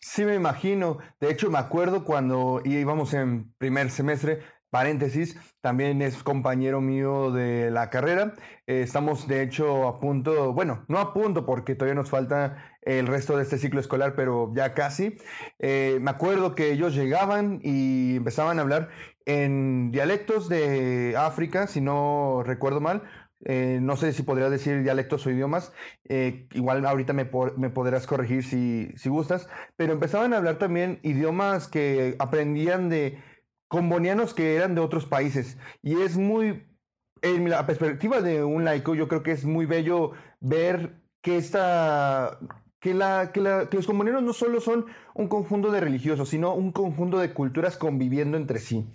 Sí, 0.00 0.24
me 0.24 0.34
imagino. 0.34 0.98
De 1.20 1.30
hecho, 1.30 1.50
me 1.50 1.58
acuerdo 1.58 2.04
cuando 2.04 2.60
íbamos 2.64 3.14
en 3.14 3.54
primer 3.54 3.88
semestre, 3.88 4.40
paréntesis, 4.74 5.36
también 5.60 6.02
es 6.02 6.20
compañero 6.24 6.80
mío 6.80 7.30
de 7.30 7.70
la 7.70 7.90
carrera. 7.90 8.34
Eh, 8.66 8.82
estamos, 8.82 9.28
de 9.28 9.40
hecho, 9.40 9.86
a 9.86 10.00
punto, 10.00 10.52
bueno, 10.52 10.84
no 10.88 10.98
a 10.98 11.14
punto 11.14 11.46
porque 11.46 11.76
todavía 11.76 11.94
nos 11.94 12.10
falta 12.10 12.56
el 12.82 13.06
resto 13.06 13.36
de 13.36 13.44
este 13.44 13.56
ciclo 13.56 13.78
escolar, 13.78 14.16
pero 14.16 14.52
ya 14.52 14.74
casi. 14.74 15.16
Eh, 15.60 15.98
me 16.00 16.10
acuerdo 16.10 16.56
que 16.56 16.72
ellos 16.72 16.96
llegaban 16.96 17.60
y 17.62 18.16
empezaban 18.16 18.58
a 18.58 18.62
hablar 18.62 18.88
en 19.26 19.92
dialectos 19.92 20.48
de 20.48 21.14
África, 21.16 21.68
si 21.68 21.80
no 21.80 22.42
recuerdo 22.44 22.80
mal, 22.80 23.04
eh, 23.44 23.78
no 23.80 23.96
sé 23.96 24.12
si 24.12 24.24
podría 24.24 24.50
decir 24.50 24.82
dialectos 24.82 25.24
o 25.24 25.30
idiomas, 25.30 25.72
igual 26.52 26.84
ahorita 26.84 27.12
me, 27.12 27.26
podrás 27.26 28.08
corregir 28.08 28.42
si, 28.42 29.08
gustas, 29.08 29.48
pero 29.76 29.92
empezaban 29.92 30.32
a 30.32 30.38
hablar 30.38 30.58
también 30.58 30.98
idiomas 31.02 31.68
que 31.68 32.16
aprendían 32.18 32.88
de 32.88 33.22
combonianos 33.68 34.34
que 34.34 34.56
eran 34.56 34.74
de 34.74 34.80
otros 34.80 35.06
países. 35.06 35.58
Y 35.82 36.00
es 36.00 36.16
muy, 36.16 36.66
en 37.22 37.48
la 37.48 37.66
perspectiva 37.66 38.20
de 38.20 38.44
un 38.44 38.64
laico, 38.64 38.94
yo 38.94 39.08
creo 39.08 39.22
que 39.22 39.32
es 39.32 39.44
muy 39.44 39.66
bello 39.66 40.12
ver 40.40 41.00
que 41.22 41.36
esta... 41.36 42.38
Que, 42.80 42.92
la, 42.92 43.32
que, 43.32 43.40
los 43.40 43.86
combonianos 43.86 44.22
no 44.22 44.34
solo 44.34 44.60
son 44.60 44.84
un 45.14 45.26
conjunto 45.26 45.72
de 45.72 45.80
religiosos, 45.80 46.28
sino 46.28 46.54
un 46.54 46.70
conjunto 46.70 47.18
de 47.18 47.32
culturas 47.32 47.78
conviviendo 47.78 48.36
entre 48.36 48.58
sí. 48.58 48.86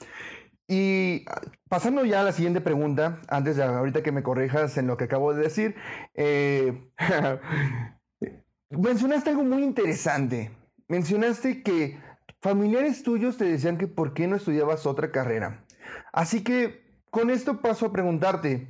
Y 0.67 1.25
pasando 1.67 2.05
ya 2.05 2.21
a 2.21 2.23
la 2.23 2.31
siguiente 2.31 2.61
pregunta, 2.61 3.19
antes 3.29 3.55
de 3.55 3.63
ahorita 3.63 4.03
que 4.03 4.11
me 4.11 4.21
corrijas 4.21 4.77
en 4.77 4.85
lo 4.85 4.95
que 4.95 5.05
acabo 5.05 5.33
de 5.33 5.41
decir, 5.41 5.75
eh, 6.13 6.87
mencionaste 8.69 9.31
algo 9.31 9.43
muy 9.43 9.63
interesante. 9.63 10.51
Mencionaste 10.87 11.63
que 11.63 11.97
familiares 12.41 13.03
tuyos 13.03 13.37
te 13.37 13.45
decían 13.45 13.77
que 13.77 13.87
por 13.87 14.13
qué 14.13 14.27
no 14.27 14.35
estudiabas 14.35 14.85
otra 14.85 15.11
carrera. 15.11 15.65
Así 16.13 16.43
que 16.43 16.89
con 17.09 17.29
esto 17.29 17.61
paso 17.61 17.87
a 17.87 17.91
preguntarte, 17.91 18.69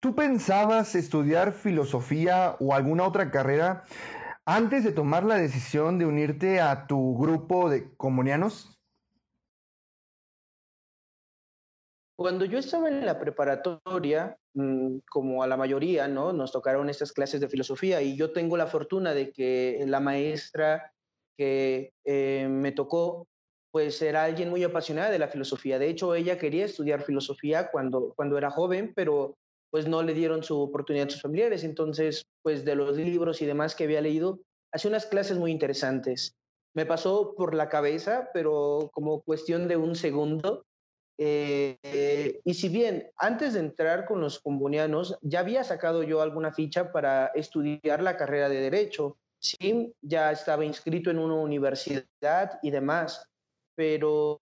¿tú 0.00 0.14
pensabas 0.14 0.94
estudiar 0.94 1.52
filosofía 1.52 2.56
o 2.60 2.74
alguna 2.74 3.04
otra 3.04 3.30
carrera 3.30 3.84
antes 4.44 4.84
de 4.84 4.92
tomar 4.92 5.24
la 5.24 5.36
decisión 5.36 5.98
de 5.98 6.06
unirte 6.06 6.60
a 6.60 6.86
tu 6.86 7.18
grupo 7.18 7.68
de 7.68 7.94
comunianos? 7.96 8.72
Cuando 12.18 12.46
yo 12.46 12.58
estaba 12.58 12.88
en 12.88 13.04
la 13.04 13.18
preparatoria, 13.18 14.38
mm, 14.54 15.00
como 15.10 15.42
a 15.42 15.46
la 15.46 15.58
mayoría, 15.58 16.08
¿no? 16.08 16.32
Nos 16.32 16.50
tocaron 16.50 16.88
estas 16.88 17.12
clases 17.12 17.42
de 17.42 17.48
filosofía 17.48 18.00
y 18.00 18.16
yo 18.16 18.32
tengo 18.32 18.56
la 18.56 18.66
fortuna 18.66 19.12
de 19.12 19.32
que 19.32 19.84
la 19.86 20.00
maestra 20.00 20.94
que 21.36 21.92
eh, 22.04 22.46
me 22.50 22.72
tocó, 22.72 23.26
pues 23.70 24.00
era 24.02 24.24
alguien 24.24 24.50
muy 24.50 24.64
apasionada 24.64 25.10
de 25.10 25.18
la 25.18 25.28
filosofía. 25.28 25.78
De 25.78 25.88
hecho, 25.88 26.14
ella 26.14 26.38
quería 26.38 26.64
estudiar 26.64 27.02
filosofía 27.02 27.70
cuando, 27.70 28.12
cuando 28.16 28.38
era 28.38 28.50
joven, 28.50 28.92
pero 28.94 29.36
pues 29.70 29.86
no 29.86 30.02
le 30.02 30.14
dieron 30.14 30.42
su 30.42 30.60
oportunidad 30.60 31.08
a 31.08 31.10
sus 31.10 31.22
familiares. 31.22 31.64
Entonces, 31.64 32.26
pues 32.42 32.64
de 32.64 32.74
los 32.74 32.96
libros 32.96 33.42
y 33.42 33.46
demás 33.46 33.74
que 33.74 33.84
había 33.84 34.00
leído, 34.00 34.40
hacía 34.72 34.88
unas 34.88 35.06
clases 35.06 35.38
muy 35.38 35.50
interesantes. 35.50 36.34
Me 36.74 36.86
pasó 36.86 37.34
por 37.36 37.54
la 37.54 37.68
cabeza, 37.68 38.30
pero 38.32 38.90
como 38.92 39.20
cuestión 39.22 39.68
de 39.68 39.76
un 39.76 39.96
segundo, 39.96 40.64
eh, 41.18 42.40
y 42.44 42.54
si 42.54 42.68
bien 42.68 43.10
antes 43.16 43.54
de 43.54 43.60
entrar 43.60 44.04
con 44.04 44.20
los 44.20 44.38
combonianos 44.38 45.18
ya 45.22 45.40
había 45.40 45.64
sacado 45.64 46.02
yo 46.02 46.20
alguna 46.20 46.52
ficha 46.52 46.92
para 46.92 47.28
estudiar 47.28 48.02
la 48.02 48.18
carrera 48.18 48.50
de 48.50 48.60
Derecho, 48.60 49.16
sí, 49.40 49.92
ya 50.02 50.32
estaba 50.32 50.64
inscrito 50.64 51.10
en 51.10 51.18
una 51.18 51.34
universidad 51.36 52.58
y 52.62 52.70
demás, 52.70 53.24
pero 53.74 54.40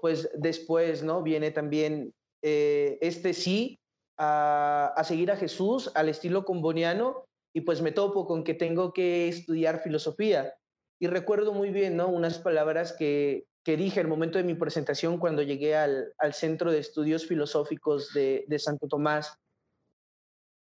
pues 0.00 0.30
después, 0.34 1.02
¿no? 1.02 1.22
Viene 1.22 1.50
también 1.50 2.12
eh, 2.42 2.98
este 3.00 3.34
sí 3.34 3.78
a, 4.18 4.92
a 4.96 5.04
seguir 5.04 5.30
a 5.30 5.36
Jesús 5.36 5.90
al 5.94 6.08
estilo 6.08 6.44
comboniano 6.44 7.24
y 7.54 7.62
pues 7.62 7.82
me 7.82 7.92
topo 7.92 8.26
con 8.26 8.44
que 8.44 8.54
tengo 8.54 8.92
que 8.92 9.28
estudiar 9.28 9.82
filosofía. 9.82 10.54
Y 11.00 11.06
recuerdo 11.06 11.52
muy 11.52 11.70
bien, 11.70 11.96
¿no? 11.96 12.08
Unas 12.08 12.38
palabras 12.38 12.92
que, 12.92 13.46
que 13.64 13.76
dije 13.76 14.00
el 14.00 14.08
momento 14.08 14.38
de 14.38 14.44
mi 14.44 14.54
presentación 14.54 15.18
cuando 15.18 15.42
llegué 15.42 15.76
al, 15.76 16.12
Centro 16.32 16.72
de 16.72 16.78
Estudios 16.78 17.26
Filosóficos 17.26 18.12
de, 18.12 18.58
Santo 18.58 18.88
Tomás. 18.88 19.38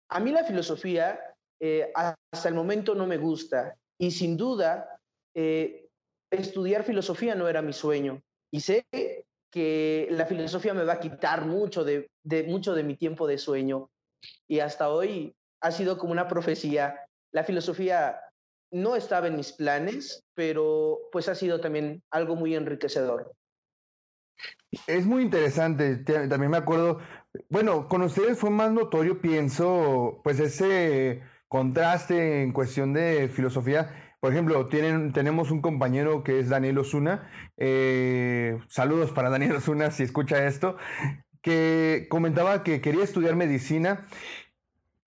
A 0.09 0.20
mí 0.20 0.32
la 0.32 0.45
filosofía 0.45 1.20
eh, 1.60 1.91
hasta 1.95 2.49
el 2.49 2.55
momento 2.55 2.95
no 2.95 3.08
me 3.08 3.18
gusta 3.18 3.76
y 3.99 4.12
sin 4.12 4.38
duda 4.38 4.99
eh, 5.36 5.88
estudiar 6.32 6.84
filosofía 6.84 7.36
no 7.36 7.47
era 7.47 7.62
mi 7.62 7.74
sueño. 7.74 8.22
Y 8.51 8.62
sé 8.62 8.86
que 9.51 10.08
la 10.12 10.26
filosofía 10.26 10.74
me 10.74 10.84
va 10.84 10.93
a 10.93 10.99
quitar 10.99 11.45
mucho 11.45 11.84
de, 11.84 12.10
de, 12.24 12.43
mucho 12.43 12.74
de 12.76 12.84
mi 12.84 12.95
tiempo 12.95 13.28
de 13.28 13.38
sueño. 13.38 13.89
Y 14.47 14.60
hasta 14.60 14.89
hoy 14.89 15.36
ha 15.62 15.72
sido 15.72 15.97
como 15.97 16.12
una 16.12 16.28
profecía. 16.28 16.99
La 17.34 17.43
filosofía 17.43 18.20
no 18.72 18.95
estaba 18.95 19.28
en 19.28 19.36
mis 19.36 19.51
planes, 19.51 20.24
pero 20.34 20.99
pues 21.12 21.28
ha 21.30 21.36
sido 21.36 21.60
también 21.60 22.01
algo 22.12 22.36
muy 22.36 22.55
enriquecedor. 22.55 23.34
Es 24.86 25.05
muy 25.05 25.24
interesante, 25.24 25.97
también 25.97 26.51
me 26.51 26.58
acuerdo, 26.58 26.99
bueno, 27.49 27.88
con 27.88 28.01
ustedes 28.03 28.38
fue 28.38 28.49
más 28.49 28.72
notorio, 28.72 29.22
pienso, 29.22 30.22
pues 30.24 30.39
ese 30.39 31.24
contraste 31.48 32.43
en 32.43 32.52
cuestión 32.52 32.93
de 32.93 33.30
filosofía. 33.30 34.14
Por 34.20 34.32
ejemplo, 34.32 34.68
tienen, 34.68 35.14
tenemos 35.14 35.52
un 35.52 35.62
compañero 35.62 36.24
que 36.24 36.39
es 36.39 36.50
Daniel 36.50 36.80
Osuna, 36.80 37.30
eh, 37.58 38.58
saludos 38.68 39.12
para 39.12 39.30
Daniel 39.30 39.56
Osuna 39.58 39.91
si 39.91 40.04
escucha 40.04 40.45
esto, 40.48 40.78
que 41.41 42.08
comentaba 42.10 42.64
que 42.64 42.82
quería 42.82 43.04
estudiar 43.04 43.36
medicina 43.36 44.08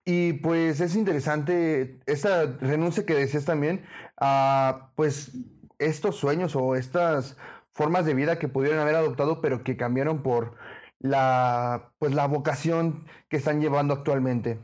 y 0.05 0.33
pues 0.33 0.81
es 0.81 0.95
interesante 0.95 1.99
esta 2.05 2.45
renuncia 2.59 3.05
que 3.05 3.13
decías 3.13 3.45
también 3.45 3.85
a 4.17 4.91
pues 4.95 5.37
estos 5.79 6.15
sueños 6.15 6.55
o 6.55 6.75
estas 6.75 7.37
formas 7.73 8.05
de 8.05 8.13
vida 8.15 8.39
que 8.39 8.47
pudieron 8.47 8.79
haber 8.79 8.95
adoptado 8.95 9.41
pero 9.41 9.63
que 9.63 9.77
cambiaron 9.77 10.23
por 10.23 10.55
la 10.99 11.91
pues 11.99 12.13
la 12.13 12.25
vocación 12.27 13.05
que 13.29 13.37
están 13.37 13.61
llevando 13.61 13.93
actualmente. 13.93 14.59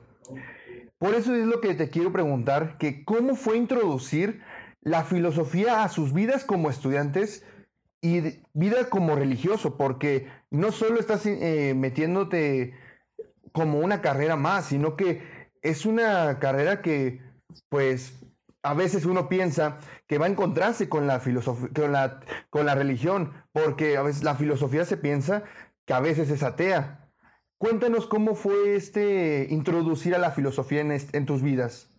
Por 1.00 1.14
eso 1.14 1.36
es 1.36 1.46
lo 1.46 1.62
que 1.62 1.76
te 1.76 1.90
quiero 1.90 2.12
preguntar, 2.12 2.78
que 2.78 3.06
cómo 3.06 3.36
fue 3.36 3.58
introducir 3.58 4.42
la 4.82 5.04
filosofía 5.04 5.84
a 5.84 5.90
sus 5.90 6.14
vidas 6.14 6.44
como 6.44 6.70
estudiantes 6.70 7.46
y 8.02 8.42
vida 8.54 8.90
como 8.90 9.16
religioso, 9.16 9.78
porque 9.78 10.28
no 10.50 10.72
solo 10.72 11.00
estás 11.00 11.26
eh, 11.26 11.74
metiéndote 11.76 12.74
como 13.52 13.80
una 13.80 14.02
carrera 14.02 14.36
más, 14.36 14.68
sino 14.68 14.96
que 14.96 15.22
es 15.62 15.86
una 15.86 16.40
carrera 16.40 16.82
que, 16.82 17.22
pues, 17.70 18.20
a 18.64 18.74
veces 18.74 19.06
uno 19.06 19.30
piensa 19.30 19.80
que 20.08 20.18
va 20.18 20.26
a 20.26 20.30
encontrarse 20.30 20.90
con 20.90 21.08
la 21.08 21.20
filosofía, 21.20 21.70
con 21.76 21.92
la, 21.92 22.20
con 22.50 22.66
la 22.66 22.76
religión, 22.76 23.34
porque 23.52 23.98
a 23.98 24.02
veces 24.04 24.24
la 24.24 24.36
filosofía 24.36 24.86
se 24.86 24.98
piensa 24.98 25.44
que 25.86 25.94
a 25.94 26.00
veces 26.00 26.30
es 26.30 26.44
atea. 26.44 27.07
Cuéntanos 27.58 28.08
cómo 28.08 28.36
fue 28.36 28.76
este 28.76 29.48
introducir 29.50 30.14
a 30.14 30.20
la 30.20 30.32
filosofía 30.32 30.82
en, 30.82 31.26
tus 31.26 31.42
vidas. 31.42 31.90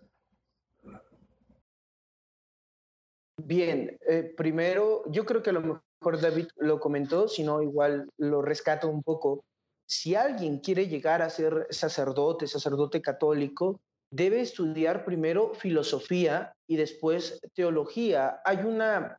Bien, 3.43 3.99
eh, 4.09 4.35
primero, 4.37 5.03
yo 5.11 5.25
creo 5.25 5.43
que 5.43 5.51
a 5.51 5.55
lo 5.55 5.61
mejor 5.61 6.21
David 6.21 6.49
lo 6.57 6.79
comentó, 6.79 7.29
si 7.29 7.43
no, 7.43 7.61
igual 7.61 8.09
lo 8.19 8.43
rescato 8.43 8.89
un 8.89 9.03
poco 9.03 9.45
si 9.89 10.15
alguien 10.15 10.59
quiere 10.59 10.87
llegar 10.87 11.23
a 11.23 11.31
ser 11.31 11.67
sacerdote, 11.71 12.47
sacerdote 12.47 13.01
católico, 13.01 13.81
debe 14.11 14.43
estudiar 14.43 15.05
primero 15.05 15.55
filosofía 15.55 16.53
y 16.69 16.77
después 16.77 17.41
teología. 17.55 18.41
Hay 18.45 18.59
una, 18.59 19.19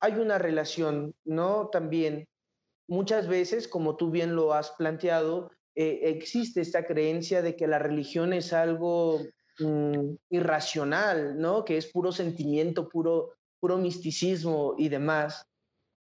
hay 0.00 0.14
una 0.14 0.38
relación, 0.38 1.14
¿no? 1.24 1.68
También 1.68 2.28
muchas 2.88 3.26
veces, 3.26 3.66
como 3.66 3.96
tú 3.96 4.10
bien 4.10 4.36
lo 4.36 4.54
has 4.54 4.70
planteado, 4.70 5.50
eh, 5.80 6.10
existe 6.10 6.60
esta 6.60 6.84
creencia 6.84 7.40
de 7.40 7.54
que 7.54 7.68
la 7.68 7.78
religión 7.78 8.32
es 8.32 8.52
algo 8.52 9.20
mm, 9.60 10.16
irracional, 10.30 11.38
¿no? 11.38 11.64
Que 11.64 11.76
es 11.76 11.86
puro 11.86 12.10
sentimiento, 12.10 12.88
puro, 12.88 13.34
puro 13.60 13.78
misticismo 13.78 14.74
y 14.76 14.88
demás. 14.88 15.46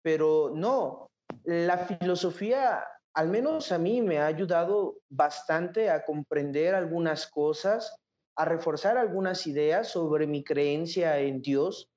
Pero 0.00 0.50
no, 0.54 1.10
la 1.44 1.76
filosofía 1.76 2.82
al 3.12 3.28
menos 3.28 3.70
a 3.70 3.76
mí 3.76 4.00
me 4.00 4.18
ha 4.18 4.26
ayudado 4.26 4.96
bastante 5.10 5.90
a 5.90 6.06
comprender 6.06 6.74
algunas 6.74 7.26
cosas, 7.26 7.96
a 8.34 8.46
reforzar 8.46 8.96
algunas 8.96 9.46
ideas 9.46 9.88
sobre 9.88 10.26
mi 10.26 10.42
creencia 10.42 11.18
en 11.18 11.42
Dios. 11.42 11.90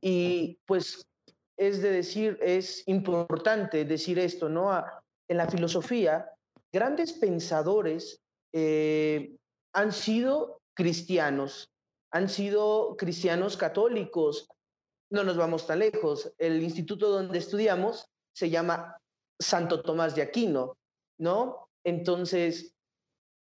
Y 0.00 0.60
pues 0.64 1.08
es 1.56 1.82
de 1.82 1.90
decir, 1.90 2.38
es 2.40 2.86
importante 2.86 3.84
decir 3.84 4.20
esto, 4.20 4.48
¿no? 4.48 4.70
En 5.26 5.36
la 5.38 5.48
filosofía, 5.48 6.30
grandes 6.76 7.14
pensadores 7.14 8.20
eh, 8.52 9.34
han 9.72 9.92
sido 9.92 10.60
cristianos, 10.74 11.70
han 12.12 12.28
sido 12.28 12.96
cristianos 12.98 13.56
católicos. 13.56 14.46
No 15.10 15.24
nos 15.24 15.38
vamos 15.38 15.66
tan 15.66 15.78
lejos. 15.78 16.34
El 16.36 16.62
instituto 16.62 17.08
donde 17.08 17.38
estudiamos 17.38 18.10
se 18.34 18.50
llama 18.50 18.94
Santo 19.40 19.80
Tomás 19.80 20.14
de 20.14 20.20
Aquino, 20.20 20.76
¿no? 21.18 21.70
Entonces, 21.82 22.74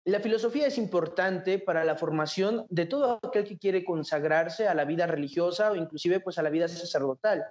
la 0.05 0.20
filosofía 0.20 0.68
es 0.68 0.79
importante 0.79 1.59
para 1.59 1.85
la 1.85 1.97
formación 1.97 2.64
de 2.68 2.87
todo 2.87 3.18
aquel 3.24 3.43
que 3.45 3.59
quiere 3.59 3.85
consagrarse 3.85 4.68
a 4.68 4.74
la 4.74 4.85
vida 4.85 5.09
religiosa 5.09 5.72
o 5.72 5.74
inclusive 5.74 6.20
pues 6.20 6.39
a 6.39 6.45
la 6.45 6.51
vida 6.51 6.68
sacerdotal. 6.68 7.45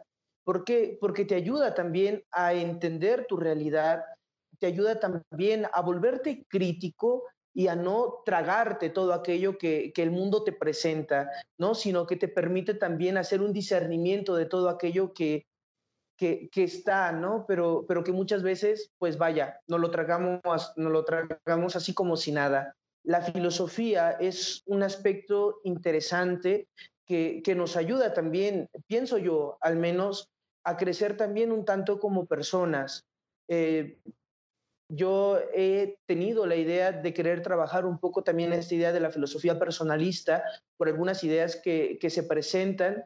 ¿Por 0.45 0.63
qué? 0.63 0.97
Porque 1.01 1.25
te 1.25 1.35
ayuda 1.35 1.73
también 1.73 2.23
a 2.31 2.53
entender 2.53 3.25
tu 3.27 3.35
realidad, 3.35 4.05
te 4.59 4.67
ayuda 4.67 4.99
también 4.99 5.67
a 5.71 5.81
volverte 5.81 6.45
crítico 6.47 7.23
y 7.53 7.67
a 7.67 7.75
no 7.75 8.21
tragarte 8.25 8.89
todo 8.89 9.13
aquello 9.13 9.57
que, 9.57 9.93
que, 9.93 10.03
el 10.03 10.11
mundo 10.11 10.43
te 10.43 10.51
presenta, 10.51 11.31
¿no? 11.57 11.73
Sino 11.73 12.05
que 12.05 12.17
te 12.17 12.27
permite 12.27 12.73
también 12.73 13.17
hacer 13.17 13.41
un 13.41 13.53
discernimiento 13.53 14.35
de 14.35 14.45
todo 14.45 14.67
aquello 14.67 15.13
que, 15.13 15.45
que, 16.17 16.49
está, 16.55 17.11
¿no? 17.11 17.45
Pero, 17.47 17.85
pero 17.87 18.03
que 18.03 18.11
muchas 18.11 18.43
veces, 18.43 18.91
pues 18.97 19.17
vaya, 19.17 19.59
no 19.67 19.77
lo, 19.77 19.91
tragamos, 19.91 20.73
no 20.75 20.89
lo 20.89 21.05
tragamos 21.05 21.75
así 21.75 21.93
como 21.93 22.17
si 22.17 22.31
nada. 22.31 22.75
La 23.03 23.21
filosofía 23.21 24.11
es 24.11 24.61
un 24.65 24.83
aspecto 24.83 25.59
interesante 25.63 26.67
que, 27.05 27.41
que 27.43 27.55
nos 27.55 27.77
ayuda 27.77 28.13
también, 28.13 28.67
pienso 28.87 29.17
yo, 29.17 29.57
al 29.61 29.77
menos, 29.77 30.29
a 30.63 30.77
crecer 30.77 31.15
también 31.15 31.51
un 31.51 31.63
tanto 31.63 31.99
como 31.99 32.25
personas. 32.25 33.05
Eh, 33.47 33.99
yo 34.89 35.39
he 35.53 35.97
tenido 36.05 36.45
la 36.45 36.55
idea 36.55 36.91
de 36.91 37.13
querer 37.13 37.41
trabajar 37.41 37.85
un 37.85 37.99
poco 37.99 38.23
también 38.23 38.53
esta 38.53 38.75
idea 38.75 38.91
de 38.91 38.99
la 38.99 39.11
filosofía 39.11 39.57
personalista 39.57 40.43
por 40.77 40.87
algunas 40.87 41.23
ideas 41.23 41.59
que, 41.63 41.97
que 41.99 42.09
se 42.09 42.23
presentan 42.23 43.05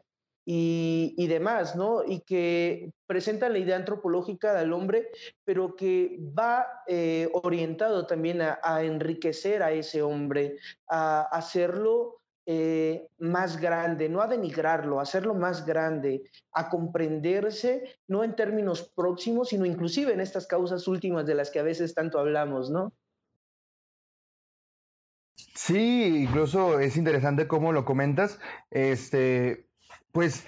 y, 0.52 1.26
demás, 1.28 1.76
¿no? 1.76 2.02
Y 2.04 2.20
que 2.20 2.90
presentan 3.06 3.52
la 3.52 3.58
idea 3.58 3.76
antropológica 3.76 4.54
del 4.54 4.72
hombre, 4.72 5.08
pero 5.44 5.76
que 5.76 6.18
va 6.36 6.66
eh, 6.88 7.28
orientado 7.32 8.06
también 8.06 8.40
a, 8.42 8.82
enriquecer 8.82 9.62
a 9.62 9.72
ese 9.72 10.02
hombre, 10.02 10.56
a 10.88 11.22
hacerlo 11.22 12.19
eh, 12.52 13.06
más 13.20 13.60
grande, 13.60 14.08
no 14.08 14.20
a 14.20 14.26
denigrarlo, 14.26 14.98
a 14.98 15.02
hacerlo 15.02 15.34
más 15.34 15.64
grande, 15.64 16.24
a 16.52 16.68
comprenderse, 16.68 17.84
no 18.08 18.24
en 18.24 18.34
términos 18.34 18.90
próximos, 18.96 19.50
sino 19.50 19.64
inclusive 19.64 20.12
en 20.12 20.20
estas 20.20 20.48
causas 20.48 20.88
últimas 20.88 21.26
de 21.26 21.36
las 21.36 21.52
que 21.52 21.60
a 21.60 21.62
veces 21.62 21.94
tanto 21.94 22.18
hablamos, 22.18 22.68
¿no? 22.68 22.92
Sí, 25.54 26.24
incluso 26.24 26.80
es 26.80 26.96
interesante 26.96 27.46
cómo 27.46 27.72
lo 27.72 27.84
comentas. 27.84 28.40
Este, 28.72 29.68
pues 30.10 30.44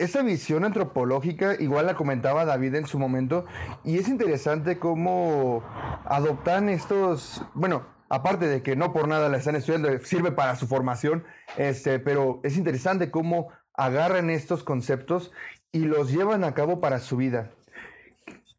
esa 0.00 0.22
visión 0.22 0.64
antropológica, 0.64 1.54
igual 1.60 1.86
la 1.86 1.94
comentaba 1.94 2.46
David 2.46 2.74
en 2.74 2.88
su 2.88 2.98
momento, 2.98 3.44
y 3.84 3.98
es 3.98 4.08
interesante 4.08 4.80
cómo 4.80 5.62
adoptan 6.04 6.68
estos, 6.68 7.44
bueno, 7.54 7.86
aparte 8.08 8.46
de 8.46 8.62
que 8.62 8.76
no 8.76 8.92
por 8.92 9.08
nada 9.08 9.28
la 9.28 9.38
están 9.38 9.56
estudiando, 9.56 9.98
sirve 10.00 10.32
para 10.32 10.56
su 10.56 10.66
formación, 10.66 11.24
este, 11.56 11.98
pero 11.98 12.40
es 12.42 12.56
interesante 12.56 13.10
cómo 13.10 13.48
agarran 13.74 14.30
estos 14.30 14.64
conceptos 14.64 15.32
y 15.72 15.80
los 15.80 16.10
llevan 16.10 16.44
a 16.44 16.54
cabo 16.54 16.80
para 16.80 16.98
su 16.98 17.16
vida. 17.16 17.50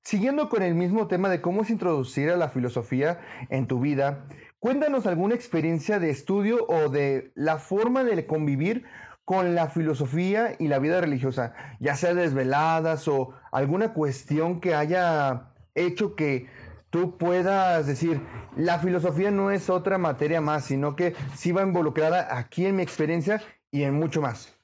Siguiendo 0.01 0.49
con 0.49 0.63
el 0.63 0.75
mismo 0.75 1.07
tema 1.07 1.29
de 1.29 1.41
cómo 1.41 1.61
es 1.61 1.69
introducir 1.69 2.29
a 2.29 2.37
la 2.37 2.49
filosofía 2.49 3.19
en 3.49 3.67
tu 3.67 3.79
vida, 3.79 4.25
cuéntanos 4.59 5.05
alguna 5.05 5.35
experiencia 5.35 5.99
de 5.99 6.09
estudio 6.09 6.65
o 6.67 6.89
de 6.89 7.31
la 7.35 7.57
forma 7.57 8.03
de 8.03 8.25
convivir 8.25 8.85
con 9.25 9.53
la 9.53 9.67
filosofía 9.67 10.55
y 10.57 10.67
la 10.67 10.79
vida 10.79 11.01
religiosa, 11.01 11.53
ya 11.79 11.95
sea 11.95 12.15
desveladas 12.15 13.07
o 13.07 13.35
alguna 13.51 13.93
cuestión 13.93 14.59
que 14.59 14.73
haya 14.73 15.51
hecho 15.75 16.15
que 16.15 16.47
tú 16.89 17.17
puedas 17.17 17.87
decir, 17.87 18.21
la 18.55 18.79
filosofía 18.79 19.31
no 19.31 19.51
es 19.51 19.69
otra 19.69 19.97
materia 19.97 20.41
más, 20.41 20.65
sino 20.65 20.95
que 20.95 21.15
sí 21.35 21.51
va 21.51 21.61
involucrada 21.61 22.37
aquí 22.37 22.65
en 22.65 22.77
mi 22.77 22.83
experiencia 22.83 23.41
y 23.71 23.83
en 23.83 23.93
mucho 23.93 24.21
más. 24.21 24.55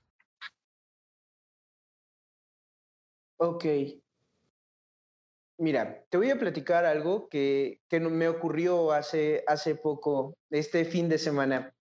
Ok. 3.38 3.66
Mira, 5.58 6.04
te 6.10 6.18
voy 6.18 6.30
a 6.32 6.40
platicar 6.40 6.86
algo 6.86 7.30
que, 7.30 7.80
que 7.88 8.00
me 8.00 8.28
ocurrió 8.28 8.92
hace, 8.92 9.44
hace 9.48 9.76
poco, 9.76 10.36
este 10.50 10.84
fin 10.84 11.08
de 11.08 11.18
semana. 11.18 11.74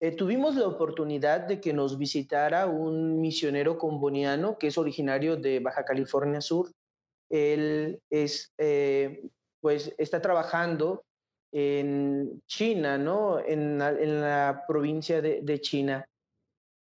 Eh, 0.00 0.12
tuvimos 0.12 0.54
la 0.54 0.66
oportunidad 0.66 1.40
de 1.40 1.60
que 1.60 1.72
nos 1.72 1.98
visitara 1.98 2.66
un 2.66 3.20
misionero 3.20 3.78
comboniano 3.78 4.56
que 4.56 4.68
es 4.68 4.78
originario 4.78 5.36
de 5.36 5.58
Baja 5.58 5.84
California 5.84 6.40
Sur 6.40 6.70
Él 7.28 8.00
es, 8.08 8.52
eh, 8.58 9.28
pues, 9.60 9.94
está 9.98 10.20
trabajando 10.20 11.04
en 11.52 12.42
China, 12.46 12.98
¿no? 12.98 13.38
En, 13.40 13.78
la 13.78 14.64
provincia 14.66 15.22
de, 15.22 15.40
de, 15.42 15.60
China. 15.60 16.06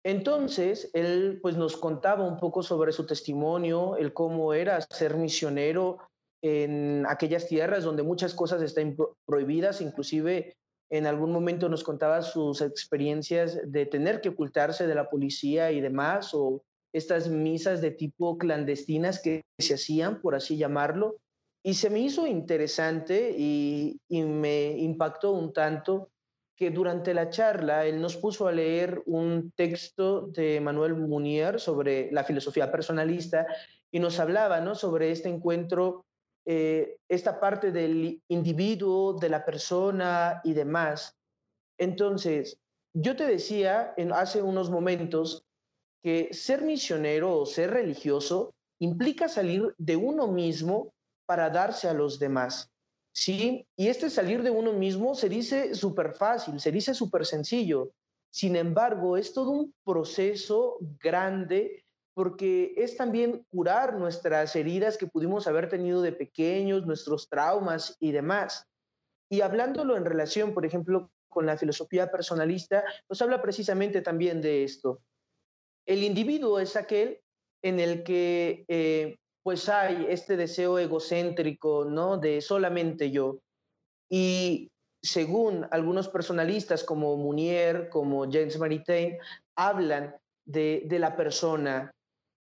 Entonces, 0.05 0.91
él 0.95 1.39
pues 1.43 1.57
nos 1.57 1.77
contaba 1.77 2.27
un 2.27 2.39
poco 2.39 2.63
sobre 2.63 2.93
su 2.93 3.07
testimonio, 3.07 3.97
el 3.97 4.13
cómo 4.13 4.55
era 4.55 4.81
ser 4.81 5.17
misionero 5.17 5.99
en 6.43 7.05
aquellas 7.07 7.47
tierras 7.47 7.85
donde 7.85 8.03
muchas 8.03 8.35
cosas 8.35 8.63
están 8.63 8.97
prohibidas, 9.27 9.81
inclusive 9.81 10.55
en 10.91 11.07
algún 11.07 11.33
momento 11.33 11.69
nos 11.69 11.85
contaba 11.85 12.23
sus 12.23 12.61
experiencias 12.61 13.61
de 13.65 13.87
tener 13.87 14.21
que 14.21 14.31
ocultarse 14.31 14.87
de 14.87 14.95
la 14.95 15.09
policía 15.09 15.71
y 15.71 15.81
demás, 15.81 16.35
o 16.35 16.63
estas 16.93 17.29
misas 17.29 17.81
de 17.81 17.93
tipo 17.93 18.37
clandestinas 18.39 19.23
que 19.23 19.43
se 19.59 19.75
hacían, 19.75 20.21
por 20.21 20.35
así 20.35 20.57
llamarlo. 20.57 21.17
Y 21.63 21.75
se 21.75 21.91
me 21.91 22.01
hizo 22.01 22.27
interesante 22.27 23.35
y, 23.37 24.01
me 24.09 24.79
impactó 24.79 25.33
un 25.33 25.53
tanto 25.53 26.11
que 26.57 26.71
durante 26.71 27.15
la 27.15 27.31
charla 27.31 27.87
él 27.87 28.01
nos 28.01 28.17
puso 28.17 28.47
a 28.47 28.53
leer 28.53 29.03
un 29.07 29.53
texto 29.53 30.23
de 30.29 30.61
Manuel 30.61 30.95
Munier 30.95 31.59
sobre 31.59 32.11
la 32.13 32.25
filosofía 32.25 32.71
personalista 32.71 33.47
y 33.91 33.99
nos 33.99 34.19
hablaba 34.21 34.61
¿no? 34.61 34.75
sobre 34.75 35.11
este 35.11 35.29
encuentro, 35.29 36.05
eh, 36.47 36.99
esta 37.09 37.41
parte 37.41 37.73
del 37.73 38.23
individuo, 38.29 39.15
de 39.15 39.29
la 39.29 39.45
persona 39.45 40.41
y 40.45 40.53
demás. 40.53 41.17
Entonces, 41.79 42.59
yo 42.95 43.17
te 43.17 43.27
decía 43.27 43.95
en, 43.97 44.13
hace 44.13 44.43
unos 44.43 44.71
momentos 44.71 45.45
que 46.03 46.33
ser 46.33 46.63
misionero 46.63 47.39
o 47.39 47.47
ser 47.47 47.71
religioso 47.71 48.55
implica 48.81 49.29
salir 49.29 49.75
de 49.79 49.97
uno 49.97 50.29
mismo 50.29 50.93
para 51.31 51.49
darse 51.49 51.87
a 51.87 51.95
los 51.95 52.19
demás. 52.19 52.73
¿sí? 53.13 53.65
Y 53.77 53.87
este 53.87 54.11
salir 54.11 54.43
de 54.43 54.51
uno 54.51 54.73
mismo 54.73 55.15
se 55.15 55.29
dice 55.29 55.77
súper 55.77 56.13
fácil, 56.13 56.59
se 56.59 56.73
dice 56.73 56.93
súper 56.93 57.25
sencillo. 57.25 57.93
Sin 58.33 58.57
embargo, 58.57 59.17
es 59.17 59.33
todo 59.33 59.51
un 59.51 59.73
proceso 59.85 60.79
grande 61.01 61.85
porque 62.15 62.75
es 62.77 62.97
también 62.97 63.47
curar 63.49 63.95
nuestras 63.95 64.57
heridas 64.57 64.99
que 64.99 65.07
pudimos 65.07 65.47
haber 65.47 65.69
tenido 65.69 66.03
de 66.03 66.11
pequeños, 66.11 66.85
nuestros 66.85 67.29
traumas 67.29 67.97
y 68.01 68.11
demás. 68.11 68.67
Y 69.31 69.43
hablándolo 69.43 69.97
en 69.97 70.07
relación, 70.07 70.53
por 70.53 70.67
ejemplo, 70.67 71.13
con 71.29 71.47
la 71.47 71.57
filosofía 71.57 72.11
personalista, 72.11 72.83
nos 73.09 73.23
habla 73.23 73.41
precisamente 73.41 74.01
también 74.01 74.43
de 74.43 74.65
esto. 74.65 75.01
El 75.87 76.03
individuo 76.03 76.59
es 76.59 76.75
aquel 76.75 77.21
en 77.63 77.79
el 77.79 78.03
que 78.03 78.65
eh, 78.67 79.21
pues 79.51 79.69
hay 79.69 80.07
este 80.09 80.37
deseo 80.37 80.79
egocéntrico, 80.79 81.85
¿no? 81.85 82.19
De 82.19 82.41
solamente 82.41 83.11
yo. 83.11 83.41
Y 84.09 84.71
según 85.03 85.67
algunos 85.73 86.09
personalistas 86.09 86.85
como 86.85 87.17
Munier, 87.17 87.89
como 87.89 88.31
James 88.31 88.57
Maritain, 88.61 89.19
hablan 89.57 90.15
de, 90.45 90.85
de 90.87 90.99
la 91.01 91.17
persona. 91.17 91.91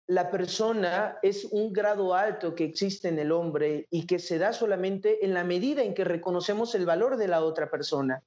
La 0.06 0.30
persona 0.30 1.18
es 1.20 1.46
un 1.50 1.72
grado 1.72 2.14
alto 2.14 2.54
que 2.54 2.62
existe 2.62 3.08
en 3.08 3.18
el 3.18 3.32
hombre 3.32 3.88
y 3.90 4.06
que 4.06 4.20
se 4.20 4.38
da 4.38 4.52
solamente 4.52 5.24
en 5.24 5.34
la 5.34 5.42
medida 5.42 5.82
en 5.82 5.94
que 5.94 6.04
reconocemos 6.04 6.76
el 6.76 6.86
valor 6.86 7.16
de 7.16 7.26
la 7.26 7.42
otra 7.42 7.68
persona. 7.72 8.22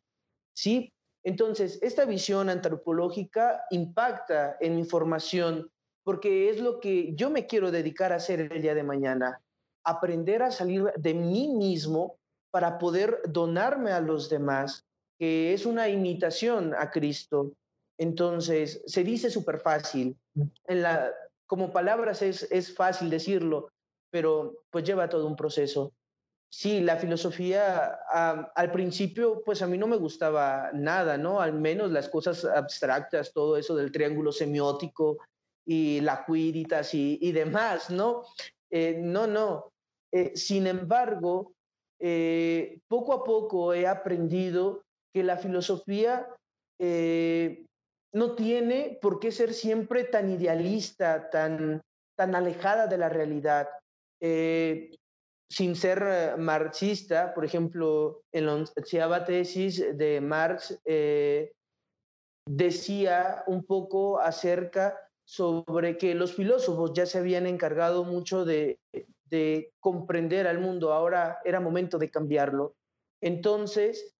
¿Sí? 0.53 0.91
Entonces, 1.23 1.79
esta 1.81 2.03
visión 2.03 2.49
antropológica 2.49 3.63
impacta 3.71 4.57
en 4.59 4.75
mi 4.75 4.83
formación 4.83 5.71
porque 6.03 6.49
es 6.49 6.59
lo 6.59 6.79
que 6.79 7.13
yo 7.15 7.29
me 7.29 7.47
quiero 7.47 7.71
dedicar 7.71 8.11
a 8.11 8.17
hacer 8.17 8.39
el 8.39 8.61
día 8.61 8.75
de 8.75 8.83
mañana, 8.83 9.41
aprender 9.83 10.43
a 10.43 10.51
salir 10.51 10.91
de 10.97 11.13
mí 11.13 11.49
mismo 11.49 12.17
para 12.51 12.77
poder 12.77 13.21
donarme 13.27 13.91
a 13.91 14.01
los 14.01 14.29
demás, 14.29 14.85
que 15.17 15.53
es 15.53 15.65
una 15.65 15.89
imitación 15.89 16.73
a 16.77 16.91
Cristo. 16.91 17.53
Entonces, 17.97 18.81
se 18.85 19.03
dice 19.03 19.29
súper 19.29 19.59
fácil, 19.59 20.17
en 20.65 20.81
la, 20.81 21.11
como 21.47 21.71
palabras 21.71 22.21
es, 22.21 22.43
es 22.51 22.73
fácil 22.75 23.09
decirlo, 23.09 23.69
pero 24.11 24.63
pues 24.69 24.83
lleva 24.83 25.09
todo 25.09 25.25
un 25.27 25.35
proceso. 25.35 25.93
Sí, 26.49 26.81
la 26.81 26.97
filosofía 26.97 27.97
al 28.55 28.71
principio, 28.71 29.41
pues 29.43 29.63
a 29.63 29.67
mí 29.67 29.75
no 29.77 29.87
me 29.87 29.97
gustaba 29.97 30.69
nada, 30.71 31.17
¿no? 31.17 31.41
Al 31.41 31.53
menos 31.53 31.91
las 31.91 32.09
cosas 32.09 32.45
abstractas, 32.45 33.33
todo 33.33 33.57
eso 33.57 33.75
del 33.75 33.91
triángulo 33.91 34.31
semiótico, 34.31 35.17
y 35.65 36.01
la 36.01 36.25
cuiritas 36.25 36.93
y, 36.93 37.31
demás, 37.31 37.89
¿no? 37.89 38.23
Eh, 38.69 38.97
no, 38.99 39.27
no. 39.27 39.71
Eh, 40.11 40.35
sin 40.35 40.67
embargo, 40.67 41.53
eh, 41.99 42.79
poco 42.87 43.13
a 43.13 43.23
poco 43.23 43.73
he 43.73 43.87
aprendido 43.87 44.83
que 45.13 45.23
la 45.23 45.37
filosofía 45.37 46.27
no 48.13 48.35
tiene 48.35 48.99
por 49.01 49.19
qué 49.19 49.31
ser 49.31 49.53
siempre 49.53 50.03
tan 50.03 50.29
idealista, 50.29 51.29
tan, 51.29 51.81
tan 52.17 52.35
alejada 52.35 52.87
de 52.87 52.97
la 52.97 53.09
realidad. 53.09 53.69
sin 55.49 55.75
ser 55.75 56.35
marxista, 56.37 57.33
por 57.33 57.45
ejemplo, 57.45 58.23
en 58.33 58.47
la 58.47 58.55
onceava 58.55 59.23
tesis 59.23 59.97
de 59.97 60.19
Marx 60.19 60.77
decía 62.45 63.43
un 63.47 63.63
poco 63.63 64.19
acerca 64.19 65.02
sobre 65.25 65.97
que 65.97 66.15
los 66.15 66.33
filósofos 66.33 66.91
ya 66.93 67.05
se 67.05 67.17
habían 67.17 67.47
encargado 67.47 68.03
mucho 68.03 68.45
de, 68.45 68.79
comprender 69.79 70.45
al 70.45 70.59
mundo, 70.59 70.93
ahora 70.93 71.39
era 71.43 71.59
momento 71.59 71.97
de 71.97 72.11
cambiarlo. 72.11 72.75
Entonces, 73.19 74.15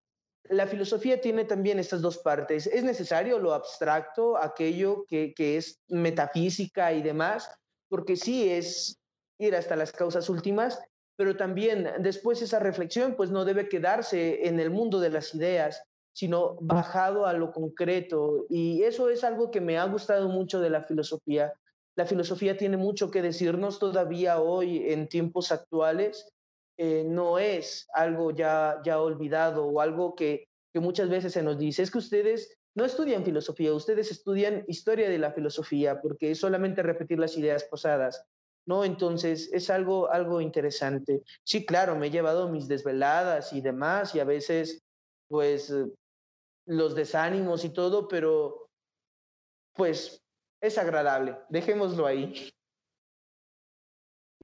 la 0.46 0.66
filosofía 0.66 1.22
tiene 1.22 1.46
también 1.46 1.78
estas 1.78 2.02
dos 2.02 2.18
partes. 2.18 2.66
Es 2.66 2.84
necesario 2.84 3.38
lo 3.38 3.54
abstracto, 3.54 4.38
aquello 4.38 5.06
que, 5.08 5.34
que, 5.36 5.58
es 5.58 5.80
metafísica 5.88 6.94
y 6.94 7.04
demás, 7.04 7.48
porque 7.90 8.16
sí 8.16 8.50
es 8.50 9.00
ir 9.38 9.56
hasta 9.56 9.76
las 9.76 9.92
causas 9.92 10.30
últimas, 10.30 10.80
pero 11.16 11.38
también 11.38 11.88
después 12.00 12.42
esa 12.42 12.60
reflexión 12.60 13.16
pues 13.16 13.30
no 13.30 13.46
debe 13.46 13.70
quedarse 13.70 14.48
en 14.48 14.60
el 14.60 14.72
mundo 14.72 15.00
de 15.00 15.12
las 15.12 15.36
ideas, 15.36 15.84
sino 16.14 16.56
bajado 16.62 17.26
a 17.26 17.34
lo 17.34 17.52
concreto. 17.52 18.46
Y 18.50 18.84
eso 18.84 19.10
es 19.10 19.24
algo 19.24 19.52
que 19.52 19.62
me 19.62 19.78
ha 19.78 19.86
gustado 19.86 20.30
mucho 20.30 20.62
de 20.62 20.70
la 20.70 20.84
filosofía. 20.84 21.54
La 21.96 22.06
filosofía 22.06 22.58
tiene 22.58 22.78
mucho 22.78 23.12
que 23.12 23.22
decirnos 23.22 23.80
todavía 23.80 24.40
hoy 24.40 24.92
en 24.92 25.08
tiempos 25.08 25.52
actuales. 25.52 26.30
Eh, 26.78 27.04
no 27.06 27.38
es 27.38 27.88
algo 27.94 28.32
ya, 28.32 28.80
ya 28.84 29.02
olvidado 29.02 29.66
o 29.66 29.82
algo 29.82 30.16
que, 30.16 30.46
que 30.74 30.80
muchas 30.80 31.10
veces 31.10 31.34
se 31.34 31.44
nos 31.44 31.58
dice. 31.58 31.84
Es 31.84 31.92
que 31.92 32.00
ustedes 32.00 32.58
no 32.76 32.86
estudian 32.86 33.24
filosofía, 33.24 33.74
ustedes 33.74 34.10
estudian 34.12 34.64
historia 34.68 35.10
de 35.10 35.20
la 35.20 35.32
filosofía, 35.32 36.02
porque 36.02 36.32
es 36.32 36.40
solamente 36.40 36.82
repetir 36.82 37.20
las 37.20 37.38
ideas 37.38 37.64
pasadas. 37.66 38.26
¿no? 38.66 38.84
Entonces 38.84 39.50
es 39.52 39.70
algo, 39.70 40.12
algo 40.12 40.42
interesante. 40.42 41.22
Sí, 41.44 41.66
claro, 41.66 41.96
me 41.96 42.08
he 42.08 42.12
llevado 42.12 42.50
mis 42.50 42.68
desveladas 42.68 43.54
y 43.54 43.62
demás, 43.62 44.16
y 44.16 44.20
a 44.20 44.26
veces, 44.26 44.84
pues, 45.28 45.74
los 46.66 46.96
desánimos 46.96 47.66
y 47.66 47.70
todo, 47.70 48.08
pero 48.08 48.70
pues 49.74 50.24
es 50.62 50.78
agradable. 50.78 51.38
Dejémoslo 51.50 52.06
ahí. 52.06 52.50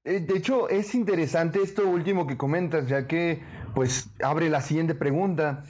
Eh, 0.04 0.20
de 0.22 0.38
hecho, 0.38 0.70
es 0.70 0.96
interesante 0.96 1.62
esto 1.62 1.88
último 1.88 2.26
que 2.26 2.38
comentas, 2.38 2.88
ya 2.88 3.08
que 3.08 3.44
pues 3.76 4.10
abre 4.22 4.50
la 4.50 4.62
siguiente 4.62 4.96
pregunta. 4.96 5.64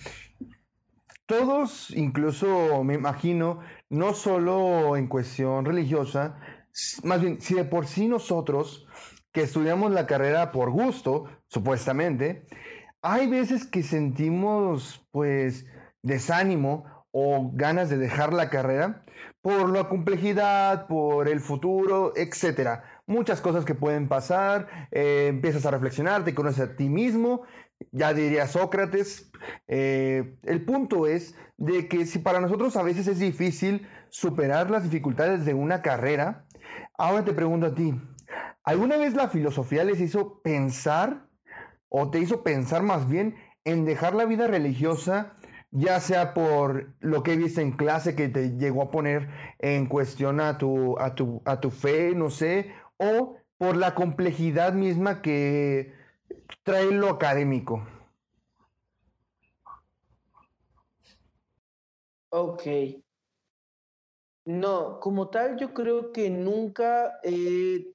Todos, 1.26 1.91
incluso 1.91 2.84
me 2.84 2.95
imagino, 2.95 3.60
no 3.89 4.14
solo 4.14 4.97
en 4.97 5.08
cuestión 5.08 5.66
religiosa, 5.66 6.39
más 7.04 7.22
bien, 7.22 7.41
si 7.41 7.56
de 7.56 7.66
por 7.66 7.86
sí 7.86 8.08
nosotros 8.08 8.88
que 9.32 9.41
estudiamos 9.41 9.91
la 9.91 10.08
carrera 10.08 10.52
por 10.52 10.72
gusto, 10.72 11.26
supuestamente, 11.47 12.47
hay 13.02 13.28
veces 13.28 13.66
que 13.66 13.84
sentimos 13.84 15.06
pues 15.12 15.66
desánimo 16.02 16.86
o 17.12 17.52
ganas 17.54 17.89
de 17.89 17.97
dejar 17.97 18.34
la 18.34 18.50
carrera 18.50 19.04
por 19.41 19.70
la 19.70 19.88
complejidad, 19.88 20.88
por 20.88 21.28
el 21.28 21.39
futuro, 21.39 22.14
etcétera. 22.16 22.84
Muchas 23.08 23.41
cosas 23.41 23.66
que 23.66 23.74
pueden 23.74 24.08
pasar, 24.08 24.68
eh, 24.91 25.28
empiezas 25.30 25.66
a 25.66 25.72
reflexionar, 25.72 26.24
te 26.24 26.36
conoces 26.36 26.62
a 26.62 26.76
ti 26.76 26.89
mismo, 26.89 27.43
ya 27.91 28.14
diría 28.14 28.47
Sócrates. 28.47 29.32
Eh, 29.68 30.38
el 30.43 30.66
punto 30.66 31.08
es 31.08 31.36
de 31.58 31.88
que 31.88 32.06
si 32.06 32.20
para 32.20 32.39
nosotros 32.39 32.76
a 32.76 32.84
veces 32.84 33.08
es 33.08 33.20
difícil 33.20 33.88
superar 34.10 34.70
las 34.70 34.84
dificultades 34.84 35.45
de 35.45 35.54
una 35.54 35.82
carrera, 35.82 36.45
ahora 36.97 37.24
te 37.26 37.34
pregunto 37.34 37.68
a 37.68 37.76
ti, 37.76 37.93
¿alguna 38.64 38.97
vez 38.97 39.14
la 39.14 39.30
filosofía 39.30 39.84
les 39.84 40.02
hizo 40.02 40.41
pensar 40.41 41.28
o 41.88 42.12
te 42.12 42.20
hizo 42.20 42.43
pensar 42.43 42.84
más 42.84 43.08
bien 43.10 43.36
en 43.64 43.86
dejar 43.86 44.14
la 44.14 44.26
vida 44.26 44.47
religiosa 44.47 45.39
ya 45.72 46.00
sea 46.00 46.34
por 46.34 46.94
lo 47.00 47.24
que 47.24 47.36
viste 47.38 47.62
en 47.62 47.72
clase 47.74 48.16
que 48.16 48.30
te 48.30 48.58
llegó 48.58 48.84
a 48.84 48.92
poner 48.92 49.30
en 49.60 49.88
cuestión 49.88 50.40
a 50.40 50.58
tu, 50.58 50.98
a 51.00 51.16
tu, 51.16 51.42
a 51.46 51.60
tu 51.60 51.72
fe, 51.72 52.16
no 52.16 52.30
sé, 52.30 52.74
o 52.98 53.38
por 53.58 53.76
la 53.76 53.94
complejidad 53.96 54.74
misma 54.74 55.22
que 55.22 55.94
trae 56.64 56.92
lo 56.92 57.10
académico. 57.10 57.86
Ok. 62.32 62.64
No, 64.46 65.00
como 65.00 65.30
tal, 65.30 65.58
yo 65.58 65.74
creo 65.74 66.12
que 66.12 66.30
nunca 66.30 67.20
he 67.24 67.94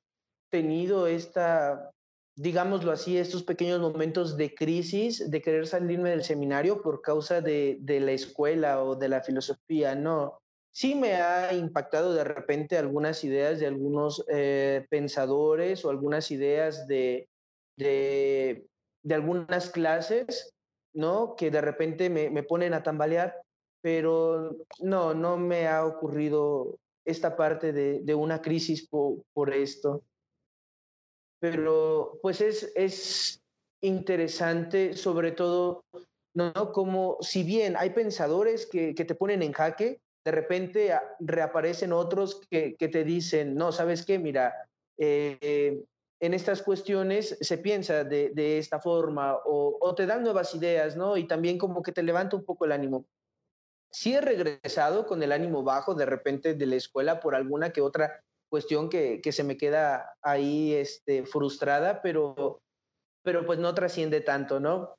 tenido 0.51 1.07
esta, 1.09 1.91
digámoslo 2.37 2.91
así, 2.93 3.17
estos 3.17 3.43
pequeños 3.43 3.81
momentos 3.81 4.37
de 4.37 4.55
crisis, 4.55 5.31
de 5.31 5.43
querer 5.43 5.67
salirme 5.67 6.11
del 6.11 6.25
seminario 6.25 6.83
por 6.83 7.01
causa 7.01 7.41
de, 7.41 7.79
de 7.81 8.01
la 8.01 8.13
escuela 8.13 8.83
o 8.83 8.97
de 8.97 9.09
la 9.09 9.23
filosofía, 9.23 9.95
no. 9.95 10.41
Sí 10.73 10.97
me 10.97 11.15
ha 11.15 11.55
impactado 11.55 12.15
de 12.15 12.25
repente 12.25 12.77
algunas 12.77 13.23
ideas 13.23 13.61
de 13.61 13.67
algunos 13.67 14.25
eh, 14.29 14.85
pensadores 14.91 15.85
o 15.85 15.91
algunas 15.91 16.33
ideas 16.33 16.89
de, 16.89 17.29
de, 17.77 18.67
de, 19.05 19.15
algunas 19.15 19.71
clases, 19.71 20.53
¿no? 20.93 21.37
Que 21.37 21.53
de 21.53 21.61
repente 21.61 22.11
me, 22.11 22.29
me 22.29 22.43
ponen 22.43 22.75
a 22.75 22.83
tambalear, 22.83 23.41
pero 23.83 24.57
no, 24.81 25.15
no 25.15 25.37
me 25.37 25.69
ha 25.69 25.87
ocurrido 25.87 26.81
esta 27.05 27.37
parte 27.37 27.73
de, 27.73 28.01
de 28.03 28.15
una 28.15 28.43
crisis 28.43 28.89
por, 28.89 29.23
por, 29.33 29.55
esto. 29.55 30.03
Pero 31.51 32.19
pues 32.23 32.41
es, 32.41 32.73
es 32.75 33.43
interesante, 33.83 34.97
sobre 34.97 35.33
todo, 35.33 35.85
¿no? 36.35 36.73
Como 36.73 37.19
si 37.21 37.43
bien 37.43 37.77
hay 37.77 37.91
pensadores 37.91 38.67
que, 38.67 38.95
que 38.95 39.05
te 39.05 39.15
ponen 39.15 39.43
en 39.43 39.53
jaque, 39.53 40.01
de 40.25 40.31
repente 40.31 40.99
reaparecen 41.21 41.93
otros 41.93 42.41
que, 42.49 42.77
que 42.77 42.89
te 42.89 43.05
dicen, 43.05 43.55
no, 43.55 43.73
¿sabes 43.73 44.07
qué? 44.07 44.19
Mira, 44.19 44.55
eh, 44.97 45.85
en 46.19 46.33
estas 46.33 46.63
cuestiones 46.63 47.37
se 47.39 47.59
piensa 47.59 48.05
de, 48.05 48.31
de 48.31 48.57
esta 48.57 48.81
forma 48.81 49.37
o, 49.45 49.77
o, 49.79 49.95
te 49.95 50.07
dan 50.07 50.23
nuevas 50.23 50.55
ideas, 50.55 50.97
¿no? 50.97 51.19
Y 51.19 51.27
también 51.27 51.59
como 51.59 51.83
que 51.83 51.93
te 51.93 52.03
levanta 52.03 52.37
un 52.37 52.45
poco 52.45 52.65
el 52.65 52.73
ánimo 52.73 53.05
sí 53.95 54.13
he 54.13 54.21
regresado 54.21 55.07
con 55.07 55.23
el 55.23 55.31
ánimo 55.31 55.63
bajo 55.63 55.95
de 55.95 56.05
repente 56.05 56.55
de 56.55 56.67
la 56.67 56.75
escuela 56.75 57.21
por 57.21 57.37
alguna 57.37 57.71
que 57.71 57.81
otra 57.81 58.25
cuestión 58.55 58.89
que, 58.89 59.21
que 59.21 59.33
se 59.33 59.43
me 59.43 59.57
queda 59.57 60.15
ahí 60.23 60.75
este, 60.75 61.27
frustrada, 61.27 62.01
pero, 62.03 62.63
pero 63.25 63.45
pues 63.45 63.59
no 63.59 63.75
trasciende 63.75 64.21
tanto, 64.21 64.61
¿no? 64.61 64.95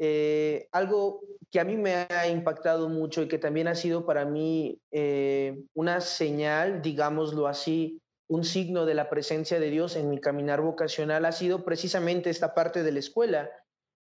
Eh, 0.00 0.66
algo 0.72 1.20
que 1.48 1.60
a 1.60 1.64
mí 1.64 1.76
me 1.76 1.94
ha 1.94 2.26
impactado 2.26 2.88
mucho 2.88 3.22
y 3.22 3.28
que 3.28 3.38
también 3.38 3.68
ha 3.68 3.76
sido 3.76 4.04
para 4.04 4.24
mí 4.24 4.80
eh, 4.90 5.62
una 5.74 6.00
señal, 6.00 6.82
digámoslo 6.82 7.46
así, 7.46 8.00
un 8.28 8.42
signo 8.42 8.84
de 8.84 8.94
la 8.94 9.08
presencia 9.08 9.60
de 9.60 9.70
Dios 9.70 9.94
en 9.94 10.10
mi 10.10 10.18
caminar 10.18 10.60
vocacional 10.60 11.24
ha 11.24 11.30
sido 11.30 11.64
precisamente 11.64 12.30
esta 12.30 12.52
parte 12.52 12.82
de 12.82 12.90
la 12.90 12.98
escuela, 12.98 13.48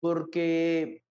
porque 0.01 1.01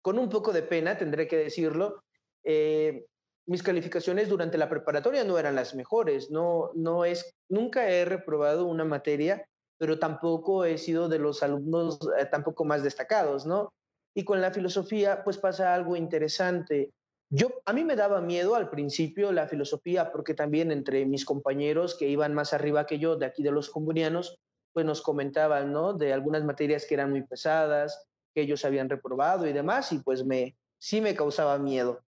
con 0.00 0.18
un 0.18 0.30
poco 0.30 0.54
de 0.54 0.62
pena, 0.62 0.96
tendré 0.96 1.28
que 1.28 1.36
decirlo, 1.36 2.02
eh, 2.44 3.04
mis 3.46 3.62
calificaciones 3.62 4.28
durante 4.28 4.58
la 4.58 4.68
preparatoria 4.68 5.24
no 5.24 5.38
eran 5.38 5.54
las 5.54 5.74
mejores. 5.74 6.30
No, 6.30 6.70
no 6.74 7.04
es, 7.04 7.34
nunca 7.48 7.90
he 7.90 8.04
reprobado 8.04 8.66
una 8.66 8.84
materia, 8.84 9.46
pero 9.78 9.98
tampoco 9.98 10.64
he 10.64 10.78
sido 10.78 11.08
de 11.08 11.18
los 11.18 11.42
alumnos 11.42 11.98
eh, 12.18 12.26
tampoco 12.26 12.64
más 12.64 12.82
destacados, 12.82 13.46
¿no? 13.46 13.72
Y 14.14 14.24
con 14.24 14.40
la 14.40 14.52
filosofía, 14.52 15.24
pues 15.24 15.38
pasa 15.38 15.74
algo 15.74 15.96
interesante. 15.96 16.92
Yo, 17.30 17.48
a 17.66 17.72
mí 17.72 17.84
me 17.84 17.96
daba 17.96 18.20
miedo 18.20 18.54
al 18.54 18.70
principio 18.70 19.32
la 19.32 19.48
filosofía, 19.48 20.12
porque 20.12 20.34
también 20.34 20.70
entre 20.70 21.04
mis 21.04 21.24
compañeros 21.24 21.96
que 21.98 22.08
iban 22.08 22.32
más 22.32 22.52
arriba 22.52 22.86
que 22.86 22.98
yo, 22.98 23.16
de 23.16 23.26
aquí 23.26 23.42
de 23.42 23.50
los 23.50 23.70
comunianos, 23.70 24.36
pues 24.72 24.86
nos 24.86 25.02
comentaban, 25.02 25.72
¿no? 25.72 25.94
De 25.94 26.12
algunas 26.12 26.44
materias 26.44 26.86
que 26.86 26.94
eran 26.94 27.10
muy 27.10 27.22
pesadas, 27.22 28.06
que 28.34 28.42
ellos 28.42 28.64
habían 28.64 28.88
reprobado 28.88 29.46
y 29.46 29.52
demás, 29.52 29.92
y 29.92 29.98
pues 29.98 30.24
me, 30.24 30.56
sí 30.78 31.00
me 31.00 31.14
causaba 31.14 31.58
miedo 31.58 32.00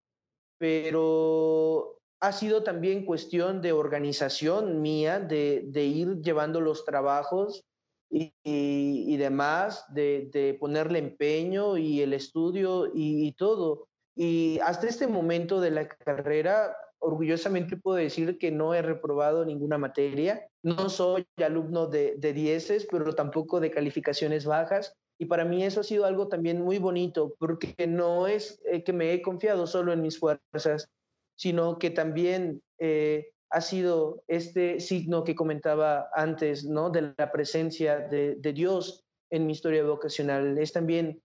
pero 0.59 1.99
ha 2.21 2.33
sido 2.33 2.63
también 2.63 3.05
cuestión 3.05 3.61
de 3.61 3.73
organización 3.73 4.81
mía, 4.81 5.21
de, 5.21 5.65
de 5.67 5.85
ir 5.85 6.23
llevando 6.23 6.61
los 6.61 6.85
trabajos 6.85 7.65
y, 8.11 8.33
y, 8.45 9.17
demás, 9.17 9.85
de, 9.93 10.31
de, 10.33 10.55
ponerle 10.55 11.01
empeño 11.01 11.77
y 11.77 12.01
el 12.01 12.15
estudio 12.15 12.87
y, 12.87 13.27
y, 13.27 13.33
todo. 13.33 13.89
Y 14.15 14.59
hasta 14.61 14.87
este 14.87 15.07
momento 15.07 15.61
de 15.61 15.73
la 15.73 15.89
carrera, 15.89 16.77
orgullosamente 16.99 17.77
puedo 17.77 17.97
decir 17.97 18.39
que 18.39 18.51
no 18.51 18.73
he 18.73 18.83
reprobado 18.83 19.45
ninguna 19.45 19.79
materia. 19.79 20.47
No 20.63 20.89
soy 20.89 21.27
alumno 21.45 21.89
de, 21.89 22.15
de 22.17 22.33
dieces, 22.33 22.87
pero 22.91 23.15
tampoco 23.15 23.61
de 23.61 23.71
calificaciones 23.71 24.47
bajas. 24.47 24.95
Y 25.25 25.27
para 25.27 25.47
mí 25.47 25.65
eso 25.65 25.81
ha 25.81 25.85
sido 25.85 26.05
algo 26.05 26.29
también 26.29 26.61
muy 26.61 26.77
bonito, 26.77 27.35
porque 27.39 27.87
no 27.87 28.27
es 28.27 28.61
eh, 28.71 28.85
que 28.85 28.93
me 28.93 29.15
he 29.15 29.23
confiado 29.23 29.67
solo 29.67 29.91
en 29.95 30.03
mis 30.03 30.19
fuerzas, 30.19 30.91
sino 31.35 31.79
que 31.79 31.89
también 31.89 32.61
eh, 32.79 33.31
ha 33.49 33.63
sido 33.63 34.23
este 34.29 34.81
signo 34.81 35.25
que 35.25 35.35
comentaba 35.35 36.11
antes, 36.15 36.67
¿no? 36.67 36.91
De 36.91 37.15
la 37.17 37.33
presencia 37.33 38.01
de, 38.01 38.35
de 38.35 38.53
Dios 38.53 39.03
en 39.31 39.47
mi 39.47 39.53
historia 39.53 39.83
vocacional. 39.83 40.59
Es 40.59 40.75
también 40.75 41.23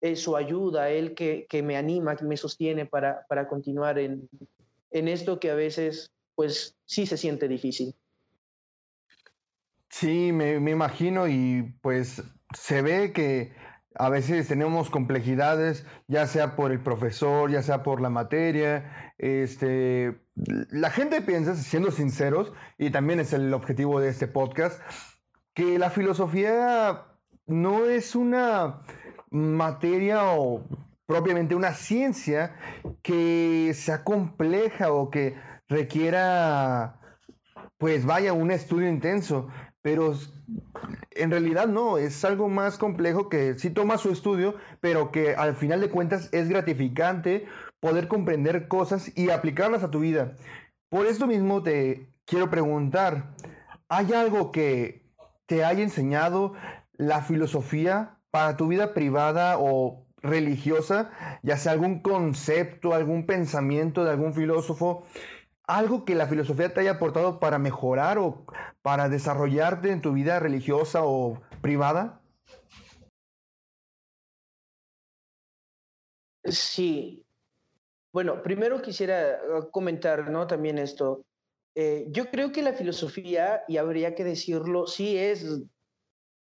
eh, 0.00 0.16
su 0.16 0.36
ayuda, 0.36 0.90
Él 0.90 1.14
que, 1.14 1.46
que, 1.48 1.62
me 1.62 1.76
anima, 1.76 2.16
que 2.16 2.24
me 2.24 2.36
sostiene 2.36 2.86
para, 2.86 3.24
para 3.28 3.46
continuar 3.46 4.00
en, 4.00 4.28
en 4.90 5.06
esto 5.06 5.38
que 5.38 5.52
a 5.52 5.54
veces, 5.54 6.10
pues 6.34 6.74
sí 6.86 7.06
se 7.06 7.16
siente 7.16 7.46
difícil. 7.46 7.94
Sí, 9.90 10.32
me, 10.32 10.58
me 10.58 10.72
imagino 10.72 11.28
y 11.28 11.72
pues 11.80 12.20
se 12.54 12.82
ve 12.82 13.12
que 13.12 13.52
a 13.94 14.08
veces 14.08 14.48
tenemos 14.48 14.90
complejidades, 14.90 15.84
ya 16.06 16.26
sea 16.26 16.54
por 16.54 16.70
el 16.70 16.80
profesor, 16.80 17.50
ya 17.50 17.62
sea 17.62 17.82
por 17.82 18.00
la 18.00 18.10
materia. 18.10 19.12
Este, 19.18 20.20
la 20.70 20.90
gente 20.90 21.20
piensa, 21.20 21.56
siendo 21.56 21.90
sinceros, 21.90 22.52
y 22.78 22.90
también 22.90 23.20
es 23.20 23.32
el 23.32 23.52
objetivo 23.52 24.00
de 24.00 24.08
este 24.08 24.28
podcast, 24.28 24.80
que 25.54 25.78
la 25.78 25.90
filosofía 25.90 27.06
no 27.46 27.86
es 27.86 28.14
una 28.14 28.82
materia 29.30 30.32
o 30.32 30.64
propiamente 31.06 31.54
una 31.54 31.72
ciencia 31.72 32.54
que 33.02 33.72
sea 33.74 34.04
compleja 34.04 34.92
o 34.92 35.10
que 35.10 35.34
requiera, 35.68 37.00
pues 37.78 38.06
vaya, 38.06 38.32
un 38.32 38.50
estudio 38.50 38.88
intenso 38.88 39.48
pero 39.82 40.14
en 41.10 41.30
realidad 41.30 41.66
no, 41.66 41.98
es 41.98 42.24
algo 42.24 42.48
más 42.48 42.78
complejo 42.78 43.28
que 43.28 43.58
sí 43.58 43.70
toma 43.70 43.98
su 43.98 44.10
estudio, 44.10 44.54
pero 44.80 45.10
que 45.10 45.34
al 45.34 45.54
final 45.54 45.80
de 45.80 45.90
cuentas 45.90 46.28
es 46.32 46.48
gratificante 46.48 47.46
poder 47.80 48.08
comprender 48.08 48.68
cosas 48.68 49.16
y 49.16 49.30
aplicarlas 49.30 49.82
a 49.82 49.90
tu 49.90 50.00
vida. 50.00 50.36
Por 50.88 51.06
esto 51.06 51.26
mismo 51.26 51.62
te 51.62 52.08
quiero 52.24 52.50
preguntar, 52.50 53.34
¿hay 53.88 54.12
algo 54.12 54.52
que 54.52 55.06
te 55.46 55.64
haya 55.64 55.82
enseñado 55.82 56.54
la 56.92 57.22
filosofía 57.22 58.18
para 58.30 58.56
tu 58.56 58.68
vida 58.68 58.94
privada 58.94 59.56
o 59.58 60.04
religiosa, 60.22 61.10
ya 61.42 61.56
sea 61.56 61.72
algún 61.72 62.00
concepto, 62.00 62.92
algún 62.92 63.24
pensamiento 63.24 64.04
de 64.04 64.10
algún 64.10 64.34
filósofo 64.34 65.06
algo 65.68 66.04
que 66.06 66.14
la 66.14 66.26
filosofía 66.26 66.72
te 66.72 66.80
haya 66.80 66.92
aportado 66.92 67.38
para 67.38 67.58
mejorar 67.58 68.18
o 68.18 68.46
para 68.82 69.08
desarrollarte 69.08 69.92
en 69.92 70.00
tu 70.00 70.12
vida 70.12 70.40
religiosa 70.40 71.04
o 71.04 71.40
privada? 71.60 72.22
Sí. 76.44 77.22
Bueno, 78.12 78.42
primero 78.42 78.80
quisiera 78.80 79.38
uh, 79.44 79.70
comentar, 79.70 80.30
¿no? 80.30 80.46
También 80.46 80.78
esto. 80.78 81.26
Eh, 81.74 82.06
yo 82.08 82.30
creo 82.30 82.50
que 82.50 82.62
la 82.62 82.72
filosofía, 82.72 83.62
y 83.68 83.76
habría 83.76 84.14
que 84.14 84.24
decirlo, 84.24 84.86
sí 84.86 85.18
es 85.18 85.60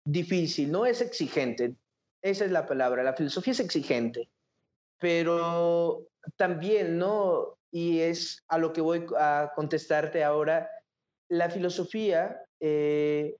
difícil, 0.05 0.71
no 0.71 0.85
es 0.85 1.01
exigente. 1.01 1.75
Esa 2.21 2.45
es 2.45 2.51
la 2.51 2.65
palabra. 2.65 3.03
La 3.03 3.13
filosofía 3.13 3.51
es 3.51 3.59
exigente, 3.59 4.29
pero 4.97 6.07
también, 6.37 6.97
¿no? 6.97 7.58
Y 7.71 7.99
es 7.99 8.43
a 8.47 8.57
lo 8.57 8.73
que 8.73 8.81
voy 8.81 9.05
a 9.17 9.51
contestarte 9.55 10.23
ahora, 10.23 10.69
la 11.29 11.49
filosofía 11.49 12.41
eh, 12.59 13.35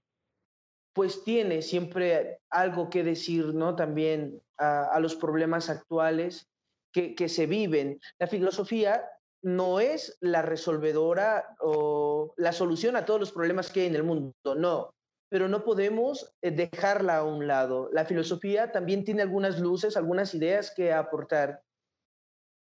pues 0.94 1.24
tiene 1.24 1.62
siempre 1.62 2.40
algo 2.50 2.90
que 2.90 3.04
decir, 3.04 3.54
¿no? 3.54 3.76
También 3.76 4.42
a, 4.58 4.86
a 4.86 5.00
los 5.00 5.16
problemas 5.16 5.70
actuales 5.70 6.48
que, 6.94 7.16
que, 7.16 7.30
se 7.30 7.46
viven. 7.46 8.00
La 8.20 8.28
filosofía 8.28 9.04
no 9.42 9.80
es 9.80 10.18
la 10.20 10.42
resolvedora 10.42 11.56
o 11.60 12.34
la 12.38 12.52
solución 12.52 12.96
a 12.96 13.06
todos 13.06 13.20
los 13.20 13.32
problemas 13.32 13.72
que 13.72 13.82
hay 13.82 13.88
en 13.88 13.96
el 13.96 14.04
mundo, 14.04 14.34
no, 14.56 14.94
pero 15.30 15.48
no 15.48 15.64
podemos 15.64 16.34
eh, 16.42 16.52
dejarla 16.52 17.18
a 17.18 17.24
un 17.24 17.48
lado. 17.48 17.90
La 17.94 18.06
filosofía 18.06 18.72
también 18.72 19.04
tiene 19.06 19.22
algunas 19.22 19.60
luces, 19.60 19.96
algunas 19.96 20.34
ideas 20.34 20.74
que 20.76 20.92
aportar 20.92 21.62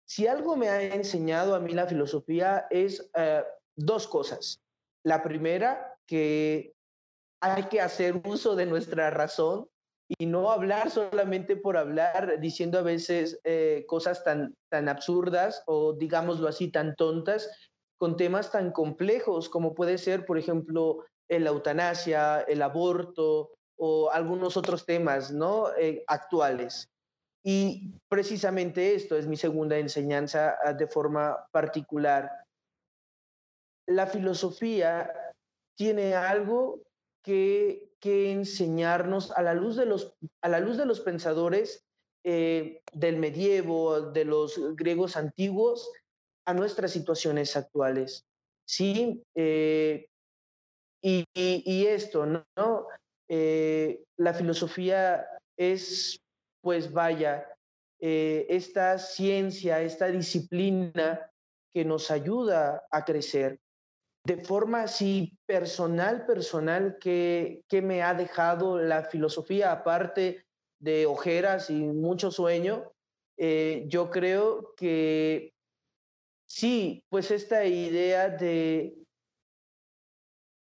si 0.05 0.27
algo 0.27 0.55
me 0.55 0.69
ha 0.69 0.81
enseñado 0.81 1.55
a 1.55 1.59
mí 1.59 1.73
la 1.73 1.87
filosofía 1.87 2.67
es 2.69 3.01
uh, 3.15 3.43
dos 3.75 4.07
cosas. 4.07 4.61
La 5.03 5.23
primera, 5.23 5.97
que 6.07 6.73
hay 7.41 7.63
que 7.63 7.81
hacer 7.81 8.21
uso 8.25 8.55
de 8.55 8.65
nuestra 8.65 9.09
razón 9.09 9.67
y 10.07 10.25
no 10.25 10.51
hablar 10.51 10.91
solamente 10.91 11.55
por 11.55 11.77
hablar, 11.77 12.39
diciendo 12.39 12.77
a 12.77 12.83
veces 12.83 13.39
eh, 13.43 13.85
cosas 13.87 14.23
tan, 14.23 14.55
tan 14.69 14.87
absurdas 14.87 15.63
o 15.65 15.93
digámoslo 15.93 16.47
así, 16.47 16.71
tan 16.71 16.95
tontas, 16.95 17.49
con 17.97 18.17
temas 18.17 18.51
tan 18.51 18.71
complejos 18.71 19.49
como 19.49 19.73
puede 19.73 19.97
ser, 19.97 20.25
por 20.25 20.37
ejemplo, 20.37 21.05
la 21.27 21.49
eutanasia, 21.49 22.41
el 22.41 22.61
aborto 22.61 23.51
o 23.77 24.11
algunos 24.11 24.57
otros 24.57 24.85
temas 24.85 25.31
¿no? 25.31 25.69
Eh, 25.77 26.03
actuales. 26.07 26.89
Y 27.45 27.93
precisamente 28.09 28.95
esto 28.95 29.15
es 29.15 29.27
mi 29.27 29.37
segunda 29.37 29.77
enseñanza 29.77 30.57
ah, 30.63 30.73
de 30.73 30.87
forma 30.87 31.47
particular. 31.51 32.31
La 33.87 34.07
filosofía 34.07 35.13
tiene 35.77 36.15
algo 36.15 36.81
que, 37.23 37.91
que 37.99 38.31
enseñarnos 38.31 39.29
a 39.31 39.43
la 39.43 39.53
luz 39.53 39.75
de 39.75 39.85
los, 39.85 40.15
a 40.41 40.49
la 40.49 40.59
luz 40.59 40.77
de 40.77 40.87
los 40.87 41.01
pensadores 41.01 41.85
eh, 42.23 42.81
del 42.93 43.17
medievo, 43.17 44.01
de 44.01 44.25
los 44.25 44.59
griegos 44.75 45.15
antiguos, 45.15 45.91
a 46.47 46.55
nuestras 46.55 46.91
situaciones 46.91 47.55
actuales. 47.55 48.25
Sí, 48.67 49.21
eh, 49.35 50.07
y, 51.03 51.23
y, 51.35 51.85
esto, 51.85 52.25
¿no? 52.25 52.87
Eh, 53.29 54.03
la 54.17 54.33
filosofía 54.33 55.27
es, 55.55 56.17
pues 56.65 56.91
vaya, 56.91 57.47
esta 57.99 58.97
ciencia, 58.97 59.81
esta 59.81 60.07
disciplina 60.07 61.31
que 61.71 61.85
nos 61.85 62.09
ayuda 62.09 62.83
a 62.89 63.05
crecer 63.05 63.59
de 64.25 64.43
forma 64.43 64.81
así 64.81 65.37
personal, 65.45 66.25
personal, 66.25 66.97
que, 66.99 67.63
que 67.69 67.81
me 67.83 68.01
ha 68.01 68.15
dejado 68.15 68.79
la 68.79 69.03
filosofía, 69.03 69.71
aparte 69.71 70.45
de 70.81 71.05
ojeras 71.05 71.69
y 71.69 71.75
mucho 71.75 72.31
sueño, 72.31 72.91
eh, 73.37 73.85
yo 73.87 74.09
creo 74.09 74.73
que 74.75 75.53
sí, 76.49 77.03
pues 77.09 77.29
esta 77.29 77.65
idea 77.65 78.29
de, 78.29 78.97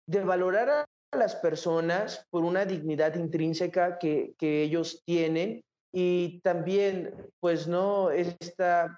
de 0.08 0.24
valorar 0.26 0.70
a 0.70 1.18
las 1.18 1.36
personas 1.38 2.26
por 2.30 2.44
una 2.44 2.66
dignidad 2.66 3.16
intrínseca 3.16 3.98
que, 3.98 4.36
que 4.38 4.64
ellos 4.64 5.02
tienen 5.06 5.62
y 5.98 6.42
también, 6.42 7.14
pues 7.40 7.68
no, 7.68 8.12
esta 8.12 8.94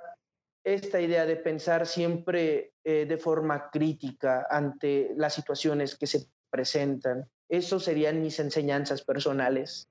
esta 0.63 0.99
idea 0.99 1.25
de 1.25 1.37
pensar 1.37 1.87
siempre 1.87 2.73
eh, 2.83 3.05
de 3.05 3.17
forma 3.17 3.69
crítica 3.69 4.45
ante 4.49 5.11
las 5.15 5.33
situaciones 5.33 5.95
que 5.95 6.07
se 6.07 6.27
presentan. 6.49 7.29
Eso 7.47 7.79
serían 7.79 8.21
mis 8.21 8.37
enseñanzas 8.39 9.01
personales. 9.01 9.87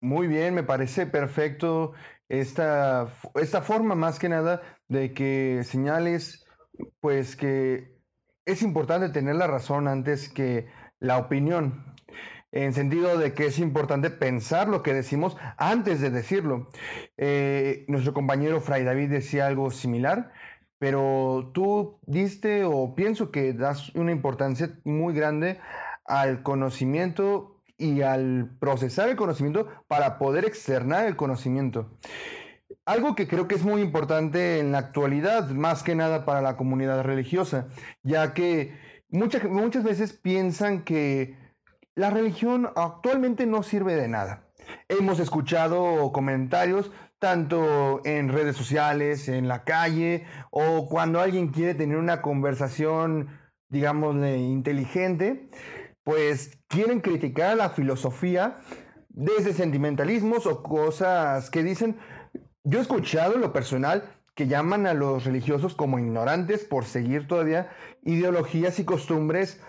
Muy 0.00 0.28
bien, 0.28 0.54
me 0.54 0.62
parece 0.62 1.06
perfecto 1.06 1.94
esta, 2.28 3.08
esta 3.34 3.62
forma 3.62 3.96
más 3.96 4.20
que 4.20 4.28
nada 4.28 4.62
de 4.86 5.14
que 5.14 5.62
señales, 5.64 6.46
pues 7.00 7.34
que 7.34 7.98
es 8.44 8.62
importante 8.62 9.08
tener 9.08 9.34
la 9.34 9.48
razón 9.48 9.88
antes 9.88 10.28
que 10.28 10.68
la 11.00 11.18
opinión 11.18 11.92
en 12.52 12.74
sentido 12.74 13.18
de 13.18 13.32
que 13.32 13.46
es 13.46 13.58
importante 13.58 14.10
pensar 14.10 14.68
lo 14.68 14.82
que 14.82 14.92
decimos 14.92 15.36
antes 15.56 16.00
de 16.00 16.10
decirlo. 16.10 16.68
Eh, 17.16 17.84
nuestro 17.88 18.12
compañero 18.12 18.60
Fray 18.60 18.84
David 18.84 19.08
decía 19.08 19.46
algo 19.46 19.70
similar, 19.70 20.32
pero 20.78 21.50
tú 21.54 21.98
diste 22.06 22.64
o 22.64 22.94
pienso 22.94 23.30
que 23.30 23.54
das 23.54 23.88
una 23.94 24.12
importancia 24.12 24.78
muy 24.84 25.14
grande 25.14 25.58
al 26.04 26.42
conocimiento 26.42 27.62
y 27.78 28.02
al 28.02 28.50
procesar 28.60 29.08
el 29.08 29.16
conocimiento 29.16 29.66
para 29.88 30.18
poder 30.18 30.44
externar 30.44 31.06
el 31.06 31.16
conocimiento. 31.16 31.90
Algo 32.84 33.14
que 33.14 33.28
creo 33.28 33.48
que 33.48 33.54
es 33.54 33.64
muy 33.64 33.80
importante 33.80 34.58
en 34.58 34.72
la 34.72 34.78
actualidad, 34.78 35.48
más 35.50 35.82
que 35.82 35.94
nada 35.94 36.24
para 36.24 36.42
la 36.42 36.56
comunidad 36.56 37.02
religiosa, 37.02 37.68
ya 38.02 38.34
que 38.34 38.76
muchas, 39.08 39.44
muchas 39.44 39.84
veces 39.84 40.12
piensan 40.12 40.82
que 40.82 41.41
la 41.94 42.10
religión 42.10 42.70
actualmente 42.74 43.46
no 43.46 43.62
sirve 43.62 43.94
de 43.94 44.08
nada. 44.08 44.44
Hemos 44.88 45.20
escuchado 45.20 46.12
comentarios 46.12 46.90
tanto 47.18 48.00
en 48.04 48.30
redes 48.30 48.56
sociales, 48.56 49.28
en 49.28 49.46
la 49.46 49.64
calle, 49.64 50.26
o 50.50 50.88
cuando 50.88 51.20
alguien 51.20 51.48
quiere 51.48 51.74
tener 51.74 51.96
una 51.96 52.20
conversación, 52.20 53.28
digamos, 53.68 54.16
inteligente, 54.26 55.48
pues 56.02 56.58
quieren 56.66 57.00
criticar 57.00 57.56
la 57.56 57.70
filosofía 57.70 58.58
desde 59.08 59.52
sentimentalismos 59.52 60.46
o 60.46 60.62
cosas 60.62 61.50
que 61.50 61.62
dicen. 61.62 61.96
Yo 62.64 62.78
he 62.78 62.82
escuchado 62.82 63.34
en 63.34 63.40
lo 63.40 63.52
personal 63.52 64.04
que 64.34 64.48
llaman 64.48 64.86
a 64.86 64.94
los 64.94 65.24
religiosos 65.24 65.74
como 65.74 65.98
ignorantes 65.98 66.64
por 66.64 66.84
seguir 66.86 67.28
todavía 67.28 67.70
ideologías 68.02 68.78
y 68.78 68.84
costumbres 68.84 69.60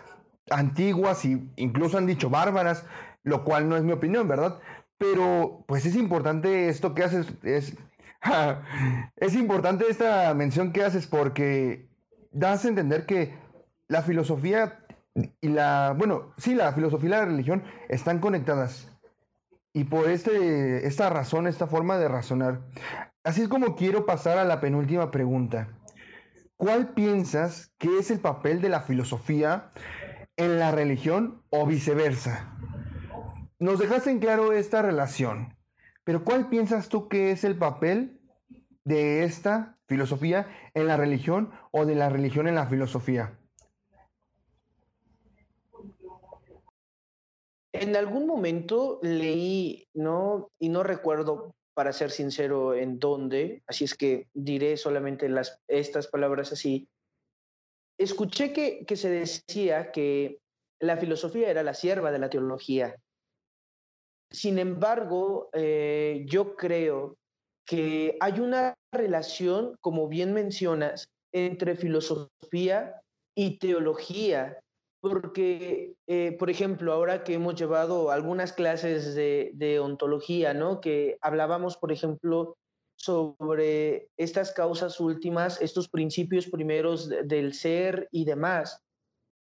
antiguas 0.49 1.25
y 1.25 1.49
incluso 1.55 1.97
han 1.97 2.05
dicho 2.05 2.29
bárbaras, 2.29 2.85
lo 3.23 3.43
cual 3.43 3.69
no 3.69 3.77
es 3.77 3.83
mi 3.83 3.91
opinión, 3.91 4.27
¿verdad? 4.27 4.59
Pero 4.97 5.63
pues 5.67 5.85
es 5.85 5.95
importante 5.95 6.69
esto 6.69 6.93
que 6.93 7.03
haces, 7.03 7.27
es, 7.43 7.75
es 9.15 9.35
importante 9.35 9.85
esta 9.89 10.33
mención 10.33 10.71
que 10.71 10.83
haces 10.83 11.07
porque 11.07 11.87
das 12.31 12.65
a 12.65 12.69
entender 12.69 13.05
que 13.05 13.37
la 13.87 14.01
filosofía 14.01 14.79
y 15.41 15.49
la, 15.49 15.93
bueno, 15.97 16.33
sí, 16.37 16.55
la 16.55 16.73
filosofía 16.73 17.07
y 17.07 17.11
la 17.11 17.25
religión 17.25 17.63
están 17.89 18.19
conectadas. 18.19 18.89
Y 19.73 19.85
por 19.85 20.09
este, 20.09 20.87
esta 20.87 21.09
razón, 21.09 21.47
esta 21.47 21.67
forma 21.67 21.97
de 21.97 22.07
razonar. 22.07 22.61
Así 23.23 23.41
es 23.41 23.47
como 23.47 23.75
quiero 23.75 24.05
pasar 24.05 24.37
a 24.37 24.45
la 24.45 24.59
penúltima 24.59 25.11
pregunta. 25.11 25.69
¿Cuál 26.57 26.93
piensas 26.93 27.73
que 27.77 27.99
es 27.99 28.11
el 28.11 28.19
papel 28.19 28.61
de 28.61 28.69
la 28.69 28.81
filosofía 28.81 29.71
en 30.37 30.59
la 30.59 30.71
religión 30.71 31.43
o 31.49 31.65
viceversa. 31.65 32.57
Nos 33.59 33.79
dejaste 33.79 34.09
en 34.09 34.19
claro 34.19 34.51
esta 34.51 34.81
relación, 34.81 35.55
pero 36.03 36.23
¿cuál 36.23 36.49
piensas 36.49 36.89
tú 36.89 37.07
que 37.07 37.31
es 37.31 37.43
el 37.43 37.57
papel 37.57 38.19
de 38.83 39.23
esta 39.23 39.77
filosofía 39.87 40.47
en 40.73 40.87
la 40.87 40.97
religión 40.97 41.51
o 41.71 41.85
de 41.85 41.95
la 41.95 42.09
religión 42.09 42.47
en 42.47 42.55
la 42.55 42.67
filosofía? 42.67 43.39
En 47.71 47.95
algún 47.95 48.27
momento 48.27 48.99
leí, 49.01 49.87
¿no? 49.93 50.51
Y 50.59 50.69
no 50.69 50.83
recuerdo, 50.83 51.55
para 51.73 51.91
ser 51.91 52.11
sincero, 52.11 52.75
en 52.75 52.99
dónde, 52.99 53.63
así 53.67 53.85
es 53.85 53.95
que 53.95 54.27
diré 54.33 54.77
solamente 54.77 55.27
las, 55.27 55.59
estas 55.67 56.07
palabras 56.07 56.51
así, 56.51 56.87
escuché 57.97 58.53
que, 58.53 58.95
se 58.95 59.09
decía 59.09 59.91
que 59.91 60.39
la 60.79 60.97
filosofía 60.97 61.49
era 61.49 61.63
la 61.63 61.73
sierva 61.73 62.11
de 62.11 62.19
la 62.19 62.29
teología. 62.29 62.95
Sin 64.31 64.57
embargo, 64.59 65.49
eh, 65.53 66.25
yo 66.27 66.55
creo 66.55 67.15
que 67.65 68.17
hay 68.19 68.39
una 68.39 68.73
relación, 68.91 69.75
como 69.79 70.07
bien 70.07 70.33
mencionas, 70.33 71.05
entre 71.31 71.75
filosofía 71.75 73.01
y 73.35 73.57
teología, 73.57 74.59
porque, 75.01 75.95
eh, 76.07 76.35
por 76.37 76.49
ejemplo, 76.49 76.93
ahora 76.93 77.23
que 77.23 77.33
hemos 77.33 77.55
llevado 77.55 78.11
algunas 78.11 78.53
clases 78.53 79.15
de, 79.15 79.51
de 79.53 79.79
ontología, 79.79 80.53
¿no? 80.53 80.81
Que 80.81 81.17
hablábamos, 81.21 81.77
por 81.77 81.91
ejemplo, 81.91 82.55
sobre 82.95 84.09
estas 84.17 84.51
causas 84.51 84.99
últimas, 84.99 85.61
estos 85.61 85.89
principios 85.89 86.47
primeros 86.47 87.09
del 87.09 87.53
ser 87.53 88.07
y 88.11 88.25
demás. 88.25 88.79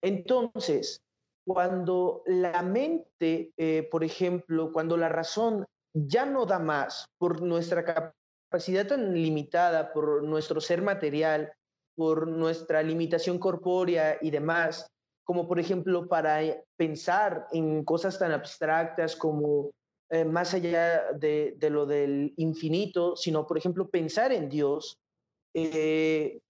Entonces, 0.03 1.01
cuando 1.47 2.23
la 2.27 2.63
mente, 2.63 3.53
eh, 3.57 3.89
por 3.91 4.03
ejemplo, 4.03 4.73
cuando 4.73 4.97
la 4.97 5.09
razón 5.09 5.65
ya 5.95 6.27
no 6.27 6.45
da 6.45 6.59
más 6.59 7.07
por 7.19 7.41
nuestra 7.43 7.85
capacidad 7.85 8.87
tan 8.87 9.15
limitada, 9.15 9.93
por 9.93 10.23
nuestro 10.23 10.61
ser 10.61 10.83
material, 10.83 11.53
por 11.97 12.27
nuestra 12.27 12.83
limitación 12.83 13.39
corpórea 13.39 14.19
y 14.21 14.31
demás, 14.31 14.87
como 15.25 15.49
por 15.49 15.59
ejemplo 15.59 16.09
para 16.09 16.41
pensar 16.77 17.47
en 17.53 17.85
cosas 17.85 18.19
tan 18.19 18.33
abstractas 18.33 19.17
como 19.17 19.71
eh, 20.11 20.25
más 20.25 20.55
allá 20.55 21.13
de, 21.13 21.57
lo 21.71 21.87
del 21.87 22.33
infinito, 22.37 23.17
sino, 23.17 23.47
por 23.47 23.59
ejemplo, 23.59 23.89
pensar 23.89 24.33
en 24.33 24.49
Dios, 24.49 24.99
eh, 25.55 26.41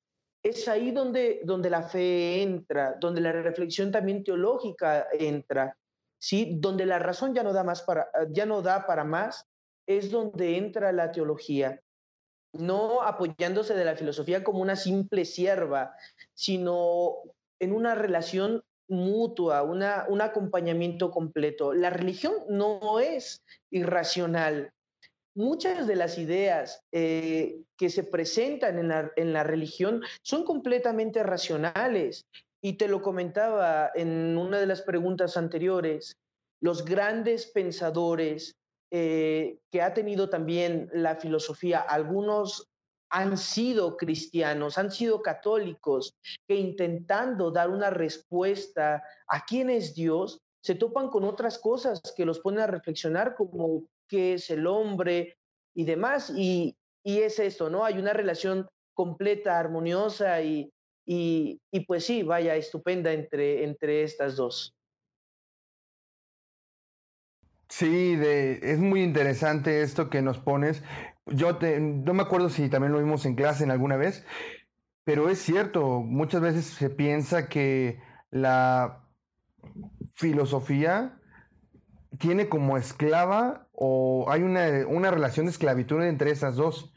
es 0.42 0.68
ahí 0.68 0.90
donde, 0.90 1.40
donde 1.44 1.70
la 1.70 1.82
fe 1.82 2.42
entra, 2.42 2.96
donde 3.00 3.20
la 3.20 3.32
reflexión 3.32 3.90
también 3.90 4.22
teológica 4.22 5.06
entra, 5.12 5.76
¿sí? 6.18 6.56
donde 6.58 6.86
la 6.86 6.98
razón 6.98 7.34
ya 7.34 7.42
no 7.42 7.52
da, 7.52 7.64
más 7.64 7.82
para, 7.82 8.08
ya 8.30 8.46
no 8.46 8.62
da 8.62 8.86
para 8.86 9.04
más, 9.04 9.46
es 9.86 10.10
donde 10.10 10.56
entra 10.56 10.92
la 10.92 11.10
teología, 11.10 11.80
no 12.52 13.02
apoyándose 13.02 13.74
de 13.74 13.84
la 13.84 13.96
filosofía 13.96 14.44
como 14.44 14.60
una 14.60 14.76
simple 14.76 15.24
sierva, 15.24 15.94
sino 16.34 17.16
en 17.58 17.72
una 17.72 17.94
relación 17.94 18.62
mutua, 18.88 19.62
una, 19.62 20.06
un 20.08 20.20
acompañamiento 20.20 21.10
completo. 21.10 21.72
La 21.72 21.90
religión 21.90 22.34
no 22.48 23.00
es 23.00 23.42
irracional. 23.70 24.72
Muchas 25.34 25.86
de 25.86 25.96
las 25.96 26.18
ideas 26.18 26.82
eh, 26.92 27.62
que 27.76 27.90
se 27.90 28.04
presentan 28.04 28.78
en 28.78 28.88
la, 28.88 29.12
en 29.16 29.32
la 29.32 29.42
religión 29.42 30.02
son 30.22 30.44
completamente 30.44 31.22
racionales. 31.22 32.26
Y 32.62 32.74
te 32.74 32.88
lo 32.88 33.02
comentaba 33.02 33.90
en 33.94 34.36
una 34.36 34.58
de 34.58 34.66
las 34.66 34.82
preguntas 34.82 35.36
anteriores, 35.36 36.16
los 36.60 36.84
grandes 36.84 37.46
pensadores 37.46 38.56
eh, 38.90 39.58
que 39.70 39.82
ha 39.82 39.92
tenido 39.92 40.30
también 40.30 40.88
la 40.92 41.16
filosofía, 41.16 41.80
algunos 41.80 42.68
han 43.10 43.36
sido 43.38 43.96
cristianos, 43.96 44.78
han 44.78 44.90
sido 44.90 45.22
católicos, 45.22 46.14
que 46.46 46.56
intentando 46.56 47.50
dar 47.50 47.70
una 47.70 47.90
respuesta 47.90 49.02
a 49.28 49.44
quién 49.44 49.70
es 49.70 49.94
Dios, 49.94 50.40
se 50.62 50.74
topan 50.74 51.08
con 51.08 51.24
otras 51.24 51.58
cosas 51.58 52.00
que 52.16 52.24
los 52.24 52.40
ponen 52.40 52.60
a 52.60 52.66
reflexionar 52.66 53.36
como 53.36 53.84
qué 54.08 54.34
es 54.34 54.50
el 54.50 54.66
hombre 54.66 55.36
y 55.74 55.84
demás. 55.84 56.32
Y, 56.36 56.76
y 57.04 57.20
es 57.20 57.38
esto, 57.38 57.70
¿no? 57.70 57.84
Hay 57.84 57.98
una 57.98 58.12
relación 58.12 58.66
completa, 58.92 59.58
armoniosa 59.58 60.42
y, 60.42 60.72
y, 61.04 61.60
pues 61.86 62.04
sí, 62.04 62.24
vaya, 62.24 62.56
estupenda 62.56 63.12
entre, 63.12 63.62
entre 63.62 64.02
estas 64.02 64.34
dos. 64.34 64.74
Sí, 67.68 68.18
es 68.22 68.78
muy 68.78 69.02
interesante 69.02 69.82
esto 69.82 70.10
que 70.10 70.22
nos 70.22 70.38
pones. 70.38 70.82
Yo 71.26 71.56
te, 71.56 71.80
no 71.80 72.14
me 72.14 72.22
acuerdo 72.22 72.48
si 72.48 72.68
también 72.68 72.92
lo 72.92 72.98
vimos 73.00 73.26
en 73.26 73.34
clase 73.34 73.64
en 73.64 73.72
alguna 73.72 73.96
vez, 73.96 74.24
pero 75.04 75.28
es 75.28 75.40
cierto, 75.40 76.00
muchas 76.00 76.40
veces 76.40 76.66
se 76.66 76.88
piensa 76.90 77.48
que 77.48 78.00
la 78.30 79.04
filosofía 80.14 81.20
tiene 82.18 82.48
como 82.48 82.76
esclava 82.76 83.68
o 83.72 84.26
hay 84.30 84.42
una, 84.42 84.86
una 84.88 85.10
relación 85.10 85.46
de 85.46 85.52
esclavitud 85.52 86.02
entre 86.02 86.30
esas 86.30 86.56
dos. 86.56 86.92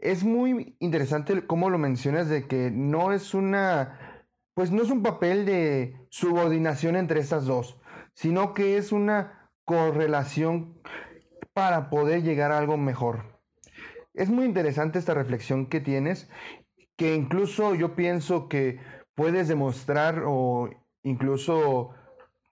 Es 0.00 0.24
muy 0.24 0.76
interesante 0.80 1.46
cómo 1.46 1.70
lo 1.70 1.78
mencionas 1.78 2.28
de 2.28 2.46
que 2.46 2.70
no 2.70 3.12
es 3.12 3.34
una, 3.34 4.26
pues 4.54 4.70
no 4.72 4.82
es 4.82 4.90
un 4.90 5.02
papel 5.02 5.46
de 5.46 5.96
subordinación 6.10 6.96
entre 6.96 7.20
estas 7.20 7.46
dos, 7.46 7.80
sino 8.14 8.52
que 8.52 8.76
es 8.76 8.92
una 8.92 9.50
correlación 9.64 10.80
para 11.52 11.90
poder 11.90 12.22
llegar 12.22 12.52
a 12.52 12.58
algo 12.58 12.76
mejor. 12.76 13.40
Es 14.14 14.28
muy 14.28 14.44
interesante 14.44 14.98
esta 14.98 15.14
reflexión 15.14 15.66
que 15.66 15.80
tienes, 15.80 16.30
que 16.96 17.14
incluso 17.14 17.74
yo 17.74 17.94
pienso 17.94 18.48
que 18.48 18.80
puedes 19.14 19.48
demostrar 19.48 20.22
o 20.26 20.70
incluso 21.02 21.94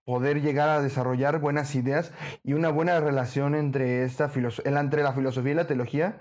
poder 0.04 0.40
llegar 0.40 0.68
a 0.68 0.82
desarrollar 0.82 1.40
buenas 1.40 1.74
ideas 1.74 2.12
y 2.42 2.54
una 2.54 2.70
buena 2.70 2.98
relación 3.00 3.54
entre, 3.54 4.04
esta 4.04 4.30
entre 4.64 5.02
la 5.02 5.12
filosofía 5.12 5.52
y 5.52 5.54
la 5.54 5.66
teología 5.66 6.20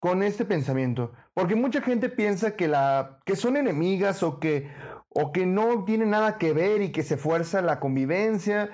con 0.00 0.22
este 0.22 0.44
pensamiento. 0.44 1.12
Porque 1.34 1.54
mucha 1.54 1.82
gente 1.82 2.08
piensa 2.08 2.56
que, 2.56 2.66
la, 2.66 3.20
que 3.24 3.36
son 3.36 3.56
enemigas 3.56 4.22
o 4.22 4.40
que, 4.40 4.70
o 5.10 5.30
que 5.30 5.46
no 5.46 5.84
tienen 5.84 6.10
nada 6.10 6.38
que 6.38 6.52
ver 6.52 6.82
y 6.82 6.90
que 6.90 7.02
se 7.02 7.16
fuerza 7.16 7.62
la 7.62 7.78
convivencia 7.78 8.70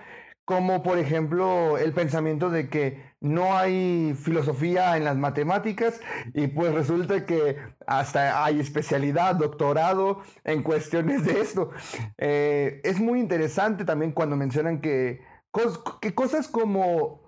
como 0.47 0.85
por 0.85 0.97
ejemplo 0.99 1.77
el 1.77 1.93
pensamiento 1.93 2.51
de 2.51 2.71
que 2.71 3.03
no 3.21 3.57
hay 3.59 4.15
filosofía 4.15 4.97
en 4.97 5.03
las 5.03 5.17
matemáticas 5.17 6.01
y 6.35 6.47
pues 6.47 6.73
resulta 6.73 7.27
que 7.27 7.57
hasta 7.85 8.45
hay 8.45 8.61
especialidad, 8.61 9.35
doctorado 9.35 10.23
en 10.45 10.63
cuestiones 10.63 11.25
de 11.25 11.41
esto. 11.41 11.71
Eh, 12.17 12.81
es 12.85 13.01
muy 13.01 13.19
interesante 13.19 13.85
también 13.85 14.13
cuando 14.13 14.37
mencionan 14.37 14.81
que, 14.81 15.21
que 16.01 16.15
cosas 16.15 16.47
como 16.47 17.26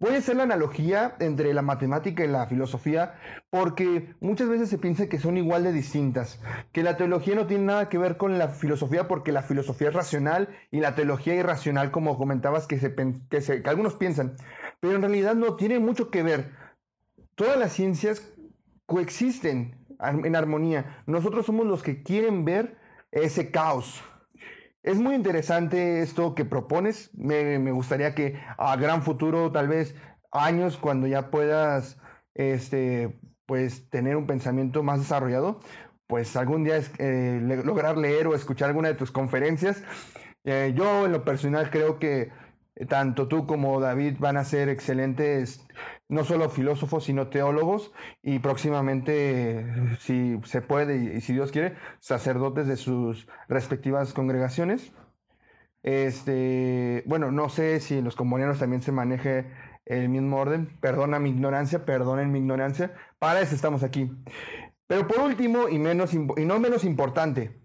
Puede 0.00 0.22
ser 0.22 0.36
la 0.36 0.44
analogía 0.44 1.14
entre 1.18 1.52
la 1.52 1.60
matemática 1.60 2.24
y 2.24 2.28
la 2.28 2.46
filosofía 2.46 3.20
porque 3.50 4.14
muchas 4.20 4.48
veces 4.48 4.70
se 4.70 4.78
piensa 4.78 5.10
que 5.10 5.18
son 5.18 5.36
igual 5.36 5.62
de 5.62 5.72
distintas, 5.72 6.40
que 6.72 6.82
la 6.82 6.96
teología 6.96 7.34
no 7.34 7.46
tiene 7.46 7.64
nada 7.64 7.90
que 7.90 7.98
ver 7.98 8.16
con 8.16 8.38
la 8.38 8.48
filosofía 8.48 9.08
porque 9.08 9.30
la 9.30 9.42
filosofía 9.42 9.88
es 9.88 9.94
racional 9.94 10.48
y 10.70 10.80
la 10.80 10.94
teología 10.94 11.34
irracional, 11.34 11.90
como 11.90 12.16
comentabas, 12.16 12.66
que, 12.66 12.78
se, 12.78 12.94
que, 12.94 13.68
algunos 13.68 13.94
piensan, 13.96 14.36
pero 14.80 14.94
en 14.94 15.02
realidad 15.02 15.34
no 15.34 15.56
tiene 15.56 15.78
mucho 15.80 16.10
que 16.10 16.22
ver. 16.22 16.50
Todas 17.34 17.58
las 17.58 17.74
ciencias 17.74 18.26
coexisten 18.86 19.76
en 20.00 20.34
armonía. 20.34 21.02
Nosotros 21.04 21.44
somos 21.44 21.66
los 21.66 21.82
que 21.82 22.02
quieren 22.02 22.46
ver 22.46 22.78
ese 23.12 23.50
caos, 23.50 24.02
es 24.82 24.98
muy 24.98 25.14
interesante 25.14 26.00
esto 26.02 26.34
que 26.34 26.44
propones. 26.44 27.10
Me, 27.14 27.58
gustaría 27.72 28.14
que 28.14 28.40
a 28.58 28.76
gran 28.76 29.02
futuro, 29.02 29.52
tal 29.52 29.68
vez 29.68 29.94
años, 30.32 30.76
cuando 30.76 31.06
ya 31.06 31.30
puedas 31.30 31.98
este, 32.34 33.18
pues, 33.46 33.88
tener 33.90 34.16
un 34.16 34.26
pensamiento 34.26 34.82
más 34.82 35.00
desarrollado, 35.00 35.60
pues 36.06 36.36
algún 36.36 36.64
día 36.64 36.80
eh, 36.98 37.40
lograr 37.64 37.96
leer 37.96 38.26
o 38.26 38.34
escuchar 38.34 38.68
alguna 38.68 38.88
de 38.88 38.94
tus 38.94 39.10
conferencias. 39.10 39.82
Eh, 40.44 40.72
yo 40.74 41.06
en 41.06 41.12
lo 41.12 41.24
personal 41.24 41.70
creo 41.70 41.98
que 41.98 42.30
tanto 42.88 43.28
tú 43.28 43.46
como 43.46 43.78
David 43.80 44.16
van 44.18 44.36
a 44.36 44.44
ser 44.44 44.68
excelentes, 44.68 45.66
no 46.10 46.24
solo 46.24 46.50
filósofos, 46.50 47.04
sino 47.04 47.28
teólogos 47.28 47.92
y 48.22 48.40
próximamente, 48.40 49.64
si 50.00 50.38
se 50.44 50.60
puede 50.60 51.16
y 51.16 51.20
si 51.20 51.32
Dios 51.32 51.52
quiere, 51.52 51.76
sacerdotes 52.00 52.66
de 52.66 52.76
sus 52.76 53.28
respectivas 53.48 54.12
congregaciones. 54.12 54.92
Este, 55.82 57.04
bueno, 57.06 57.30
no 57.30 57.48
sé 57.48 57.80
si 57.80 57.98
en 57.98 58.04
los 58.04 58.16
comunarios 58.16 58.58
también 58.58 58.82
se 58.82 58.92
maneje 58.92 59.50
el 59.86 60.08
mismo 60.08 60.38
orden. 60.38 60.76
Perdona 60.80 61.20
mi 61.20 61.30
ignorancia, 61.30 61.84
perdonen 61.84 62.32
mi 62.32 62.40
ignorancia. 62.40 62.92
Para 63.18 63.40
eso 63.40 63.54
estamos 63.54 63.82
aquí. 63.84 64.10
Pero 64.88 65.06
por 65.06 65.20
último, 65.20 65.68
y, 65.68 65.78
menos, 65.78 66.12
y 66.12 66.18
no 66.18 66.58
menos 66.58 66.84
importante, 66.84 67.60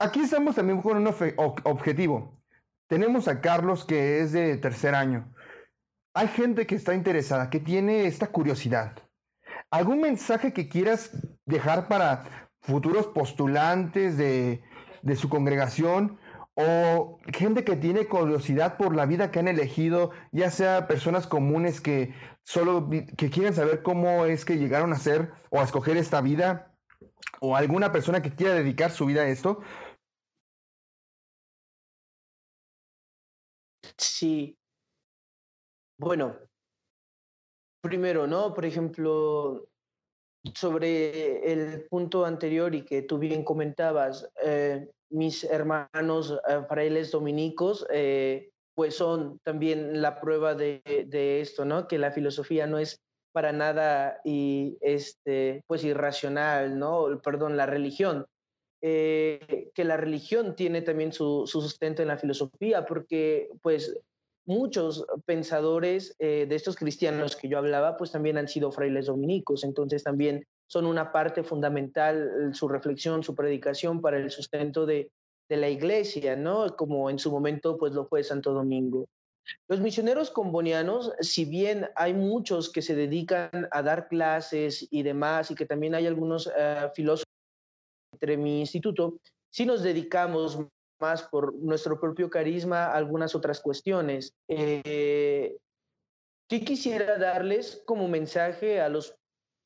aquí 0.00 0.20
estamos 0.20 0.56
también 0.56 0.82
con 0.82 0.96
un 0.96 1.06
objetivo. 1.06 2.42
Tenemos 2.88 3.28
a 3.28 3.40
Carlos 3.40 3.84
que 3.84 4.20
es 4.20 4.32
de 4.32 4.56
tercer 4.56 4.96
año. 4.96 5.33
Hay 6.14 6.28
gente 6.28 6.66
que 6.66 6.76
está 6.76 6.94
interesada, 6.94 7.50
que 7.50 7.58
tiene 7.58 8.06
esta 8.06 8.28
curiosidad. 8.28 8.96
¿Algún 9.70 10.00
mensaje 10.00 10.52
que 10.52 10.68
quieras 10.68 11.10
dejar 11.44 11.88
para 11.88 12.48
futuros 12.60 13.08
postulantes 13.08 14.16
de, 14.16 14.62
su 15.16 15.28
congregación 15.28 16.18
o 16.54 17.18
gente 17.32 17.64
que 17.64 17.76
tiene 17.76 18.06
curiosidad 18.06 18.76
por 18.76 18.94
la 18.94 19.06
vida 19.06 19.32
que 19.32 19.40
han 19.40 19.48
elegido, 19.48 20.12
ya 20.30 20.50
sea 20.52 20.86
personas 20.86 21.26
comunes 21.26 21.80
que 21.80 22.14
solo 22.44 22.88
que 22.88 23.30
quieren 23.30 23.52
saber 23.52 23.82
cómo 23.82 24.24
es 24.24 24.44
que 24.44 24.56
llegaron 24.56 24.92
a 24.92 24.98
ser 24.98 25.32
o 25.50 25.58
a 25.60 25.64
escoger 25.64 25.96
esta 25.96 26.20
vida, 26.20 26.72
o 27.40 27.56
alguna 27.56 27.90
persona 27.90 28.22
que 28.22 28.34
quiera 28.34 28.54
dedicar 28.54 28.92
su 28.92 29.06
vida 29.06 29.22
a 29.22 29.28
esto, 29.28 29.60
Sí. 33.98 34.56
Bueno, 35.98 36.36
primero, 37.80 38.26
¿no? 38.26 38.52
Por 38.52 38.64
ejemplo, 38.64 39.68
sobre 40.54 41.52
el 41.52 41.86
punto 41.88 42.24
anterior 42.24 42.74
y 42.74 42.84
que 42.84 43.02
tú 43.02 43.18
bien 43.18 43.44
comentabas, 43.44 44.28
eh, 44.44 44.88
mis 45.10 45.44
hermanos 45.44 46.38
eh, 46.48 46.62
frailes 46.68 47.10
dominicos, 47.10 47.86
eh, 47.90 48.50
pues 48.74 48.96
son 48.96 49.38
también 49.44 50.02
la 50.02 50.20
prueba 50.20 50.54
de, 50.54 50.82
de, 51.06 51.40
esto, 51.40 51.64
¿no? 51.64 51.86
Que 51.86 51.98
la 51.98 52.10
filosofía 52.10 52.66
no 52.66 52.78
es 52.78 53.00
para 53.32 53.52
nada 53.52 54.20
y 54.24 54.76
este, 54.80 55.62
pues 55.66 55.84
irracional, 55.84 56.78
¿no? 56.78 57.20
Perdón, 57.22 57.56
la 57.56 57.66
religión. 57.66 58.26
que 58.82 59.84
la 59.84 59.96
religión 59.96 60.56
tiene 60.56 60.82
también 60.82 61.12
su, 61.12 61.46
su, 61.46 61.62
sustento 61.62 62.02
en 62.02 62.08
la 62.08 62.18
filosofía, 62.18 62.84
porque 62.84 63.48
pues 63.62 63.96
muchos 64.46 65.06
pensadores 65.24 66.14
eh, 66.18 66.46
de 66.46 66.54
estos 66.54 66.76
cristianos 66.76 67.36
que 67.36 67.48
yo 67.48 67.58
hablaba, 67.58 67.96
pues 67.96 68.12
también 68.12 68.38
han 68.38 68.48
sido 68.48 68.70
frailes 68.70 69.06
dominicos, 69.06 69.64
entonces 69.64 70.02
también 70.02 70.44
son 70.66 70.86
una 70.86 71.12
parte 71.12 71.42
fundamental 71.42 72.50
su 72.52 72.68
reflexión, 72.68 73.22
su 73.22 73.34
predicación 73.34 74.00
para 74.00 74.16
el 74.16 74.30
sustento 74.30 74.86
de, 74.86 75.10
de 75.48 75.56
la 75.56 75.68
iglesia, 75.68 76.36
¿no? 76.36 76.76
Como 76.76 77.10
en 77.10 77.18
su 77.18 77.30
momento 77.30 77.76
pues 77.76 77.92
lo 77.92 78.06
fue 78.06 78.22
Santo 78.22 78.52
Domingo. 78.52 79.06
Los 79.68 79.80
misioneros 79.80 80.30
combonianos, 80.30 81.12
si 81.20 81.44
bien 81.44 81.88
hay 81.96 82.14
muchos 82.14 82.70
que 82.70 82.82
se 82.82 82.94
dedican 82.94 83.68
a 83.70 83.82
dar 83.82 84.08
clases 84.08 84.86
y 84.90 85.02
demás, 85.02 85.50
y 85.50 85.54
que 85.54 85.66
también 85.66 85.94
hay 85.94 86.06
algunos 86.06 86.46
uh, 86.46 86.88
filósofos 86.94 87.24
entre 88.12 88.36
mi 88.36 88.60
instituto, 88.60 89.18
sí 89.50 89.66
nos 89.66 89.82
dedicamos 89.82 90.58
más 91.00 91.22
por 91.24 91.54
nuestro 91.54 91.98
propio 91.98 92.30
carisma 92.30 92.92
algunas 92.92 93.34
otras 93.34 93.60
cuestiones. 93.60 94.34
Eh, 94.48 95.56
¿Qué 96.48 96.64
quisiera 96.64 97.18
darles 97.18 97.82
como 97.86 98.08
mensaje 98.08 98.80
a 98.80 98.88
los 98.88 99.16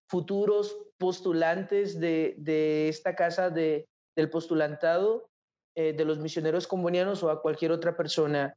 futuros 0.08 0.78
postulantes 0.96 2.00
de, 2.00 2.34
de 2.38 2.88
esta 2.88 3.14
casa 3.14 3.50
de, 3.50 3.88
del 4.16 4.30
postulantado 4.30 5.28
eh, 5.76 5.92
de 5.92 6.04
los 6.04 6.18
misioneros 6.18 6.66
combonianos 6.66 7.22
o 7.22 7.30
a 7.30 7.40
cualquier 7.40 7.70
otra 7.70 7.96
persona 7.96 8.56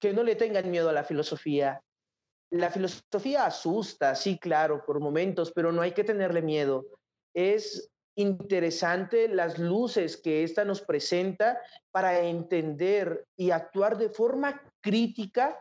que 0.00 0.12
no 0.12 0.22
le 0.22 0.36
tengan 0.36 0.70
miedo 0.70 0.88
a 0.88 0.92
la 0.92 1.02
filosofía. 1.02 1.82
La 2.50 2.70
filosofía 2.70 3.46
asusta, 3.46 4.14
sí, 4.14 4.38
claro, 4.38 4.84
por 4.86 5.00
momentos, 5.00 5.52
pero 5.52 5.72
no 5.72 5.82
hay 5.82 5.92
que 5.92 6.04
tenerle 6.04 6.40
miedo. 6.40 6.86
Es 7.34 7.90
interesante 8.18 9.28
las 9.28 9.58
luces 9.58 10.16
que 10.16 10.42
ésta 10.42 10.64
nos 10.64 10.80
presenta 10.82 11.60
para 11.92 12.20
entender 12.20 13.26
y 13.36 13.52
actuar 13.52 13.96
de 13.96 14.10
forma 14.10 14.60
crítica 14.80 15.58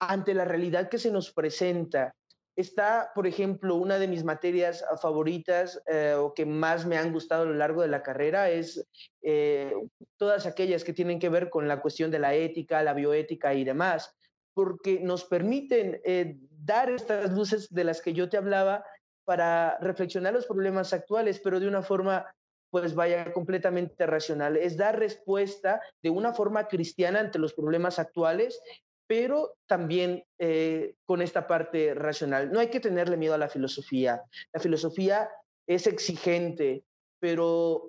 ante 0.00 0.34
la 0.34 0.44
realidad 0.44 0.88
que 0.88 0.98
se 0.98 1.12
nos 1.12 1.32
presenta. 1.32 2.12
Está, 2.56 3.12
por 3.14 3.28
ejemplo, 3.28 3.76
una 3.76 3.98
de 3.98 4.08
mis 4.08 4.24
materias 4.24 4.84
favoritas 5.00 5.80
eh, 5.86 6.14
o 6.18 6.34
que 6.34 6.44
más 6.44 6.84
me 6.84 6.98
han 6.98 7.12
gustado 7.12 7.44
a 7.44 7.46
lo 7.46 7.54
largo 7.54 7.80
de 7.80 7.88
la 7.88 8.02
carrera 8.02 8.50
es 8.50 8.84
eh, 9.22 9.72
todas 10.16 10.46
aquellas 10.46 10.82
que 10.82 10.92
tienen 10.92 11.20
que 11.20 11.28
ver 11.28 11.48
con 11.48 11.68
la 11.68 11.80
cuestión 11.80 12.10
de 12.10 12.18
la 12.18 12.34
ética, 12.34 12.82
la 12.82 12.92
bioética 12.92 13.54
y 13.54 13.62
demás, 13.62 14.16
porque 14.52 14.98
nos 15.00 15.24
permiten 15.24 16.00
eh, 16.04 16.36
dar 16.50 16.90
estas 16.90 17.30
luces 17.30 17.72
de 17.72 17.84
las 17.84 18.02
que 18.02 18.14
yo 18.14 18.28
te 18.28 18.36
hablaba 18.36 18.84
para 19.30 19.78
reflexionar 19.78 20.32
los 20.32 20.44
problemas 20.44 20.92
actuales, 20.92 21.38
pero 21.38 21.60
de 21.60 21.68
una 21.68 21.84
forma, 21.84 22.26
pues 22.68 22.96
vaya, 22.96 23.32
completamente 23.32 24.04
racional. 24.04 24.56
Es 24.56 24.76
dar 24.76 24.98
respuesta 24.98 25.80
de 26.02 26.10
una 26.10 26.32
forma 26.32 26.66
cristiana 26.66 27.20
ante 27.20 27.38
los 27.38 27.54
problemas 27.54 28.00
actuales, 28.00 28.60
pero 29.06 29.54
también 29.68 30.24
eh, 30.36 30.96
con 31.04 31.22
esta 31.22 31.46
parte 31.46 31.94
racional. 31.94 32.50
No 32.50 32.58
hay 32.58 32.70
que 32.70 32.80
tenerle 32.80 33.16
miedo 33.16 33.34
a 33.34 33.38
la 33.38 33.48
filosofía. 33.48 34.20
La 34.52 34.58
filosofía 34.58 35.30
es 35.64 35.86
exigente, 35.86 36.82
pero 37.20 37.88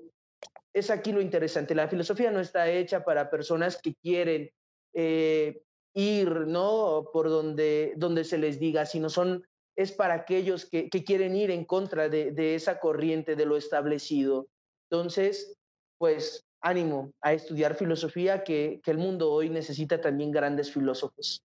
es 0.75 0.91
aquí 0.91 1.11
lo 1.11 1.21
interesante. 1.21 1.73
La 1.73 1.87
filosofía 1.87 2.29
no 2.29 2.39
está 2.39 2.69
hecha 2.69 3.03
para 3.03 3.31
personas 3.31 3.81
que 3.81 3.95
quieren 3.95 4.51
eh, 4.93 5.63
ir, 5.95 6.29
¿no? 6.45 7.09
Por 7.11 7.29
donde, 7.29 7.93
donde 7.97 8.25
se 8.25 8.37
les 8.37 8.59
diga, 8.59 8.85
sino 8.85 9.09
son 9.09 9.43
es 9.81 9.91
para 9.91 10.13
aquellos 10.13 10.65
que, 10.65 10.89
quieren 10.89 11.35
ir 11.35 11.51
en 11.51 11.65
contra 11.65 12.09
de, 12.09 12.55
esa 12.55 12.79
corriente, 12.79 13.35
de 13.35 13.45
lo 13.45 13.57
establecido. 13.57 14.47
Entonces, 14.89 15.55
pues 15.97 16.45
ánimo 16.61 17.11
a 17.21 17.33
estudiar 17.33 17.75
filosofía, 17.75 18.43
que, 18.43 18.81
el 18.85 18.97
mundo 18.97 19.31
hoy 19.31 19.49
necesita 19.49 19.99
también 19.99 20.31
grandes 20.31 20.71
filósofos. 20.71 21.43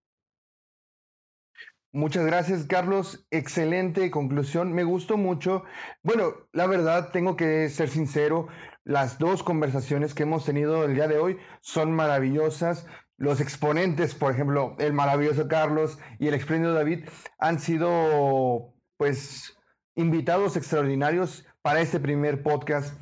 Muchas 1.92 2.26
gracias, 2.26 2.66
Carlos. 2.66 3.26
Excelente 3.30 4.10
conclusión. 4.10 4.72
Me 4.72 4.84
gustó 4.84 5.16
mucho. 5.16 5.64
Bueno, 6.02 6.34
la 6.52 6.66
verdad, 6.66 7.10
tengo 7.10 7.36
que 7.36 7.70
ser 7.70 7.88
sincero. 7.88 8.48
Las 8.84 9.18
dos 9.18 9.42
conversaciones 9.42 10.12
que 10.12 10.24
hemos 10.24 10.44
tenido 10.44 10.84
el 10.84 10.94
día 10.94 11.08
de 11.08 11.18
hoy 11.18 11.38
son 11.62 11.92
maravillosas 11.92 12.86
los 13.18 13.40
exponentes, 13.40 14.14
por 14.14 14.32
ejemplo, 14.32 14.76
el 14.78 14.92
maravilloso 14.92 15.48
Carlos 15.48 15.98
y 16.18 16.28
el 16.28 16.34
espléndido 16.34 16.74
David, 16.74 17.08
han 17.38 17.58
sido, 17.58 18.74
pues, 18.96 19.56
invitados 19.94 20.56
extraordinarios 20.56 21.46
para 21.62 21.80
este 21.80 21.98
primer 21.98 22.42
podcast. 22.42 22.94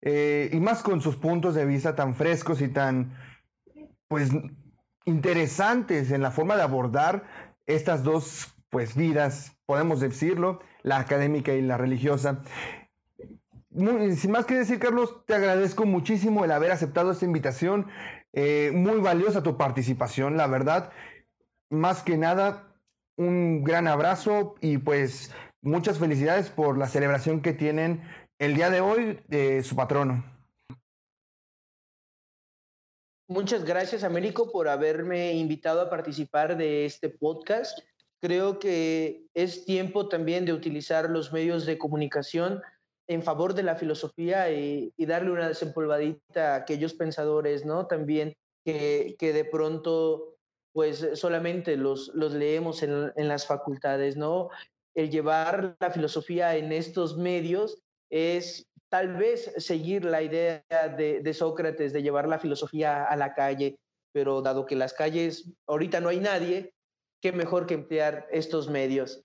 Eh, 0.00 0.50
y 0.52 0.60
más 0.60 0.82
con 0.82 1.00
sus 1.00 1.16
puntos 1.16 1.54
de 1.56 1.64
vista 1.64 1.96
tan 1.96 2.14
frescos 2.14 2.60
y 2.60 2.68
tan, 2.68 3.14
pues, 4.06 4.30
interesantes 5.04 6.12
en 6.12 6.22
la 6.22 6.30
forma 6.30 6.56
de 6.56 6.62
abordar 6.62 7.24
estas 7.66 8.04
dos, 8.04 8.54
pues, 8.70 8.94
vidas, 8.94 9.56
podemos 9.66 10.00
decirlo, 10.00 10.60
la 10.82 10.98
académica 10.98 11.52
y 11.52 11.62
la 11.62 11.76
religiosa. 11.76 12.42
Sin 13.70 14.30
más 14.30 14.46
que 14.46 14.54
decir, 14.54 14.78
Carlos, 14.78 15.24
te 15.26 15.34
agradezco 15.34 15.84
muchísimo 15.84 16.44
el 16.44 16.52
haber 16.52 16.72
aceptado 16.72 17.12
esta 17.12 17.24
invitación. 17.24 17.88
Eh, 18.32 18.70
muy 18.74 19.00
valiosa 19.00 19.42
tu 19.42 19.56
participación, 19.56 20.36
la 20.36 20.46
verdad. 20.46 20.92
Más 21.70 22.02
que 22.02 22.16
nada, 22.16 22.74
un 23.16 23.64
gran 23.64 23.86
abrazo 23.86 24.54
y 24.60 24.78
pues 24.78 25.32
muchas 25.60 25.98
felicidades 25.98 26.48
por 26.48 26.78
la 26.78 26.86
celebración 26.86 27.42
que 27.42 27.52
tienen 27.52 28.02
el 28.38 28.54
día 28.54 28.70
de 28.70 28.80
hoy 28.80 29.20
de 29.28 29.62
su 29.62 29.76
patrono. 29.76 30.24
Muchas 33.30 33.64
gracias, 33.64 34.04
Américo, 34.04 34.50
por 34.50 34.68
haberme 34.68 35.34
invitado 35.34 35.82
a 35.82 35.90
participar 35.90 36.56
de 36.56 36.86
este 36.86 37.10
podcast. 37.10 37.78
Creo 38.20 38.58
que 38.58 39.26
es 39.34 39.66
tiempo 39.66 40.08
también 40.08 40.46
de 40.46 40.54
utilizar 40.54 41.10
los 41.10 41.30
medios 41.30 41.66
de 41.66 41.76
comunicación 41.76 42.62
en 43.08 43.22
favor 43.22 43.54
de 43.54 43.62
la 43.62 43.74
filosofía 43.74 44.52
y, 44.52 44.92
darle 44.98 45.30
una 45.30 45.48
desempolvadita 45.48 46.52
a 46.52 46.56
aquellos 46.56 46.94
pensadores, 46.94 47.64
¿no? 47.64 47.86
También 47.86 48.34
que, 48.64 49.16
que 49.18 49.32
de 49.32 49.44
pronto, 49.44 50.36
pues 50.72 51.04
solamente 51.14 51.76
los, 51.76 52.08
los 52.14 52.34
leemos 52.34 52.82
en, 52.82 53.12
en, 53.16 53.28
las 53.28 53.46
facultades, 53.46 54.16
¿no? 54.16 54.50
El 54.94 55.10
llevar 55.10 55.76
la 55.80 55.90
filosofía 55.90 56.56
en 56.56 56.70
estos 56.70 57.16
medios 57.16 57.78
es 58.10 58.66
tal 58.90 59.16
vez 59.16 59.52
seguir 59.56 60.04
la 60.04 60.22
idea 60.22 60.62
de, 60.96 61.20
de 61.22 61.34
Sócrates 61.34 61.92
de 61.92 62.02
llevar 62.02 62.28
la 62.28 62.38
filosofía 62.38 63.04
a 63.04 63.16
la 63.16 63.34
calle, 63.34 63.76
pero 64.12 64.42
dado 64.42 64.66
que 64.66 64.76
las 64.76 64.92
calles 64.92 65.50
ahorita 65.66 66.00
no 66.00 66.10
hay 66.10 66.20
nadie, 66.20 66.74
qué 67.22 67.32
mejor 67.32 67.66
que 67.66 67.74
emplear 67.74 68.26
estos 68.30 68.68
medios. 68.68 69.22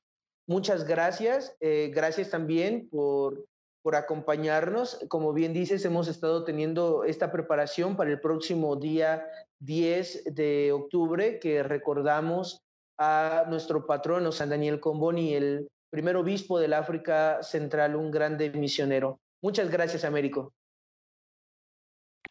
Muchas 0.48 0.86
gracias. 0.86 1.56
Eh, 1.62 1.92
gracias 1.94 2.30
también 2.30 2.90
por, 2.90 3.46
por 3.84 3.96
acompañarnos. 3.96 5.06
Como 5.10 5.34
bien 5.34 5.54
dices, 5.54 5.86
hemos 5.86 6.08
estado 6.08 6.44
teniendo 6.44 7.04
esta 7.04 7.32
preparación 7.32 7.96
para 7.96 8.10
el 8.10 8.20
próximo 8.20 8.76
día 8.78 9.28
10 9.60 10.34
de 10.34 10.72
octubre, 10.72 11.40
que 11.40 11.62
recordamos 11.62 12.64
a 12.98 13.46
nuestro 13.50 13.86
patrono 13.86 14.32
San 14.32 14.50
Daniel 14.50 14.80
Comboni, 14.80 15.36
el 15.36 15.70
primer 15.90 16.16
obispo 16.16 16.60
del 16.60 16.74
África 16.74 17.44
Central, 17.44 17.96
un 17.96 18.10
grande 18.10 18.50
misionero. 18.52 19.20
Muchas 19.42 19.70
gracias, 19.70 20.06
Américo. 20.06 20.54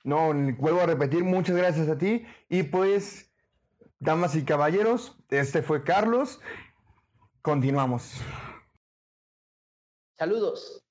No, 0.05 0.33
vuelvo 0.59 0.81
a 0.81 0.87
repetir, 0.87 1.23
muchas 1.23 1.57
gracias 1.57 1.89
a 1.89 1.99
ti. 1.99 2.25
Y 2.49 2.65
pues, 2.65 3.31
damas 4.01 4.35
y 4.35 4.45
caballeros, 4.45 5.17
este 5.29 5.63
fue 5.63 5.85
Carlos. 5.85 6.41
Continuamos. 7.43 8.15
Saludos. 10.19 10.82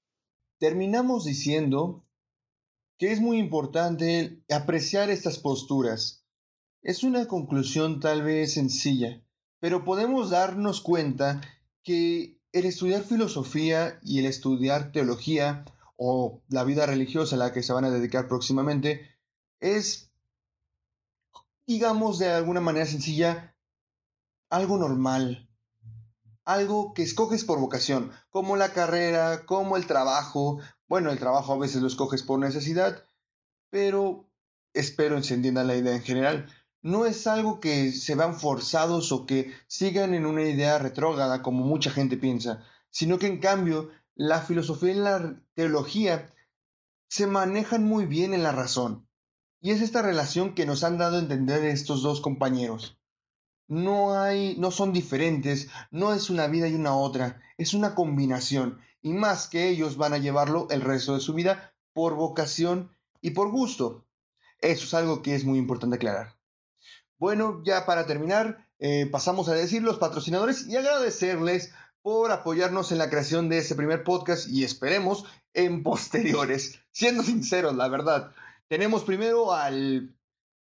Terminamos 0.62 1.26
diciendo 1.26 2.06
que 3.00 3.12
es 3.12 3.20
muy 3.20 3.40
importante 3.40 4.44
apreciar 4.48 5.10
estas 5.10 5.40
posturas. 5.40 6.24
Es 6.84 7.04
una 7.04 7.28
conclusión 7.28 8.00
tal 8.00 8.22
vez 8.22 8.54
sencilla, 8.54 9.24
pero 9.60 9.84
podemos 9.84 10.30
darnos 10.30 10.82
cuenta 10.82 11.42
que 11.82 12.38
el 12.52 12.66
estudiar 12.66 13.02
filosofía 13.02 14.00
y 14.04 14.20
el 14.20 14.28
estudiar 14.28 14.92
teología 14.92 15.66
o 15.96 16.44
la 16.48 16.64
vida 16.64 16.86
religiosa 16.86 17.38
a 17.38 17.40
la 17.40 17.54
que 17.54 17.64
se 17.64 17.74
van 17.74 17.86
a 17.86 17.90
dedicar 17.90 18.28
próximamente 18.28 19.10
es, 19.62 20.12
digamos 21.66 22.20
de 22.20 22.30
alguna 22.30 22.62
manera 22.62 22.86
sencilla, 22.86 23.56
algo 24.52 24.78
normal, 24.78 25.50
algo 26.46 26.94
que 26.94 27.04
escoges 27.04 27.44
por 27.46 27.60
vocación, 27.60 28.12
como 28.30 28.56
la 28.56 28.74
carrera, 28.74 29.46
como 29.46 29.78
el 29.78 29.86
trabajo. 29.86 30.60
Bueno, 30.88 31.12
el 31.12 31.20
trabajo 31.20 31.54
a 31.54 31.58
veces 31.58 31.82
lo 31.82 31.88
escoges 31.88 32.24
por 32.24 32.40
necesidad, 32.40 33.04
pero 33.70 34.30
espero 34.74 35.22
se 35.24 35.36
entienda 35.36 35.64
la 35.64 35.76
idea 35.76 35.96
en 35.96 36.04
general. 36.04 36.48
No 36.82 37.06
es 37.06 37.28
algo 37.28 37.60
que 37.60 37.92
se 37.92 38.16
vean 38.16 38.40
forzados 38.40 39.12
o 39.12 39.26
que 39.26 39.54
sigan 39.68 40.14
en 40.14 40.26
una 40.26 40.44
idea 40.44 40.80
retrógrada 40.80 41.42
como 41.44 41.64
mucha 41.64 41.92
gente 41.92 42.18
piensa, 42.18 42.64
sino 42.90 43.20
que 43.20 43.28
en 43.28 43.40
cambio 43.40 43.90
la 44.16 44.42
filosofía 44.42 44.92
y 44.92 44.96
la 44.96 45.42
teología 45.54 46.34
se 47.08 47.28
manejan 47.28 47.84
muy 47.84 48.06
bien 48.06 48.34
en 48.34 48.44
la 48.44 48.52
razón. 48.52 49.08
Y 49.60 49.72
es 49.72 49.82
esta 49.82 50.02
relación 50.02 50.56
que 50.56 50.66
nos 50.66 50.84
han 50.84 50.98
dado 50.98 51.18
a 51.18 51.20
entender 51.20 51.64
estos 51.66 52.02
dos 52.02 52.20
compañeros 52.20 53.01
no 53.72 54.20
hay, 54.20 54.58
no 54.58 54.70
son 54.70 54.92
diferentes, 54.92 55.70
no 55.92 56.14
es 56.14 56.30
una 56.30 56.48
vida 56.48 56.68
y 56.68 56.76
una 56.76 56.94
otra, 56.94 57.42
es 57.58 57.74
una 57.74 57.96
combinación, 57.96 58.82
y 59.02 59.14
más 59.14 59.48
que 59.48 59.70
ellos 59.70 59.96
van 59.96 60.12
a 60.12 60.18
llevarlo 60.18 60.68
el 60.72 60.82
resto 60.82 61.14
de 61.14 61.22
su 61.22 61.34
vida 61.34 61.74
por 61.94 62.16
vocación 62.16 62.94
y 63.22 63.30
por 63.30 63.50
gusto. 63.50 64.06
Eso 64.60 64.84
es 64.84 64.94
algo 64.94 65.22
que 65.22 65.36
es 65.36 65.46
muy 65.46 65.58
importante 65.58 65.96
aclarar. 65.96 66.36
Bueno, 67.18 67.62
ya 67.64 67.86
para 67.86 68.06
terminar, 68.06 68.68
eh, 68.80 69.08
pasamos 69.10 69.48
a 69.48 69.54
decir 69.54 69.84
los 69.84 70.00
patrocinadores 70.00 70.68
y 70.68 70.76
agradecerles 70.76 71.74
por 72.02 72.34
apoyarnos 72.34 72.92
en 72.92 72.98
la 72.98 73.10
creación 73.10 73.48
de 73.48 73.60
este 73.60 73.76
primer 73.76 74.04
podcast 74.04 74.50
y 74.50 74.66
esperemos 74.66 75.24
en 75.54 75.82
posteriores. 75.84 76.82
Siendo 76.92 77.24
sinceros, 77.24 77.74
la 77.78 77.88
verdad, 77.88 78.34
tenemos 78.68 79.06
primero 79.06 79.54
al 79.54 80.14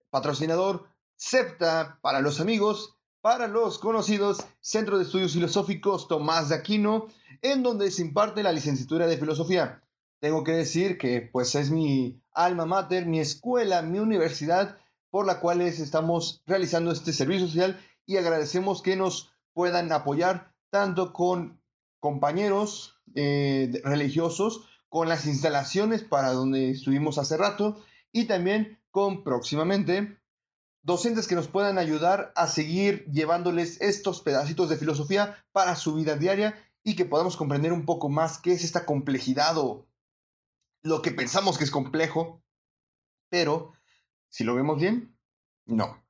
patrocinador 0.09 0.89
CEPTA 1.15 1.99
para 2.01 2.19
los 2.19 2.41
amigos 2.41 2.96
para 3.27 3.49
los 3.49 3.77
conocidos 3.77 4.37
Centro 4.61 4.97
de 4.97 5.03
Estudios 5.03 5.33
Filosóficos 5.33 6.07
Tomás 6.07 6.47
de 6.47 6.55
Aquino, 6.55 7.07
en 7.41 7.61
donde 7.61 7.91
se 7.91 8.01
imparte 8.01 8.41
la 8.41 8.53
licenciatura 8.53 9.05
de 9.05 9.17
Filosofía. 9.17 9.83
tengo 10.21 10.45
que 10.45 10.53
decir 10.53 10.97
que 10.97 11.19
pues 11.19 11.53
es 11.55 11.69
mi 11.69 12.21
alma 12.31 12.65
mater, 12.65 13.05
mi 13.05 13.19
escuela, 13.19 13.81
mi 13.81 13.99
universidad 13.99 14.77
por 15.09 15.25
la 15.25 15.41
cual 15.41 15.59
estamos 15.59 16.41
realizando 16.45 16.89
este 16.89 17.11
servicio 17.11 17.47
social 17.47 17.77
y 18.05 18.15
agradecemos 18.15 18.81
que 18.81 18.95
nos 18.95 19.33
puedan 19.51 19.91
apoyar 19.91 20.53
tanto 20.69 21.11
con 21.11 21.59
compañeros 21.99 22.97
eh, 23.13 23.81
religiosos, 23.83 24.69
con 24.87 25.09
las 25.09 25.25
instalaciones 25.25 26.01
para 26.01 26.31
donde 26.31 26.69
estuvimos 26.69 27.17
hace 27.17 27.35
rato 27.35 27.83
y 28.13 28.23
también 28.23 28.79
con 28.89 29.25
próximamente 29.25 30.17
docentes 30.87 31.27
que 31.27 31.35
nos 31.35 31.49
puedan 31.49 31.77
ayudar 31.77 32.31
a 32.37 32.47
seguir 32.47 33.05
llevándoles 33.11 33.81
estos 33.81 34.21
pedacitos 34.21 34.69
de 34.69 34.77
filosofía 34.77 35.43
para 35.51 35.75
su 35.75 35.95
vida 35.95 36.15
diaria 36.15 36.55
y 36.81 36.95
que 36.95 37.03
podamos 37.03 37.35
comprender 37.35 37.73
un 37.73 37.85
poco 37.85 38.07
más 38.07 38.37
qué 38.37 38.53
es 38.53 38.63
esta 38.63 38.85
complejidad 38.85 39.57
o 39.57 39.85
lo 40.83 41.01
que 41.01 41.11
pensamos 41.11 41.57
que 41.57 41.65
es 41.65 41.71
complejo, 41.71 42.41
pero 43.27 43.73
si 44.29 44.45
lo 44.45 44.55
vemos 44.55 44.79
bien, 44.79 45.13
no. 45.65 46.01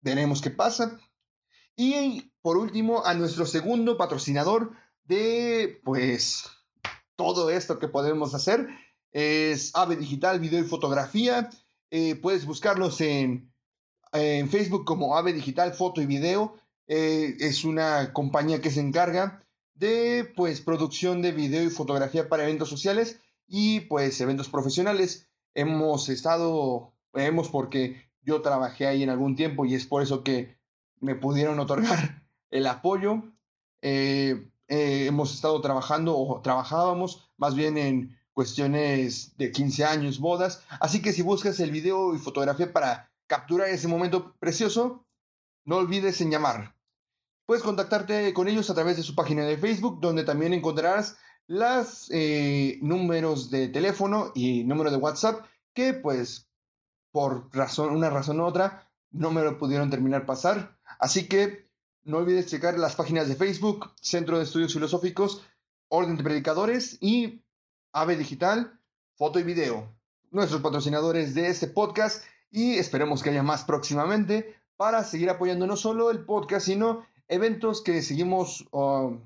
veremos 0.00 0.42
qué 0.42 0.50
pasa. 0.50 0.98
Y 1.76 2.32
por 2.42 2.56
último, 2.56 3.04
a 3.06 3.14
nuestro 3.14 3.46
segundo 3.46 3.96
patrocinador 3.96 4.72
de, 5.04 5.80
pues, 5.84 6.44
todo 7.16 7.50
esto 7.50 7.78
que 7.78 7.88
podemos 7.88 8.34
hacer, 8.34 8.68
es 9.12 9.70
Ave 9.74 9.96
Digital, 9.96 10.40
Video 10.40 10.60
y 10.60 10.68
Fotografía. 10.68 11.50
Eh, 11.90 12.16
puedes 12.16 12.46
buscarlos 12.46 13.00
en, 13.00 13.52
en, 14.12 14.48
Facebook 14.48 14.84
como 14.84 15.16
Ave 15.16 15.32
Digital, 15.32 15.72
Foto 15.72 16.00
y 16.00 16.06
Video. 16.06 16.56
Eh, 16.92 17.36
es 17.38 17.64
una 17.64 18.12
compañía 18.12 18.60
que 18.60 18.72
se 18.72 18.80
encarga 18.80 19.44
de, 19.74 20.28
pues, 20.34 20.60
producción 20.60 21.22
de 21.22 21.30
video 21.30 21.62
y 21.62 21.70
fotografía 21.70 22.28
para 22.28 22.42
eventos 22.42 22.68
sociales 22.68 23.20
y, 23.46 23.82
pues, 23.82 24.20
eventos 24.20 24.48
profesionales. 24.48 25.28
Hemos 25.54 26.08
estado, 26.08 26.92
hemos 27.14 27.48
porque 27.48 28.10
yo 28.22 28.42
trabajé 28.42 28.88
ahí 28.88 29.04
en 29.04 29.10
algún 29.10 29.36
tiempo 29.36 29.64
y 29.64 29.76
es 29.76 29.86
por 29.86 30.02
eso 30.02 30.24
que 30.24 30.58
me 30.98 31.14
pudieron 31.14 31.60
otorgar 31.60 32.24
el 32.50 32.66
apoyo. 32.66 33.22
Eh, 33.82 34.50
eh, 34.66 35.06
hemos 35.06 35.32
estado 35.32 35.60
trabajando 35.60 36.18
o 36.18 36.40
trabajábamos 36.40 37.30
más 37.36 37.54
bien 37.54 37.78
en 37.78 38.18
cuestiones 38.32 39.36
de 39.38 39.52
15 39.52 39.84
años, 39.84 40.18
bodas. 40.18 40.64
Así 40.80 41.00
que 41.00 41.12
si 41.12 41.22
buscas 41.22 41.60
el 41.60 41.70
video 41.70 42.16
y 42.16 42.18
fotografía 42.18 42.72
para 42.72 43.12
capturar 43.28 43.68
ese 43.68 43.86
momento 43.86 44.34
precioso, 44.40 45.06
no 45.64 45.76
olvides 45.76 46.20
en 46.20 46.32
llamar. 46.32 46.79
Puedes 47.50 47.64
contactarte 47.64 48.32
con 48.32 48.46
ellos 48.46 48.70
a 48.70 48.74
través 48.74 48.96
de 48.96 49.02
su 49.02 49.16
página 49.16 49.44
de 49.44 49.58
Facebook, 49.58 49.98
donde 50.00 50.22
también 50.22 50.52
encontrarás 50.52 51.16
los 51.48 52.08
eh, 52.12 52.78
números 52.80 53.50
de 53.50 53.66
teléfono 53.66 54.30
y 54.36 54.62
número 54.62 54.92
de 54.92 54.98
WhatsApp 54.98 55.44
que 55.74 55.92
pues 55.92 56.48
por 57.10 57.52
razón, 57.52 57.90
una 57.90 58.08
razón 58.08 58.38
u 58.38 58.44
otra, 58.44 58.88
no 59.10 59.32
me 59.32 59.42
lo 59.42 59.58
pudieron 59.58 59.90
terminar 59.90 60.26
pasar. 60.26 60.78
Así 61.00 61.26
que 61.26 61.68
no 62.04 62.18
olvides 62.18 62.46
checar 62.46 62.78
las 62.78 62.94
páginas 62.94 63.26
de 63.26 63.34
Facebook, 63.34 63.90
Centro 64.00 64.38
de 64.38 64.44
Estudios 64.44 64.72
Filosóficos, 64.72 65.42
Orden 65.88 66.16
de 66.16 66.22
Predicadores 66.22 66.98
y 67.00 67.42
AVE 67.90 68.16
Digital, 68.16 68.78
Foto 69.16 69.40
y 69.40 69.42
Video. 69.42 69.92
Nuestros 70.30 70.62
patrocinadores 70.62 71.34
de 71.34 71.48
este 71.48 71.66
podcast 71.66 72.22
y 72.52 72.76
esperemos 72.76 73.24
que 73.24 73.30
haya 73.30 73.42
más 73.42 73.64
próximamente 73.64 74.54
para 74.76 75.02
seguir 75.02 75.28
apoyando 75.28 75.66
no 75.66 75.76
solo 75.76 76.12
el 76.12 76.24
podcast, 76.24 76.64
sino 76.64 77.09
eventos 77.30 77.82
que 77.82 78.02
seguimos 78.02 78.66
um, 78.72 79.22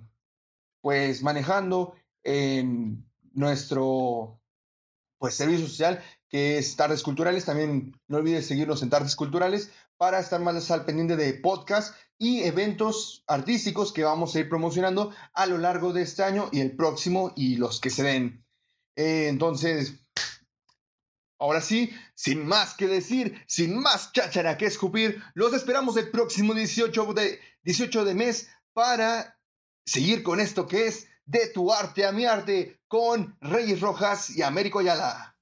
pues 0.80 1.22
manejando 1.22 1.94
en 2.22 3.04
nuestro 3.32 4.40
pues 5.18 5.34
servicio 5.34 5.66
social 5.66 6.02
que 6.28 6.58
es 6.58 6.76
Tardes 6.76 7.02
Culturales. 7.02 7.44
También 7.44 7.98
no 8.06 8.18
olvides 8.18 8.46
seguirnos 8.46 8.82
en 8.82 8.90
Tardes 8.90 9.16
Culturales 9.16 9.70
para 9.96 10.20
estar 10.20 10.40
más 10.40 10.70
al 10.70 10.84
pendiente 10.84 11.16
de 11.16 11.32
podcast 11.34 11.94
y 12.18 12.42
eventos 12.42 13.24
artísticos 13.26 13.92
que 13.92 14.04
vamos 14.04 14.34
a 14.34 14.40
ir 14.40 14.48
promocionando 14.48 15.12
a 15.32 15.46
lo 15.46 15.58
largo 15.58 15.92
de 15.92 16.02
este 16.02 16.22
año 16.22 16.48
y 16.52 16.60
el 16.60 16.76
próximo 16.76 17.32
y 17.36 17.56
los 17.56 17.80
que 17.80 17.90
se 17.90 18.02
den. 18.02 18.44
Eh, 18.96 19.28
entonces, 19.28 20.03
ahora 21.38 21.60
sí, 21.60 21.94
sin 22.14 22.46
más 22.46 22.74
que 22.74 22.86
decir, 22.86 23.42
sin 23.46 23.78
más 23.78 24.12
cháchara 24.12 24.56
que 24.56 24.66
escupir, 24.66 25.22
los 25.34 25.52
esperamos 25.52 25.96
el 25.96 26.10
próximo 26.10 26.54
18 26.54 27.14
de, 27.14 27.40
18 27.62 28.04
de 28.04 28.14
mes 28.14 28.48
para 28.72 29.38
seguir 29.86 30.22
con 30.22 30.40
esto 30.40 30.66
que 30.66 30.86
es 30.86 31.08
de 31.26 31.48
tu 31.48 31.72
arte 31.72 32.04
a 32.04 32.12
mi 32.12 32.26
arte 32.26 32.80
con 32.88 33.36
Reyes 33.40 33.80
Rojas 33.80 34.30
y 34.30 34.42
Américo 34.42 34.80
Ayala. 34.80 35.36